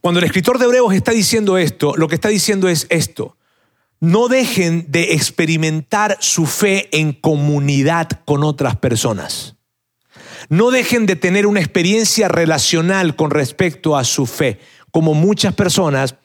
Cuando 0.00 0.20
el 0.20 0.26
escritor 0.26 0.58
de 0.58 0.66
Hebreos 0.66 0.94
está 0.94 1.10
diciendo 1.10 1.58
esto, 1.58 1.96
lo 1.96 2.06
que 2.06 2.14
está 2.14 2.28
diciendo 2.28 2.68
es 2.68 2.86
esto 2.88 3.36
no 4.00 4.28
dejen 4.28 4.86
de 4.88 5.12
experimentar 5.12 6.16
su 6.20 6.46
fe 6.46 6.88
en 6.98 7.12
comunidad 7.12 8.08
con 8.24 8.42
otras 8.42 8.76
personas. 8.76 9.56
No 10.48 10.70
dejen 10.70 11.06
de 11.06 11.16
tener 11.16 11.46
una 11.46 11.60
experiencia 11.60 12.28
relacional 12.28 13.14
con 13.14 13.30
respecto 13.30 13.96
a 13.96 14.04
su 14.04 14.26
fe, 14.26 14.58
como 14.90 15.12
muchas 15.14 15.54
personas 15.54 16.16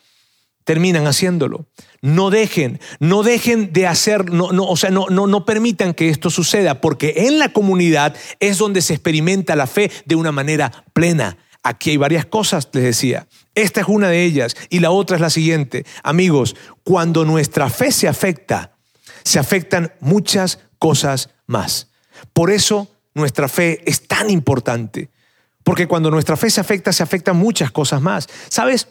terminan 0.64 1.06
haciéndolo. 1.06 1.68
No 2.02 2.30
dejen, 2.30 2.80
no 3.00 3.24
dejen 3.24 3.72
de 3.72 3.88
hacer, 3.88 4.32
no, 4.32 4.52
no, 4.52 4.66
o 4.66 4.78
sea, 4.78 4.90
no, 4.90 5.08
no, 5.10 5.28
no 5.28 5.46
permitan 5.46 5.94
que 5.94 6.10
esto 6.10 6.30
suceda, 6.30 6.82
porque 6.82 7.14
en 7.28 7.40
la 7.40 7.50
comunidad 7.50 8.16
es 8.40 8.58
donde 8.58 8.82
se 8.82 8.94
experimenta 8.94 9.56
la 9.56 9.68
fe 9.68 9.92
de 10.06 10.16
una 10.16 10.32
manera 10.32 10.86
plena. 10.94 11.38
Aquí 11.68 11.90
hay 11.90 11.98
varias 11.98 12.28
cosas, 12.28 12.70
les 12.74 12.84
decía. 12.84 13.28
Esta 13.56 13.82
es 13.82 13.88
una 13.88 14.10
de 14.10 14.24
ellas 14.24 14.56
y 14.70 14.82
la 14.82 14.92
otra 14.92 15.16
es 15.16 15.22
la 15.22 15.32
siguiente. 15.32 15.84
Amigos, 16.04 16.56
cuando 16.84 17.26
nuestra 17.26 17.72
fe 17.72 17.92
se 17.92 18.08
afecta, 18.08 18.78
se 19.24 19.40
afectan 19.40 19.92
muchas 20.00 20.60
cosas 20.78 21.32
más. 21.48 21.90
Por 22.34 22.52
eso 22.52 22.88
nuestra 23.16 23.48
fe 23.48 23.82
es 23.90 24.08
tan 24.08 24.30
importante. 24.30 25.10
Porque 25.64 25.88
cuando 25.88 26.12
nuestra 26.12 26.38
fe 26.38 26.52
se 26.52 26.62
afecta, 26.62 26.94
se 26.94 27.02
afectan 27.02 27.36
muchas 27.36 27.72
cosas 27.72 28.00
más. 28.00 28.28
¿Sabes? 28.48 28.88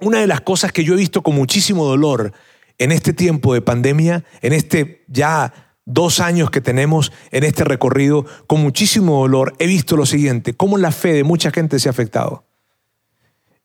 Una 0.00 0.18
de 0.18 0.26
las 0.26 0.40
cosas 0.40 0.72
que 0.72 0.82
yo 0.82 0.94
he 0.94 0.96
visto 0.96 1.22
con 1.22 1.36
muchísimo 1.36 1.84
dolor 1.84 2.32
en 2.78 2.90
este 2.90 3.12
tiempo 3.12 3.54
de 3.54 3.62
pandemia, 3.62 4.24
en 4.42 4.52
este 4.52 5.04
ya 5.06 5.65
dos 5.86 6.20
años 6.20 6.50
que 6.50 6.60
tenemos 6.60 7.12
en 7.30 7.44
este 7.44 7.64
recorrido, 7.64 8.26
con 8.46 8.60
muchísimo 8.60 9.20
dolor, 9.20 9.54
he 9.58 9.66
visto 9.66 9.96
lo 9.96 10.04
siguiente, 10.04 10.52
cómo 10.52 10.76
la 10.76 10.92
fe 10.92 11.14
de 11.14 11.24
mucha 11.24 11.50
gente 11.50 11.78
se 11.78 11.88
ha 11.88 11.92
afectado. 11.92 12.44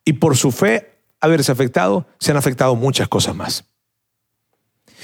Y 0.06 0.14
por 0.14 0.38
su 0.38 0.52
fe 0.52 0.92
haberse 1.20 1.52
afectado, 1.52 2.08
se 2.20 2.32
han 2.32 2.38
afectado 2.38 2.76
muchas 2.76 3.10
cosas 3.10 3.36
más. 3.36 3.66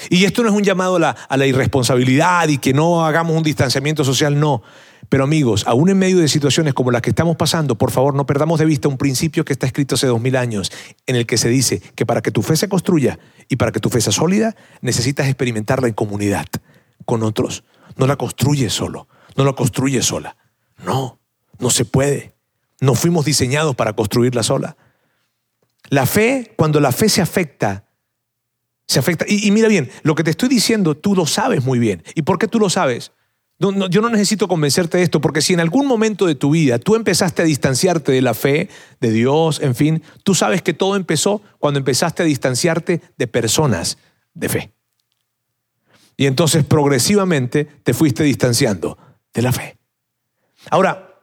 Y 0.10 0.26
esto 0.26 0.44
no 0.44 0.50
es 0.50 0.56
un 0.56 0.64
llamado 0.64 0.98
a 0.98 1.38
la, 1.38 1.48
irresponsabilidad 1.48 2.48
y 2.50 2.60
que 2.60 2.72
no 2.72 3.04
hagamos 3.04 3.36
un 3.36 3.44
distanciamiento 3.44 4.04
social, 4.04 4.40
no. 4.40 4.62
Pero 5.10 5.24
amigos, 5.24 5.64
aún 5.66 5.90
en 5.90 5.98
medio 5.98 6.20
de 6.20 6.28
situaciones 6.28 6.76
como 6.76 6.92
las 6.92 7.02
que 7.02 7.10
estamos 7.10 7.36
pasando, 7.36 7.78
por 7.78 7.92
favor, 7.92 8.14
no 8.14 8.26
perdamos 8.26 8.60
de 8.60 8.66
vista 8.66 8.88
un 8.88 8.98
principio 8.98 9.44
que 9.44 9.54
está 9.54 9.66
escrito 9.66 9.96
hace 9.96 10.06
dos 10.06 10.22
mil 10.22 10.36
años, 10.36 10.72
en 11.08 11.16
el 11.16 11.26
que 11.26 11.38
se 11.38 11.50
dice 11.50 11.82
que 11.96 12.06
para 12.06 12.22
que 12.22 12.30
tu 12.30 12.44
fe 12.44 12.56
se 12.56 12.70
construya 12.70 13.18
y 13.48 13.56
para 13.56 13.72
que 13.72 13.80
tu 13.80 13.90
fe 13.90 14.02
sea 14.02 14.14
sólida, 14.14 14.56
necesitas 14.82 15.28
experimentarla 15.28 15.88
en 15.88 15.94
comunidad 15.94 16.46
con 17.08 17.24
otros. 17.24 17.64
No 17.96 18.06
la 18.06 18.18
construye 18.18 18.70
solo, 18.70 19.08
no 19.36 19.46
la 19.46 19.54
construye 19.54 20.04
sola. 20.04 20.38
No, 20.86 21.20
no 21.58 21.72
se 21.72 21.86
puede. 21.86 22.36
No 22.80 22.94
fuimos 22.94 23.26
diseñados 23.26 23.76
para 23.76 23.94
construirla 23.94 24.44
sola. 24.44 24.78
La 25.90 26.06
fe, 26.06 26.54
cuando 26.58 26.80
la 26.80 26.92
fe 26.92 27.10
se 27.10 27.22
afecta, 27.22 27.86
se 28.86 29.00
afecta. 29.00 29.26
Y, 29.28 29.50
mira 29.52 29.70
bien, 29.70 29.90
lo 30.04 30.16
que 30.16 30.24
te 30.24 30.32
estoy 30.32 30.50
diciendo, 30.50 30.96
tú 30.96 31.16
lo 31.16 31.26
sabes 31.26 31.64
muy 31.64 31.80
bien. 31.80 32.04
¿Y 32.14 32.22
por 32.24 32.38
qué 32.38 32.48
tú 32.48 32.60
lo 32.60 32.70
sabes? 32.70 33.14
yo 33.60 34.02
no 34.02 34.10
necesito 34.10 34.48
convencerte 34.48 35.00
de 35.00 35.04
esto, 35.04 35.20
porque 35.20 35.42
si 35.42 35.54
en 35.54 35.60
algún 35.60 35.88
momento 35.88 36.28
de 36.28 36.36
tu 36.36 36.52
vida 36.52 36.78
tú 36.78 36.94
empezaste 36.94 37.42
a 37.42 37.46
distanciarte 37.46 38.12
de 38.12 38.22
la 38.22 38.36
fe, 38.36 38.70
de 39.00 39.12
Dios, 39.12 39.60
en 39.64 39.74
fin, 39.74 40.04
tú 40.22 40.36
sabes 40.36 40.62
que 40.62 40.76
todo 40.76 40.96
empezó 40.96 41.42
cuando 41.58 41.80
empezaste 41.80 42.22
a 42.22 42.28
distanciarte 42.28 43.02
de 43.18 43.26
personas 43.26 43.98
de 44.36 44.50
fe. 44.50 44.77
Y 46.18 46.26
entonces 46.26 46.66
progresivamente 46.66 47.66
te 47.66 47.94
fuiste 47.94 48.24
distanciando 48.24 48.98
de 49.34 49.42
la 49.44 49.54
fe. 49.54 49.78
Ahora, 50.72 51.22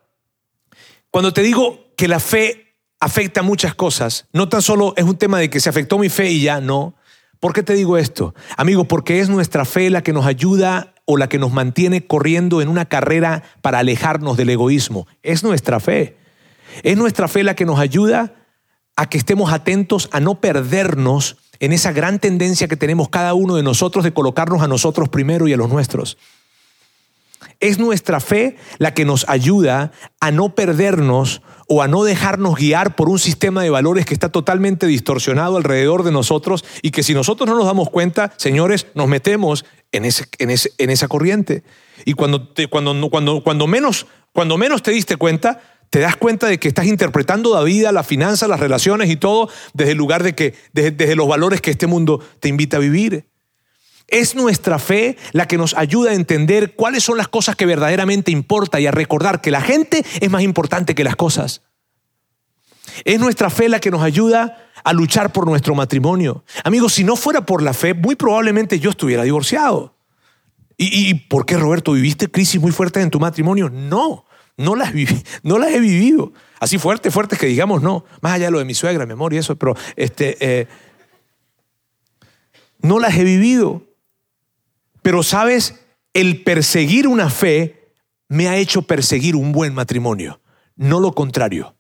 cuando 1.11 1.33
te 1.33 1.43
digo 1.43 1.93
que 1.97 2.09
la 2.09 2.21
fe 2.21 2.77
afecta 3.01 3.43
muchas 3.43 3.75
cosas, 3.75 4.29
no 4.33 4.49
tan 4.49 4.63
solo 4.63 4.95
es 4.97 5.05
un 5.05 5.19
tema 5.19 5.39
de 5.41 5.51
que 5.51 5.61
se 5.61 5.69
afectó 5.69 5.99
mi 5.99 6.09
fe 6.09 6.31
y 6.31 6.43
ya, 6.43 6.61
no. 6.61 6.95
¿Por 7.41 7.53
qué 7.53 7.63
te 7.63 7.75
digo 7.75 7.99
esto? 7.99 8.35
Amigo, 8.57 8.85
porque 8.85 9.21
es 9.21 9.29
nuestra 9.29 9.65
fe 9.65 9.91
la 9.91 10.03
que 10.03 10.13
nos 10.13 10.27
ayuda 10.27 10.95
o 11.05 11.17
la 11.17 11.29
que 11.29 11.39
nos 11.39 11.53
mantiene 11.53 12.07
corriendo 12.07 12.63
en 12.63 12.69
una 12.69 12.87
carrera 12.87 13.43
para 13.61 13.81
alejarnos 13.81 14.37
del 14.37 14.51
egoísmo. 14.51 15.07
Es 15.23 15.43
nuestra 15.43 15.81
fe. 15.81 16.17
Es 16.83 16.97
nuestra 16.97 17.29
fe 17.29 17.45
la 17.45 17.55
que 17.55 17.67
nos 17.67 17.79
ayuda 17.79 18.35
a 18.97 19.09
que 19.09 19.19
estemos 19.19 19.53
atentos 19.53 20.09
a 20.13 20.21
no 20.21 20.41
perdernos 20.41 21.37
en 21.61 21.73
esa 21.73 21.93
gran 21.93 22.19
tendencia 22.19 22.69
que 22.69 22.77
tenemos 22.77 23.09
cada 23.09 23.35
uno 23.35 23.57
de 23.57 23.63
nosotros 23.63 24.05
de 24.05 24.13
colocarnos 24.13 24.63
a 24.63 24.69
nosotros 24.69 25.09
primero 25.09 25.49
y 25.49 25.53
a 25.53 25.57
los 25.57 25.69
nuestros. 25.69 26.17
Es 27.61 27.79
nuestra 27.79 28.21
fe 28.21 28.57
la 28.79 28.95
que 28.95 29.05
nos 29.05 29.29
ayuda 29.29 29.93
a 30.21 30.31
no 30.31 30.55
perdernos 30.55 31.43
o 31.69 31.83
a 31.83 31.89
no 31.89 32.05
dejarnos 32.05 32.57
guiar 32.57 32.95
por 32.97 33.09
un 33.09 33.19
sistema 33.19 33.63
de 33.63 33.71
valores 33.71 34.05
que 34.05 34.15
está 34.15 34.29
totalmente 34.31 34.87
distorsionado 34.87 35.57
alrededor 35.57 36.03
de 36.03 36.13
nosotros 36.13 36.65
y 36.83 36.91
que 36.91 37.03
si 37.03 37.15
nosotros 37.15 37.49
no 37.49 37.57
nos 37.57 37.67
damos 37.67 37.91
cuenta, 37.91 38.33
señores, 38.37 38.87
nos 38.95 39.09
metemos 39.09 39.65
en, 39.93 40.05
esa 40.05 41.09
corriente. 41.09 41.63
Y 42.05 42.15
cuando 42.15 42.49
menos 44.59 44.83
te 44.83 44.91
diste 44.91 45.17
cuenta, 45.17 45.61
te 45.91 46.01
das 46.01 46.17
cuenta 46.17 46.47
de 46.47 46.59
que 46.59 46.69
estás 46.69 46.87
interpretando 46.87 47.55
la 47.55 47.63
vida, 47.63 47.93
la 47.93 48.03
finanza, 48.03 48.49
las 48.49 48.61
relaciones 48.61 49.11
y 49.11 49.17
todo 49.17 49.49
desde 49.73 49.93
el 49.93 49.99
lugar 49.99 50.23
de 50.23 50.35
que, 50.35 50.55
desde, 50.73 51.15
los 51.15 51.29
valores 51.29 51.61
que 51.61 51.71
este 51.71 51.87
mundo 51.87 52.21
te 52.41 52.49
invita 52.49 52.79
a 52.79 52.81
vivir. 52.81 53.29
Es 54.09 54.35
nuestra 54.35 54.79
fe 54.79 55.17
la 55.33 55.47
que 55.47 55.57
nos 55.57 55.75
ayuda 55.75 56.11
a 56.11 56.15
entender 56.15 56.75
cuáles 56.75 57.05
son 57.05 57.17
las 57.17 57.29
cosas 57.29 57.57
que 57.57 57.67
verdaderamente 57.67 58.31
importan 58.31 58.83
y 58.83 58.87
a 58.87 58.91
recordar 58.91 59.41
que 59.41 59.51
la 59.51 59.61
gente 59.61 60.05
es 60.21 60.31
más 60.31 60.43
importante 60.43 60.95
que 60.95 61.05
las 61.05 61.17
cosas. 61.17 61.63
Es 63.05 63.19
nuestra 63.19 63.51
fe 63.51 63.69
la 63.69 63.81
que 63.81 63.91
nos 63.91 64.03
ayuda 64.03 64.71
a 64.85 64.93
luchar 64.93 65.33
por 65.33 65.47
nuestro 65.47 65.75
matrimonio. 65.75 66.45
Amigos, 66.63 66.93
si 66.93 67.05
no 67.05 67.17
fuera 67.17 67.47
por 67.47 67.63
la 67.63 67.73
fe, 67.73 67.95
muy 67.95 68.15
probablemente 68.15 68.79
yo 68.79 68.91
estuviera 68.91 69.23
divorciado. 69.23 69.95
¿Y, 70.77 71.15
por 71.15 71.47
qué, 71.47 71.57
Roberto, 71.57 71.93
viviste 71.93 72.29
crisis 72.29 72.61
muy 72.61 72.73
fuertes 72.73 73.03
en 73.03 73.11
tu 73.11 73.21
matrimonio? 73.21 73.71
No, 73.71 74.27
no 74.57 74.77
las, 74.77 74.93
no 75.43 75.59
las 75.59 75.73
he 75.73 75.81
vivido. 75.81 76.33
Así 76.61 76.79
fuertes, 76.79 77.13
fuertes 77.13 77.39
que 77.39 77.47
digamos, 77.47 77.83
no. 77.83 78.05
Más 78.21 78.35
allá 78.35 78.47
de 78.47 78.53
lo 78.53 78.59
de 78.59 78.65
mi 78.65 78.75
suegra, 78.75 79.07
mi 79.07 79.13
amor 79.13 79.35
y 79.35 79.39
eso, 79.39 79.57
pero 79.57 79.77
este, 79.97 80.37
eh, 80.41 80.67
no 82.81 82.99
las 82.99 83.17
he 83.17 83.25
vivido. 83.25 83.83
Pero 85.03 85.23
sabes, 85.23 85.85
el 86.15 86.43
perseguir 86.43 87.07
una 87.09 87.29
fe 87.29 87.93
me 88.29 88.49
ha 88.49 88.57
hecho 88.57 88.83
perseguir 88.83 89.37
un 89.37 89.53
buen 89.53 89.75
matrimonio, 89.75 90.41
no 90.77 91.01
lo 91.01 91.13
contrario. 91.13 91.75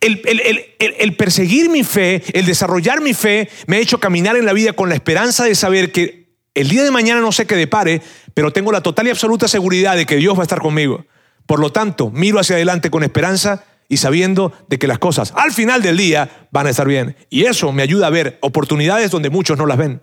El, 0.00 1.16
perseguir 1.16 1.68
mi 1.68 1.82
fe, 1.82 2.22
el 2.34 2.46
desarrollar 2.46 3.00
mi 3.00 3.14
fe, 3.14 3.48
me 3.66 3.76
ha 3.76 3.80
hecho 3.80 3.98
caminar 3.98 4.36
en 4.36 4.46
la 4.46 4.52
vida 4.52 4.74
con 4.74 4.88
la 4.88 4.94
esperanza 4.94 5.44
de 5.44 5.56
saber 5.56 5.90
que 5.90 6.21
el 6.54 6.68
día 6.68 6.84
de 6.84 6.90
mañana 6.90 7.20
no 7.20 7.32
sé 7.32 7.46
qué 7.46 7.56
depare, 7.56 8.02
pero 8.34 8.52
tengo 8.52 8.72
la 8.72 8.82
total 8.82 9.06
y 9.06 9.10
absoluta 9.10 9.48
seguridad 9.48 9.96
de 9.96 10.06
que 10.06 10.16
Dios 10.16 10.36
va 10.36 10.40
a 10.40 10.42
estar 10.42 10.60
conmigo. 10.60 11.06
Por 11.46 11.60
lo 11.60 11.72
tanto, 11.72 12.10
miro 12.10 12.38
hacia 12.38 12.56
adelante 12.56 12.90
con 12.90 13.02
esperanza 13.02 13.64
y 13.88 13.96
sabiendo 13.98 14.52
de 14.68 14.78
que 14.78 14.86
las 14.86 14.98
cosas 14.98 15.32
al 15.36 15.52
final 15.52 15.82
del 15.82 15.96
día 15.96 16.46
van 16.50 16.66
a 16.66 16.70
estar 16.70 16.86
bien. 16.86 17.16
Y 17.30 17.44
eso 17.44 17.72
me 17.72 17.82
ayuda 17.82 18.06
a 18.06 18.10
ver 18.10 18.38
oportunidades 18.40 19.10
donde 19.10 19.30
muchos 19.30 19.58
no 19.58 19.66
las 19.66 19.78
ven. 19.78 20.02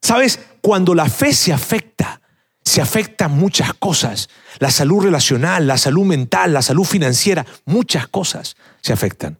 ¿Sabes? 0.00 0.40
Cuando 0.60 0.94
la 0.94 1.08
fe 1.08 1.32
se 1.32 1.52
afecta, 1.52 2.20
se 2.62 2.80
afectan 2.80 3.32
muchas 3.32 3.74
cosas. 3.74 4.28
La 4.58 4.70
salud 4.70 5.02
relacional, 5.02 5.66
la 5.66 5.78
salud 5.78 6.04
mental, 6.04 6.52
la 6.52 6.62
salud 6.62 6.84
financiera, 6.84 7.44
muchas 7.64 8.08
cosas 8.08 8.56
se 8.80 8.92
afectan. 8.92 9.38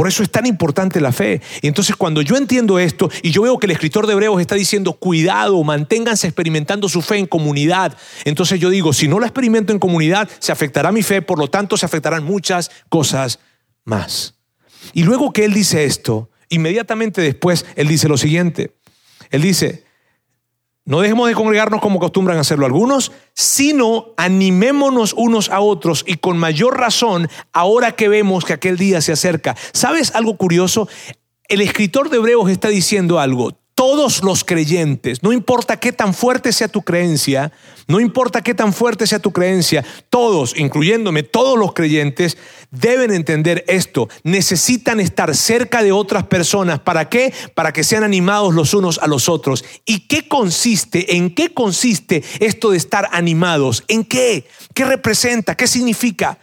Por 0.00 0.08
eso 0.08 0.22
es 0.22 0.30
tan 0.30 0.46
importante 0.46 0.98
la 0.98 1.12
fe. 1.12 1.42
Y 1.60 1.66
entonces 1.66 1.94
cuando 1.94 2.22
yo 2.22 2.38
entiendo 2.38 2.78
esto 2.78 3.10
y 3.22 3.32
yo 3.32 3.42
veo 3.42 3.58
que 3.58 3.66
el 3.66 3.72
escritor 3.72 4.06
de 4.06 4.14
Hebreos 4.14 4.40
está 4.40 4.54
diciendo, 4.54 4.94
cuidado, 4.94 5.62
manténganse 5.62 6.26
experimentando 6.26 6.88
su 6.88 7.02
fe 7.02 7.18
en 7.18 7.26
comunidad, 7.26 7.94
entonces 8.24 8.58
yo 8.58 8.70
digo, 8.70 8.94
si 8.94 9.08
no 9.08 9.20
la 9.20 9.26
experimento 9.26 9.74
en 9.74 9.78
comunidad, 9.78 10.26
se 10.38 10.52
afectará 10.52 10.90
mi 10.90 11.02
fe, 11.02 11.20
por 11.20 11.38
lo 11.38 11.48
tanto 11.48 11.76
se 11.76 11.84
afectarán 11.84 12.24
muchas 12.24 12.70
cosas 12.88 13.40
más. 13.84 14.36
Y 14.94 15.02
luego 15.02 15.34
que 15.34 15.44
él 15.44 15.52
dice 15.52 15.84
esto, 15.84 16.30
inmediatamente 16.48 17.20
después 17.20 17.66
él 17.76 17.86
dice 17.86 18.08
lo 18.08 18.16
siguiente. 18.16 18.78
Él 19.28 19.42
dice, 19.42 19.84
no 20.84 21.00
dejemos 21.00 21.28
de 21.28 21.34
congregarnos 21.34 21.80
como 21.80 21.98
acostumbran 21.98 22.38
hacerlo 22.38 22.66
algunos, 22.66 23.12
sino 23.34 24.14
animémonos 24.16 25.14
unos 25.16 25.50
a 25.50 25.60
otros 25.60 26.04
y 26.06 26.16
con 26.16 26.38
mayor 26.38 26.78
razón 26.78 27.28
ahora 27.52 27.92
que 27.92 28.08
vemos 28.08 28.44
que 28.44 28.54
aquel 28.54 28.76
día 28.76 29.00
se 29.00 29.12
acerca. 29.12 29.56
¿Sabes 29.72 30.14
algo 30.14 30.36
curioso? 30.36 30.88
El 31.48 31.60
escritor 31.60 32.10
de 32.10 32.16
Hebreos 32.16 32.48
está 32.50 32.68
diciendo 32.68 33.18
algo 33.20 33.59
todos 33.80 34.22
los 34.22 34.44
creyentes, 34.44 35.22
no 35.22 35.32
importa 35.32 35.78
qué 35.78 35.90
tan 35.90 36.12
fuerte 36.12 36.52
sea 36.52 36.68
tu 36.68 36.82
creencia, 36.82 37.50
no 37.88 37.98
importa 37.98 38.42
qué 38.42 38.52
tan 38.52 38.74
fuerte 38.74 39.06
sea 39.06 39.20
tu 39.20 39.32
creencia, 39.32 39.82
todos, 40.10 40.54
incluyéndome, 40.58 41.22
todos 41.22 41.58
los 41.58 41.72
creyentes, 41.72 42.36
deben 42.70 43.10
entender 43.10 43.64
esto. 43.68 44.10
Necesitan 44.22 45.00
estar 45.00 45.34
cerca 45.34 45.82
de 45.82 45.92
otras 45.92 46.24
personas. 46.24 46.80
¿Para 46.80 47.08
qué? 47.08 47.32
Para 47.54 47.72
que 47.72 47.82
sean 47.82 48.04
animados 48.04 48.52
los 48.52 48.74
unos 48.74 48.98
a 48.98 49.06
los 49.06 49.30
otros. 49.30 49.64
¿Y 49.86 50.00
qué 50.00 50.28
consiste? 50.28 51.16
¿En 51.16 51.34
qué 51.34 51.54
consiste 51.54 52.22
esto 52.38 52.72
de 52.72 52.76
estar 52.76 53.08
animados? 53.12 53.84
¿En 53.88 54.04
qué? 54.04 54.46
¿Qué 54.74 54.84
representa? 54.84 55.56
¿Qué 55.56 55.66
significa? 55.66 56.38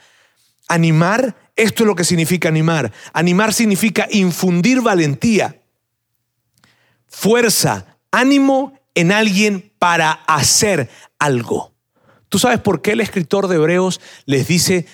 Animar, 0.67 1.35
esto 1.55 1.83
es 1.83 1.87
lo 1.87 1.93
que 1.93 2.03
significa 2.03 2.49
animar. 2.49 2.91
Animar 3.13 3.53
significa 3.53 4.07
infundir 4.09 4.81
valentía 4.81 5.55
fuerza, 7.07 7.97
ánimo 8.11 8.77
en 8.95 9.11
alguien 9.11 9.71
para 9.79 10.11
hacer 10.11 10.89
algo. 11.19 11.73
¿Tú 12.29 12.39
sabes 12.39 12.59
por 12.59 12.81
qué 12.81 12.91
el 12.91 13.01
escritor 13.01 13.47
de 13.47 13.55
Hebreos 13.55 14.01
les 14.25 14.47
dice 14.47 14.85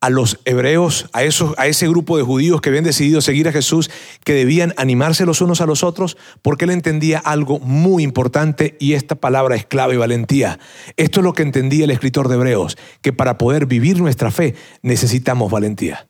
a 0.00 0.10
los 0.10 0.40
hebreos, 0.44 1.08
a, 1.12 1.22
esos, 1.22 1.54
a 1.58 1.68
ese 1.68 1.88
grupo 1.88 2.16
de 2.16 2.24
judíos 2.24 2.60
que 2.60 2.70
habían 2.70 2.82
decidido 2.82 3.20
seguir 3.20 3.46
a 3.46 3.52
Jesús, 3.52 3.88
que 4.24 4.34
debían 4.34 4.74
animarse 4.76 5.24
los 5.24 5.40
unos 5.40 5.60
a 5.60 5.66
los 5.66 5.84
otros? 5.84 6.18
Porque 6.42 6.64
él 6.64 6.72
entendía 6.72 7.20
algo 7.20 7.60
muy 7.60 8.02
importante 8.02 8.76
y 8.80 8.94
esta 8.94 9.14
palabra 9.14 9.54
es 9.54 9.64
clave, 9.64 9.96
valentía. 9.96 10.58
Esto 10.96 11.20
es 11.20 11.24
lo 11.24 11.32
que 11.34 11.44
entendía 11.44 11.84
el 11.84 11.92
escritor 11.92 12.28
de 12.28 12.34
Hebreos, 12.34 12.76
que 13.00 13.12
para 13.12 13.38
poder 13.38 13.66
vivir 13.66 14.00
nuestra 14.00 14.32
fe 14.32 14.56
necesitamos 14.82 15.52
valentía. 15.52 16.08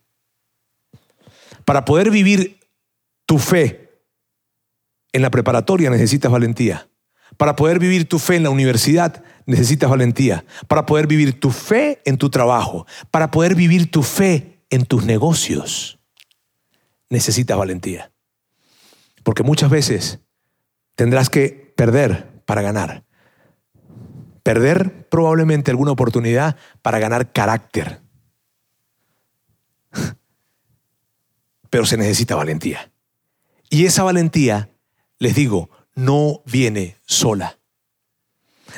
Para 1.66 1.84
poder 1.84 2.10
vivir 2.10 2.60
tu 3.26 3.38
fe 3.38 3.81
en 5.12 5.22
la 5.22 5.30
preparatoria 5.30 5.90
necesitas 5.90 6.30
valentía. 6.30 6.88
Para 7.36 7.56
poder 7.56 7.78
vivir 7.78 8.08
tu 8.08 8.18
fe 8.18 8.36
en 8.36 8.42
la 8.42 8.50
universidad 8.50 9.22
necesitas 9.46 9.90
valentía. 9.90 10.44
Para 10.68 10.86
poder 10.86 11.06
vivir 11.06 11.40
tu 11.40 11.50
fe 11.50 12.00
en 12.04 12.18
tu 12.18 12.30
trabajo. 12.30 12.86
Para 13.10 13.30
poder 13.30 13.54
vivir 13.54 13.90
tu 13.90 14.02
fe 14.02 14.64
en 14.70 14.84
tus 14.84 15.04
negocios 15.04 15.98
necesitas 17.12 17.58
valentía. 17.58 18.10
Porque 19.22 19.42
muchas 19.42 19.70
veces 19.70 20.20
tendrás 20.94 21.28
que 21.30 21.72
perder 21.76 22.42
para 22.46 22.62
ganar. 22.62 23.04
Perder 24.42 25.08
probablemente 25.08 25.70
alguna 25.70 25.92
oportunidad 25.92 26.56
para 26.80 26.98
ganar 26.98 27.32
carácter. 27.32 28.00
Pero 31.70 31.84
se 31.84 31.96
necesita 31.96 32.34
valentía. 32.34 32.90
Y 33.68 33.84
esa 33.86 34.02
valentía 34.02 34.71
les 35.22 35.36
digo, 35.36 35.70
no 35.94 36.42
viene 36.46 36.96
sola. 37.06 37.56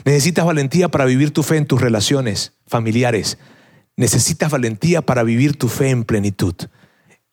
Necesitas 0.05 0.45
valentía 0.45 0.91
para 0.91 1.07
vivir 1.07 1.31
tu 1.31 1.43
fe 1.43 1.57
en 1.57 1.65
tus 1.65 1.81
relaciones 1.81 2.53
familiares. 2.67 3.39
Necesitas 3.97 4.51
valentía 4.51 5.01
para 5.01 5.23
vivir 5.23 5.57
tu 5.57 5.69
fe 5.69 5.89
en 5.89 6.05
plenitud. 6.05 6.55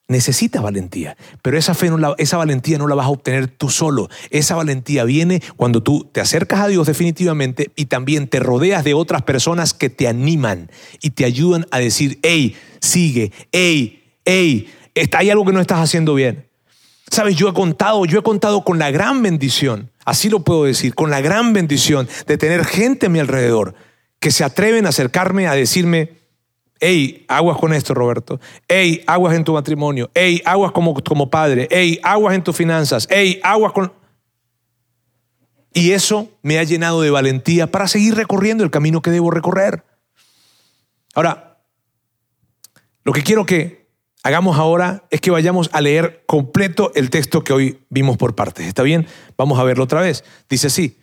Necesitas 0.07 0.63
valentía, 0.63 1.17
pero 1.41 1.57
esa, 1.57 1.73
fe 1.73 1.89
no 1.89 2.15
esa 2.17 2.37
valentía 2.37 2.77
no 2.77 2.87
la 2.87 2.95
vas 2.95 3.07
a 3.07 3.09
obtener 3.09 3.47
tú 3.47 3.69
solo. 3.69 4.07
Esa 4.29 4.55
valentía 4.55 5.03
viene 5.03 5.43
cuando 5.57 5.83
tú 5.83 6.09
te 6.09 6.21
acercas 6.21 6.61
a 6.61 6.67
Dios 6.69 6.87
definitivamente 6.87 7.69
y 7.75 7.87
también 7.87 8.29
te 8.29 8.39
rodeas 8.39 8.85
de 8.85 8.93
otras 8.93 9.23
personas 9.23 9.73
que 9.73 9.89
te 9.89 10.07
animan 10.07 10.71
y 11.01 11.09
te 11.09 11.25
ayudan 11.25 11.65
a 11.71 11.79
decir, 11.79 12.17
hey, 12.23 12.55
sigue, 12.79 13.33
hey, 13.51 14.03
hey, 14.23 14.69
hay 15.11 15.29
algo 15.29 15.43
que 15.43 15.51
no 15.51 15.59
estás 15.59 15.79
haciendo 15.79 16.13
bien. 16.13 16.50
Sabes, 17.11 17.35
yo 17.35 17.49
he 17.49 17.53
contado, 17.53 18.05
yo 18.05 18.19
he 18.19 18.23
contado 18.23 18.63
con 18.63 18.79
la 18.79 18.89
gran 18.89 19.21
bendición 19.21 19.91
así 20.05 20.29
lo 20.29 20.41
puedo 20.41 20.65
decir, 20.65 20.95
con 20.95 21.09
la 21.09 21.21
gran 21.21 21.53
bendición 21.53 22.07
de 22.27 22.37
tener 22.37 22.65
gente 22.65 23.07
a 23.07 23.09
mi 23.09 23.19
alrededor 23.19 23.75
que 24.19 24.31
se 24.31 24.43
atreven 24.43 24.85
a 24.85 24.89
acercarme 24.89 25.47
a 25.47 25.53
decirme, 25.53 26.17
hey, 26.79 27.25
aguas 27.27 27.57
con 27.57 27.73
esto, 27.73 27.93
Roberto. 27.93 28.39
Hey, 28.67 29.03
aguas 29.07 29.35
en 29.35 29.43
tu 29.43 29.53
matrimonio. 29.53 30.11
Hey, 30.13 30.41
aguas 30.45 30.71
como, 30.71 30.93
como 31.01 31.29
padre. 31.29 31.67
Hey, 31.71 31.99
aguas 32.03 32.35
en 32.35 32.43
tus 32.43 32.55
finanzas. 32.55 33.07
Hey, 33.09 33.39
aguas 33.43 33.71
con... 33.71 33.91
Y 35.73 35.91
eso 35.91 36.29
me 36.43 36.59
ha 36.59 36.63
llenado 36.63 37.01
de 37.01 37.09
valentía 37.09 37.65
para 37.65 37.87
seguir 37.87 38.15
recorriendo 38.15 38.63
el 38.63 38.69
camino 38.69 39.01
que 39.01 39.09
debo 39.09 39.31
recorrer. 39.31 39.83
Ahora, 41.15 41.63
lo 43.03 43.13
que 43.13 43.23
quiero 43.23 43.45
que 43.45 43.80
hagamos 44.23 44.57
ahora 44.57 45.03
es 45.09 45.21
que 45.21 45.31
vayamos 45.31 45.69
a 45.73 45.81
leer 45.81 46.23
completo 46.25 46.91
el 46.95 47.09
texto 47.09 47.43
que 47.43 47.53
hoy 47.53 47.79
vimos 47.89 48.17
por 48.17 48.35
partes. 48.35 48.67
¿Está 48.67 48.83
bien? 48.83 49.07
Vamos 49.37 49.59
a 49.59 49.63
verlo 49.63 49.83
otra 49.83 50.01
vez. 50.01 50.23
Dice 50.49 50.67
así. 50.67 50.97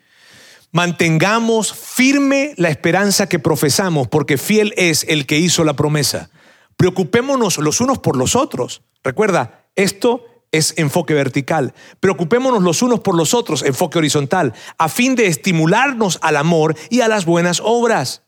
Mantengamos 0.70 1.72
firme 1.72 2.52
la 2.56 2.68
esperanza 2.68 3.26
que 3.26 3.38
profesamos, 3.38 4.06
porque 4.08 4.36
fiel 4.36 4.74
es 4.76 5.04
el 5.08 5.24
que 5.24 5.38
hizo 5.38 5.64
la 5.64 5.74
promesa. 5.74 6.30
Preocupémonos 6.76 7.58
los 7.58 7.80
unos 7.80 7.98
por 7.98 8.16
los 8.16 8.36
otros. 8.36 8.82
Recuerda, 9.02 9.66
esto 9.76 10.24
es 10.52 10.74
enfoque 10.76 11.14
vertical. 11.14 11.74
Preocupémonos 12.00 12.62
los 12.62 12.82
unos 12.82 13.00
por 13.00 13.16
los 13.16 13.32
otros, 13.34 13.62
enfoque 13.62 13.98
horizontal, 13.98 14.54
a 14.76 14.88
fin 14.88 15.14
de 15.14 15.26
estimularnos 15.26 16.18
al 16.22 16.36
amor 16.36 16.76
y 16.90 17.00
a 17.00 17.08
las 17.08 17.24
buenas 17.24 17.60
obras. 17.64 18.22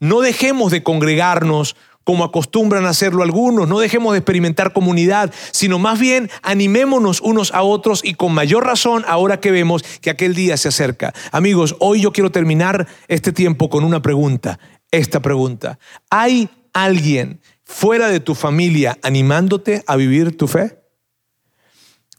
No 0.00 0.20
dejemos 0.20 0.72
de 0.72 0.82
congregarnos 0.82 1.76
como 2.04 2.24
acostumbran 2.24 2.86
a 2.86 2.90
hacerlo 2.90 3.22
algunos, 3.22 3.68
no 3.68 3.78
dejemos 3.78 4.12
de 4.12 4.18
experimentar 4.18 4.72
comunidad, 4.72 5.32
sino 5.52 5.78
más 5.78 5.98
bien 5.98 6.30
animémonos 6.42 7.20
unos 7.20 7.52
a 7.52 7.62
otros 7.62 8.00
y 8.02 8.14
con 8.14 8.32
mayor 8.32 8.64
razón 8.64 9.04
ahora 9.06 9.40
que 9.40 9.50
vemos 9.50 9.82
que 10.00 10.10
aquel 10.10 10.34
día 10.34 10.56
se 10.56 10.68
acerca. 10.68 11.12
Amigos, 11.30 11.76
hoy 11.78 12.00
yo 12.00 12.12
quiero 12.12 12.30
terminar 12.30 12.88
este 13.08 13.32
tiempo 13.32 13.68
con 13.68 13.84
una 13.84 14.00
pregunta, 14.02 14.58
esta 14.90 15.20
pregunta. 15.20 15.78
¿Hay 16.10 16.48
alguien 16.72 17.40
fuera 17.64 18.08
de 18.08 18.20
tu 18.20 18.34
familia 18.34 18.98
animándote 19.02 19.84
a 19.86 19.96
vivir 19.96 20.36
tu 20.36 20.48
fe? 20.48 20.80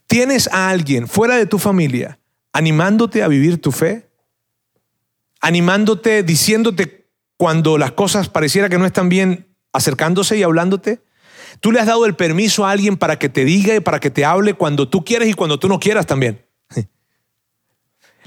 ¿Tienes 0.07 0.47
a 0.51 0.69
alguien 0.69 1.07
fuera 1.07 1.37
de 1.37 1.45
tu 1.45 1.57
familia 1.57 2.19
animándote 2.53 3.23
a 3.23 3.27
vivir 3.27 3.61
tu 3.61 3.71
fe? 3.71 4.09
Animándote, 5.39 6.21
diciéndote 6.21 7.09
cuando 7.37 7.77
las 7.77 7.93
cosas 7.93 8.29
pareciera 8.29 8.69
que 8.69 8.77
no 8.77 8.85
están 8.85 9.09
bien, 9.09 9.50
acercándose 9.73 10.37
y 10.37 10.43
hablándote. 10.43 11.01
Tú 11.59 11.71
le 11.71 11.79
has 11.79 11.85
dado 11.85 12.05
el 12.05 12.15
permiso 12.15 12.65
a 12.65 12.71
alguien 12.71 12.97
para 12.97 13.19
que 13.19 13.29
te 13.29 13.45
diga 13.45 13.75
y 13.75 13.79
para 13.79 13.99
que 13.99 14.09
te 14.09 14.25
hable 14.25 14.53
cuando 14.53 14.87
tú 14.87 15.03
quieres 15.03 15.29
y 15.29 15.33
cuando 15.33 15.59
tú 15.59 15.67
no 15.67 15.79
quieras 15.79 16.05
también. 16.05 16.45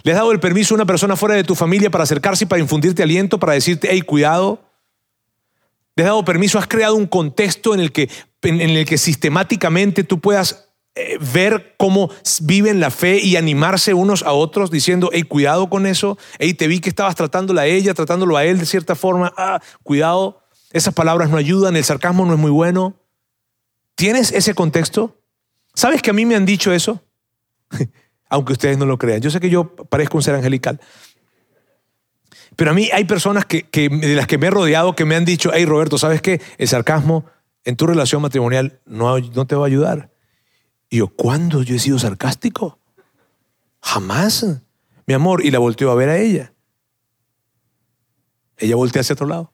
Le 0.02 0.12
has 0.12 0.18
dado 0.18 0.32
el 0.32 0.40
permiso 0.40 0.74
a 0.74 0.76
una 0.76 0.86
persona 0.86 1.16
fuera 1.16 1.34
de 1.34 1.44
tu 1.44 1.54
familia 1.54 1.90
para 1.90 2.04
acercarse 2.04 2.44
y 2.44 2.46
para 2.46 2.60
infundirte 2.60 3.02
aliento, 3.02 3.38
para 3.38 3.54
decirte, 3.54 3.88
hey, 3.90 4.02
cuidado. 4.02 4.62
Le 5.96 6.02
has 6.02 6.08
dado 6.08 6.24
permiso, 6.24 6.58
has 6.58 6.66
creado 6.66 6.94
un 6.94 7.06
contexto 7.06 7.72
en 7.72 7.80
el 7.80 7.92
que, 7.92 8.10
en 8.42 8.60
el 8.60 8.84
que 8.84 8.98
sistemáticamente 8.98 10.04
tú 10.04 10.20
puedas 10.20 10.68
eh, 10.96 11.18
ver 11.20 11.74
cómo 11.76 12.08
viven 12.42 12.78
la 12.78 12.90
fe 12.92 13.18
y 13.18 13.34
animarse 13.34 13.94
unos 13.94 14.22
a 14.22 14.32
otros 14.32 14.70
diciendo, 14.70 15.10
hey, 15.12 15.24
cuidado 15.24 15.68
con 15.68 15.86
eso, 15.86 16.16
hey, 16.38 16.54
te 16.54 16.68
vi 16.68 16.78
que 16.78 16.88
estabas 16.88 17.16
tratándola 17.16 17.62
a 17.62 17.66
ella, 17.66 17.94
tratándolo 17.94 18.36
a 18.36 18.44
él 18.44 18.60
de 18.60 18.66
cierta 18.66 18.94
forma, 18.94 19.32
ah, 19.36 19.60
cuidado, 19.82 20.43
esas 20.74 20.92
palabras 20.92 21.30
no 21.30 21.36
ayudan, 21.36 21.76
el 21.76 21.84
sarcasmo 21.84 22.26
no 22.26 22.34
es 22.34 22.38
muy 22.38 22.50
bueno. 22.50 22.96
¿Tienes 23.94 24.32
ese 24.32 24.54
contexto? 24.54 25.16
¿Sabes 25.72 26.02
que 26.02 26.10
a 26.10 26.12
mí 26.12 26.26
me 26.26 26.34
han 26.34 26.44
dicho 26.44 26.72
eso? 26.72 27.00
Aunque 28.28 28.54
ustedes 28.54 28.76
no 28.76 28.84
lo 28.84 28.98
crean. 28.98 29.20
Yo 29.20 29.30
sé 29.30 29.38
que 29.38 29.48
yo 29.48 29.76
parezco 29.76 30.16
un 30.16 30.24
ser 30.24 30.34
angelical. 30.34 30.80
Pero 32.56 32.72
a 32.72 32.74
mí 32.74 32.90
hay 32.92 33.04
personas 33.04 33.44
que, 33.44 33.68
de 33.72 34.14
las 34.16 34.26
que 34.26 34.36
me 34.36 34.48
he 34.48 34.50
rodeado 34.50 34.96
que 34.96 35.04
me 35.04 35.14
han 35.14 35.24
dicho, 35.24 35.52
hey 35.54 35.64
Roberto, 35.64 35.96
¿sabes 35.96 36.20
qué? 36.20 36.42
El 36.58 36.66
sarcasmo 36.66 37.24
en 37.62 37.76
tu 37.76 37.86
relación 37.86 38.20
matrimonial 38.20 38.80
no, 38.84 39.16
no 39.20 39.46
te 39.46 39.54
va 39.54 39.62
a 39.62 39.68
ayudar. 39.68 40.10
Y 40.90 40.98
yo, 40.98 41.06
¿cuándo 41.06 41.62
yo 41.62 41.76
he 41.76 41.78
sido 41.78 42.00
sarcástico? 42.00 42.80
Jamás. 43.80 44.44
Mi 45.06 45.14
amor, 45.14 45.44
y 45.44 45.52
la 45.52 45.60
volteó 45.60 45.92
a 45.92 45.94
ver 45.94 46.08
a 46.08 46.18
ella. 46.18 46.52
Ella 48.56 48.74
voltea 48.74 49.02
hacia 49.02 49.12
otro 49.12 49.28
lado. 49.28 49.53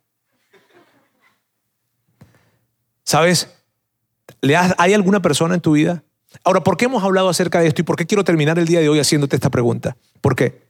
¿Sabes? 3.11 3.49
¿Hay 4.79 4.95
alguna 4.95 5.21
persona 5.21 5.57
en 5.57 5.61
tu 5.61 5.73
vida? 5.73 6.05
Ahora, 6.45 6.63
¿por 6.63 6.77
qué 6.77 6.85
hemos 6.85 7.03
hablado 7.03 7.29
acerca 7.29 7.59
de 7.59 7.67
esto 7.67 7.81
y 7.81 7.85
por 7.85 7.97
qué 7.97 8.07
quiero 8.07 8.23
terminar 8.23 8.57
el 8.61 8.67
día 8.69 8.79
de 8.79 8.89
hoy 8.89 9.01
haciéndote 9.01 9.35
esta 9.35 9.51
pregunta? 9.51 9.97
¿Por 10.21 10.37
qué? 10.37 10.63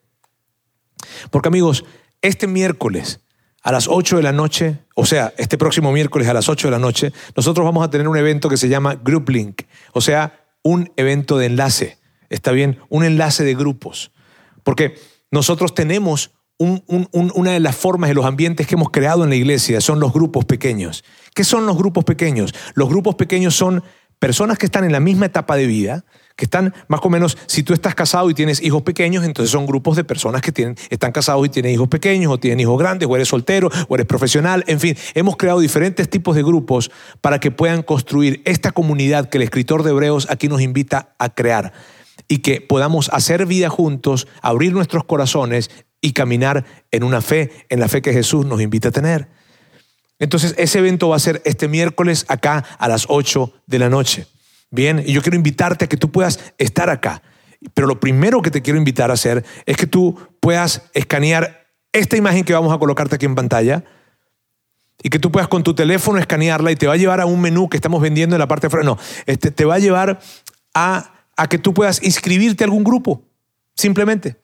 Porque 1.30 1.49
amigos, 1.49 1.84
este 2.22 2.47
miércoles 2.47 3.20
a 3.61 3.72
las 3.72 3.88
8 3.88 4.16
de 4.16 4.22
la 4.22 4.32
noche, 4.32 4.78
o 4.95 5.05
sea, 5.05 5.34
este 5.36 5.59
próximo 5.59 5.93
miércoles 5.93 6.28
a 6.28 6.32
las 6.32 6.49
8 6.49 6.68
de 6.68 6.70
la 6.70 6.78
noche, 6.78 7.12
nosotros 7.36 7.62
vamos 7.62 7.84
a 7.84 7.91
tener 7.91 8.09
un 8.09 8.16
evento 8.16 8.49
que 8.49 8.57
se 8.57 8.70
llama 8.70 8.95
Group 8.95 9.28
Link, 9.28 9.64
o 9.93 10.01
sea, 10.01 10.49
un 10.62 10.91
evento 10.97 11.36
de 11.36 11.45
enlace, 11.45 11.99
está 12.30 12.53
bien, 12.53 12.78
un 12.88 13.05
enlace 13.05 13.45
de 13.45 13.55
grupos, 13.55 14.12
porque 14.62 14.99
nosotros 15.30 15.74
tenemos 15.74 16.30
una 16.61 17.53
de 17.53 17.61
las 17.61 17.75
formas 17.75 18.09
de 18.09 18.15
los 18.15 18.27
ambientes 18.27 18.67
que 18.67 18.75
hemos 18.75 18.91
creado 18.91 19.25
en 19.25 19.31
la 19.31 19.37
iglesia, 19.37 19.81
son 19.81 19.99
los 19.99 20.13
grupos 20.13 20.45
pequeños. 20.45 21.05
¿Qué 21.35 21.43
son 21.43 21.65
los 21.65 21.77
grupos 21.77 22.05
pequeños? 22.05 22.55
Los 22.75 22.89
grupos 22.91 23.15
pequeños 23.15 23.57
son 23.57 23.83
personas 24.19 24.59
que 24.59 24.67
están 24.67 24.85
en 24.85 24.93
la 24.93 25.01
misma 25.01 25.27
etapa 25.27 25.57
de 25.57 25.67
vida, 25.67 26.05
que 26.37 26.45
están 26.45 26.75
más 26.89 27.01
o 27.03 27.09
menos, 27.09 27.39
si 27.47 27.63
tú 27.63 27.73
estás 27.73 27.95
casado 27.95 28.29
y 28.29 28.35
tienes 28.35 28.63
hijos 28.63 28.83
pequeños, 28.83 29.25
entonces 29.25 29.51
son 29.51 29.65
grupos 29.65 29.97
de 29.97 30.05
personas 30.05 30.43
que 30.43 30.53
tienen, 30.53 30.77
están 30.91 31.11
casados 31.11 31.45
y 31.47 31.49
tienen 31.49 31.73
hijos 31.73 31.89
pequeños, 31.89 32.31
o 32.31 32.39
tienen 32.39 32.61
hijos 32.61 32.79
grandes, 32.79 33.09
o 33.09 33.17
eres 33.17 33.29
soltero, 33.29 33.71
o 33.89 33.95
eres 33.95 34.07
profesional, 34.07 34.63
en 34.67 34.79
fin, 34.79 34.97
hemos 35.15 35.39
creado 35.39 35.61
diferentes 35.61 36.11
tipos 36.11 36.37
de 36.37 36.43
grupos 36.43 36.91
para 37.23 37.41
que 37.41 37.51
puedan 37.51 37.83
construir 37.83 38.43
esta 38.45 38.73
comunidad 38.73 39.31
que 39.31 39.39
el 39.39 39.43
escritor 39.43 39.83
de 39.83 39.91
Hebreos 39.91 40.27
aquí 40.31 40.49
nos 40.49 40.61
invita 40.61 41.15
a 41.19 41.31
crear 41.31 41.73
y 42.29 42.39
que 42.39 42.61
podamos 42.61 43.09
hacer 43.13 43.47
vida 43.47 43.71
juntos, 43.71 44.29
abrir 44.43 44.73
nuestros 44.73 45.05
corazones 45.05 45.71
y 46.01 46.13
caminar 46.13 46.65
en 46.91 47.05
una 47.05 47.21
fe, 47.21 47.51
en 47.69 47.81
la 47.81 47.89
fe 47.89 48.03
que 48.03 48.13
Jesús 48.13 48.47
nos 48.47 48.61
invita 48.61 48.89
a 48.89 48.93
tener. 48.93 49.29
Entonces, 50.19 50.55
ese 50.59 50.79
evento 50.79 51.09
va 51.09 51.17
a 51.17 51.21
ser 51.21 51.41
este 51.45 51.67
miércoles 51.67 52.27
acá 52.29 52.65
a 52.79 52.89
las 52.89 53.07
8 53.09 53.53
de 53.67 53.79
la 53.79 53.89
noche. 53.89 54.27
Bien, 54.71 55.03
y 55.05 55.13
yo 55.13 55.23
quiero 55.23 55.37
invitarte 55.37 55.87
a 55.87 55.89
que 55.89 55.97
tú 55.97 56.13
puedas 56.13 56.39
estar 56.59 56.91
acá. 56.91 57.23
Pero 57.75 57.87
lo 57.87 58.01
primero 58.01 58.41
que 58.43 58.51
te 58.51 58.63
quiero 58.63 58.79
invitar 58.79 59.11
a 59.11 59.15
hacer 59.15 59.45
es 59.67 59.77
que 59.77 59.87
tú 59.87 60.19
puedas 60.41 60.83
escanear 60.95 61.69
esta 61.93 62.17
imagen 62.17 62.45
que 62.45 62.53
vamos 62.53 62.73
a 62.73 62.79
colocarte 62.79 63.17
aquí 63.17 63.27
en 63.27 63.35
pantalla 63.35 63.85
y 65.03 65.09
que 65.09 65.19
tú 65.19 65.33
puedas 65.33 65.49
con 65.49 65.63
tu 65.63 65.75
teléfono 65.75 66.19
escanearla 66.19 66.71
y 66.71 66.77
te 66.77 66.87
va 66.87 66.95
a 66.95 66.97
llevar 66.97 67.21
a 67.21 67.27
un 67.27 67.41
menú 67.41 67.69
que 67.69 67.77
estamos 67.77 68.01
vendiendo 68.01 68.37
en 68.37 68.41
la 68.41 68.49
parte 68.49 68.63
de 68.63 68.67
afuera. 68.69 68.85
No, 68.85 68.99
este, 69.27 69.51
te 69.51 69.65
va 69.65 69.75
a 69.75 69.79
llevar 69.79 70.21
a, 70.75 71.13
a 71.37 71.49
que 71.49 71.59
tú 71.59 71.75
puedas 71.75 72.03
inscribirte 72.03 72.65
a 72.65 72.67
algún 72.67 72.85
grupo, 72.85 73.23
simplemente. 73.75 74.37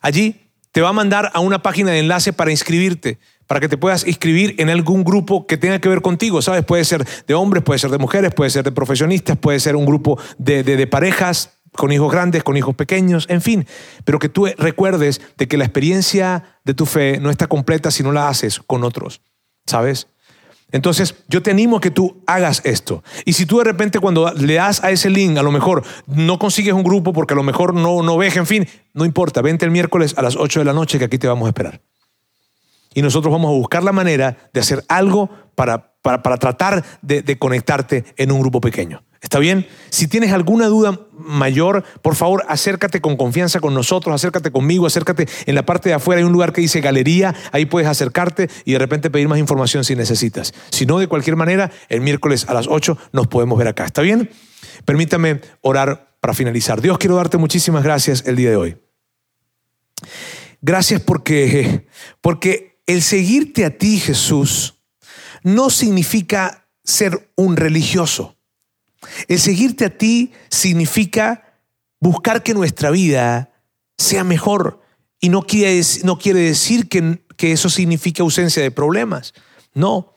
Allí 0.00 0.41
te 0.72 0.80
va 0.80 0.88
a 0.88 0.92
mandar 0.92 1.30
a 1.34 1.40
una 1.40 1.62
página 1.62 1.92
de 1.92 2.00
enlace 2.00 2.32
para 2.32 2.50
inscribirte 2.50 3.18
para 3.46 3.60
que 3.60 3.68
te 3.68 3.76
puedas 3.76 4.06
inscribir 4.06 4.54
en 4.58 4.70
algún 4.70 5.04
grupo 5.04 5.46
que 5.46 5.58
tenga 5.58 5.78
que 5.78 5.88
ver 5.88 6.00
contigo, 6.00 6.40
¿sabes? 6.40 6.64
Puede 6.64 6.86
ser 6.86 7.06
de 7.26 7.34
hombres, 7.34 7.62
puede 7.62 7.78
ser 7.78 7.90
de 7.90 7.98
mujeres, 7.98 8.32
puede 8.32 8.48
ser 8.48 8.64
de 8.64 8.72
profesionistas, 8.72 9.36
puede 9.36 9.60
ser 9.60 9.76
un 9.76 9.84
grupo 9.84 10.18
de, 10.38 10.62
de, 10.62 10.86
parejas 10.86 11.58
con 11.72 11.92
hijos 11.92 12.10
grandes, 12.10 12.44
con 12.44 12.56
hijos 12.56 12.74
pequeños, 12.74 13.26
en 13.28 13.42
fin, 13.42 13.66
pero 14.06 14.18
que 14.18 14.30
tú 14.30 14.46
recuerdes 14.56 15.20
de 15.36 15.48
que 15.48 15.58
la 15.58 15.64
experiencia 15.64 16.60
de 16.64 16.72
tu 16.72 16.86
fe 16.86 17.18
no 17.20 17.28
está 17.28 17.46
completa 17.46 17.90
si 17.90 18.02
no 18.02 18.12
la 18.12 18.28
haces 18.28 18.58
con 18.58 18.84
otros, 18.84 19.20
¿sabes? 19.66 20.06
Entonces, 20.72 21.14
yo 21.28 21.42
te 21.42 21.50
animo 21.50 21.76
a 21.76 21.80
que 21.80 21.90
tú 21.90 22.22
hagas 22.26 22.62
esto. 22.64 23.04
Y 23.24 23.34
si 23.34 23.46
tú 23.46 23.58
de 23.58 23.64
repente 23.64 24.00
cuando 24.00 24.32
le 24.32 24.54
das 24.54 24.82
a 24.82 24.90
ese 24.90 25.10
link, 25.10 25.36
a 25.38 25.42
lo 25.42 25.52
mejor 25.52 25.84
no 26.06 26.38
consigues 26.38 26.72
un 26.72 26.82
grupo 26.82 27.12
porque 27.12 27.34
a 27.34 27.36
lo 27.36 27.42
mejor 27.42 27.74
no, 27.74 28.02
no 28.02 28.16
ves, 28.16 28.36
en 28.36 28.46
fin, 28.46 28.66
no 28.94 29.04
importa, 29.04 29.42
vente 29.42 29.64
el 29.64 29.70
miércoles 29.70 30.14
a 30.16 30.22
las 30.22 30.36
8 30.36 30.60
de 30.60 30.64
la 30.64 30.72
noche 30.72 30.98
que 30.98 31.04
aquí 31.04 31.18
te 31.18 31.28
vamos 31.28 31.46
a 31.46 31.50
esperar. 31.50 31.80
Y 32.94 33.02
nosotros 33.02 33.32
vamos 33.32 33.48
a 33.50 33.58
buscar 33.58 33.82
la 33.82 33.92
manera 33.92 34.36
de 34.52 34.60
hacer 34.60 34.84
algo 34.88 35.30
para, 35.54 35.94
para, 36.02 36.36
tratar 36.38 36.84
de, 37.02 37.22
de 37.22 37.38
conectarte 37.38 38.04
en 38.16 38.32
un 38.32 38.40
grupo 38.40 38.60
pequeño. 38.60 39.02
¿Está 39.22 39.38
bien? 39.38 39.68
Si 39.88 40.08
tienes 40.08 40.32
alguna 40.32 40.66
duda 40.66 40.98
mayor, 41.12 41.84
por 42.02 42.16
favor, 42.16 42.44
acércate 42.48 43.00
con 43.00 43.16
confianza 43.16 43.60
con 43.60 43.72
nosotros, 43.72 44.12
acércate 44.12 44.50
conmigo, 44.50 44.84
acércate 44.84 45.28
en 45.46 45.54
la 45.54 45.64
parte 45.64 45.88
de 45.88 45.94
afuera, 45.94 46.18
hay 46.18 46.24
un 46.24 46.32
lugar 46.32 46.52
que 46.52 46.60
dice 46.60 46.80
galería, 46.80 47.32
ahí 47.52 47.64
puedes 47.64 47.88
acercarte 47.88 48.50
y 48.64 48.72
de 48.72 48.80
repente 48.80 49.10
pedir 49.10 49.28
más 49.28 49.38
información 49.38 49.84
si 49.84 49.94
necesitas. 49.94 50.52
Si 50.70 50.86
no, 50.86 50.98
de 50.98 51.06
cualquier 51.06 51.36
manera, 51.36 51.70
el 51.88 52.00
miércoles 52.00 52.46
a 52.48 52.54
las 52.54 52.66
8 52.66 52.98
nos 53.12 53.28
podemos 53.28 53.56
ver 53.56 53.68
acá. 53.68 53.84
¿Está 53.84 54.02
bien? 54.02 54.28
Permítame 54.84 55.40
orar 55.60 56.16
para 56.18 56.34
finalizar. 56.34 56.80
Dios, 56.80 56.98
quiero 56.98 57.14
darte 57.14 57.38
muchísimas 57.38 57.84
gracias 57.84 58.24
el 58.26 58.34
día 58.34 58.50
de 58.50 58.56
hoy. 58.56 58.76
Gracias 60.60 61.00
porque, 61.00 61.86
porque 62.20 62.71
el 62.92 63.02
seguirte 63.02 63.64
a 63.64 63.76
ti, 63.76 63.98
Jesús, 63.98 64.74
no 65.42 65.70
significa 65.70 66.68
ser 66.84 67.32
un 67.36 67.56
religioso. 67.56 68.36
El 69.28 69.40
seguirte 69.40 69.86
a 69.86 69.96
ti 69.96 70.32
significa 70.48 71.58
buscar 72.00 72.42
que 72.42 72.54
nuestra 72.54 72.90
vida 72.90 73.52
sea 73.96 74.24
mejor. 74.24 74.82
Y 75.20 75.28
no 75.28 75.42
quiere, 75.42 75.80
no 76.04 76.18
quiere 76.18 76.40
decir 76.40 76.88
que, 76.88 77.24
que 77.36 77.52
eso 77.52 77.70
signifique 77.70 78.22
ausencia 78.22 78.62
de 78.62 78.70
problemas. 78.70 79.34
No. 79.74 80.14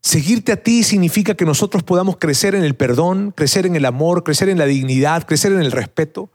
Seguirte 0.00 0.52
a 0.52 0.62
ti 0.62 0.82
significa 0.82 1.34
que 1.34 1.44
nosotros 1.44 1.82
podamos 1.82 2.16
crecer 2.16 2.54
en 2.54 2.64
el 2.64 2.74
perdón, 2.74 3.32
crecer 3.32 3.66
en 3.66 3.76
el 3.76 3.84
amor, 3.84 4.24
crecer 4.24 4.48
en 4.48 4.58
la 4.58 4.66
dignidad, 4.66 5.26
crecer 5.26 5.52
en 5.52 5.60
el 5.60 5.72
respeto. 5.72 6.30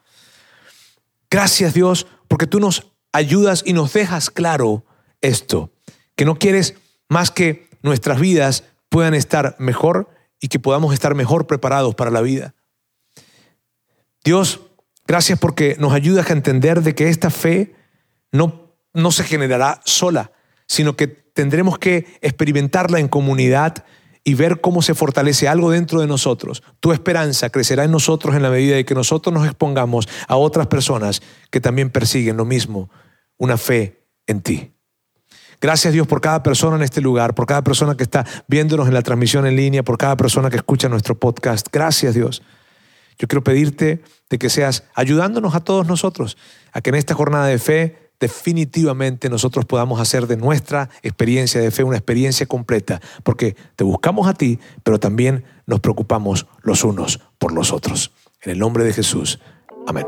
Gracias 1.30 1.74
Dios, 1.74 2.08
porque 2.28 2.48
tú 2.48 2.60
nos 2.60 2.92
ayudas 3.12 3.64
y 3.66 3.74
nos 3.74 3.92
dejas 3.92 4.30
claro 4.30 4.86
esto, 5.22 5.72
que 6.16 6.26
no 6.26 6.38
quieres 6.38 6.76
más 7.10 7.32
que 7.32 7.70
nuestras 7.82 8.20
vidas 8.20 8.64
puedan 8.90 9.14
estar 9.14 9.56
mejor 9.60 10.10
y 10.40 10.48
que 10.48 10.60
podamos 10.60 10.94
estar 10.94 11.16
mejor 11.16 11.48
preparados 11.48 11.96
para 11.96 12.12
la 12.12 12.22
vida. 12.22 12.56
Dios, 14.24 14.62
gracias 15.06 15.40
porque 15.40 15.76
nos 15.80 15.94
ayudas 15.94 16.30
a 16.30 16.34
entender 16.34 16.82
de 16.82 16.96
que 16.96 17.10
esta 17.10 17.30
fe 17.30 17.76
no, 18.32 18.74
no 18.94 19.12
se 19.12 19.24
generará 19.24 19.82
sola, 19.86 20.32
sino 20.68 20.96
que 20.96 21.08
tendremos 21.08 21.80
que 21.80 22.06
experimentarla 22.22 23.00
en 23.00 23.08
comunidad 23.08 23.86
y 24.24 24.34
ver 24.34 24.60
cómo 24.60 24.82
se 24.82 24.94
fortalece 24.94 25.48
algo 25.48 25.72
dentro 25.72 26.02
de 26.02 26.08
nosotros. 26.08 26.62
Tu 26.82 26.92
esperanza 26.92 27.50
crecerá 27.50 27.86
en 27.86 27.92
nosotros 27.92 28.36
en 28.36 28.42
la 28.42 28.50
medida 28.50 28.76
de 28.76 28.84
que 28.84 28.94
nosotros 28.94 29.34
nos 29.34 29.46
expongamos 29.46 30.10
a 30.28 30.36
otras 30.36 30.68
personas 30.68 31.22
que 31.50 31.62
también 31.62 31.90
persiguen 31.90 32.36
lo 32.36 32.44
mismo, 32.44 32.90
una 33.38 33.58
fe 33.58 34.04
en 34.26 34.42
ti. 34.42 34.77
Gracias 35.60 35.94
Dios 35.94 36.08
por 36.08 36.22
cada 36.22 36.44
persona 36.44 36.78
en 36.78 36.84
este 36.84 37.02
lugar, 37.02 37.34
por 37.34 37.46
cada 37.46 37.64
persona 37.64 37.96
que 37.96 38.04
está 38.04 38.26
viéndonos 38.48 38.88
en 38.88 38.94
la 38.94 39.02
transmisión 39.02 39.46
en 39.48 39.56
línea, 39.56 39.84
por 39.84 39.98
cada 39.98 40.16
persona 40.16 40.50
que 40.50 40.58
escucha 40.58 40.88
nuestro 40.90 41.16
podcast. 41.16 41.68
Gracias 41.72 42.14
Dios. 42.14 42.44
Yo 43.18 43.28
quiero 43.28 43.44
pedirte 43.44 44.04
de 44.30 44.38
que 44.38 44.50
seas 44.50 44.84
ayudándonos 44.94 45.56
a 45.56 45.62
todos 45.62 45.88
nosotros 45.88 46.38
a 46.74 46.82
que 46.82 46.90
en 46.92 46.96
esta 46.96 47.16
jornada 47.16 47.48
de 47.48 47.58
fe 47.58 48.08
definitivamente 48.20 49.30
nosotros 49.30 49.66
podamos 49.66 50.00
hacer 50.00 50.28
de 50.28 50.38
nuestra 50.38 50.90
experiencia 51.02 51.62
de 51.62 51.72
fe 51.72 51.84
una 51.84 51.98
experiencia 51.98 52.46
completa, 52.46 53.02
porque 53.24 53.56
te 53.76 53.84
buscamos 53.84 54.28
a 54.28 54.34
ti, 54.34 54.60
pero 54.84 55.00
también 55.00 55.44
nos 55.66 55.80
preocupamos 55.80 56.48
los 56.62 56.84
unos 56.84 57.20
por 57.38 57.52
los 57.52 57.72
otros. 57.72 58.12
En 58.42 58.52
el 58.52 58.60
nombre 58.60 58.84
de 58.84 58.94
Jesús. 58.94 59.40
Amén. 59.88 60.08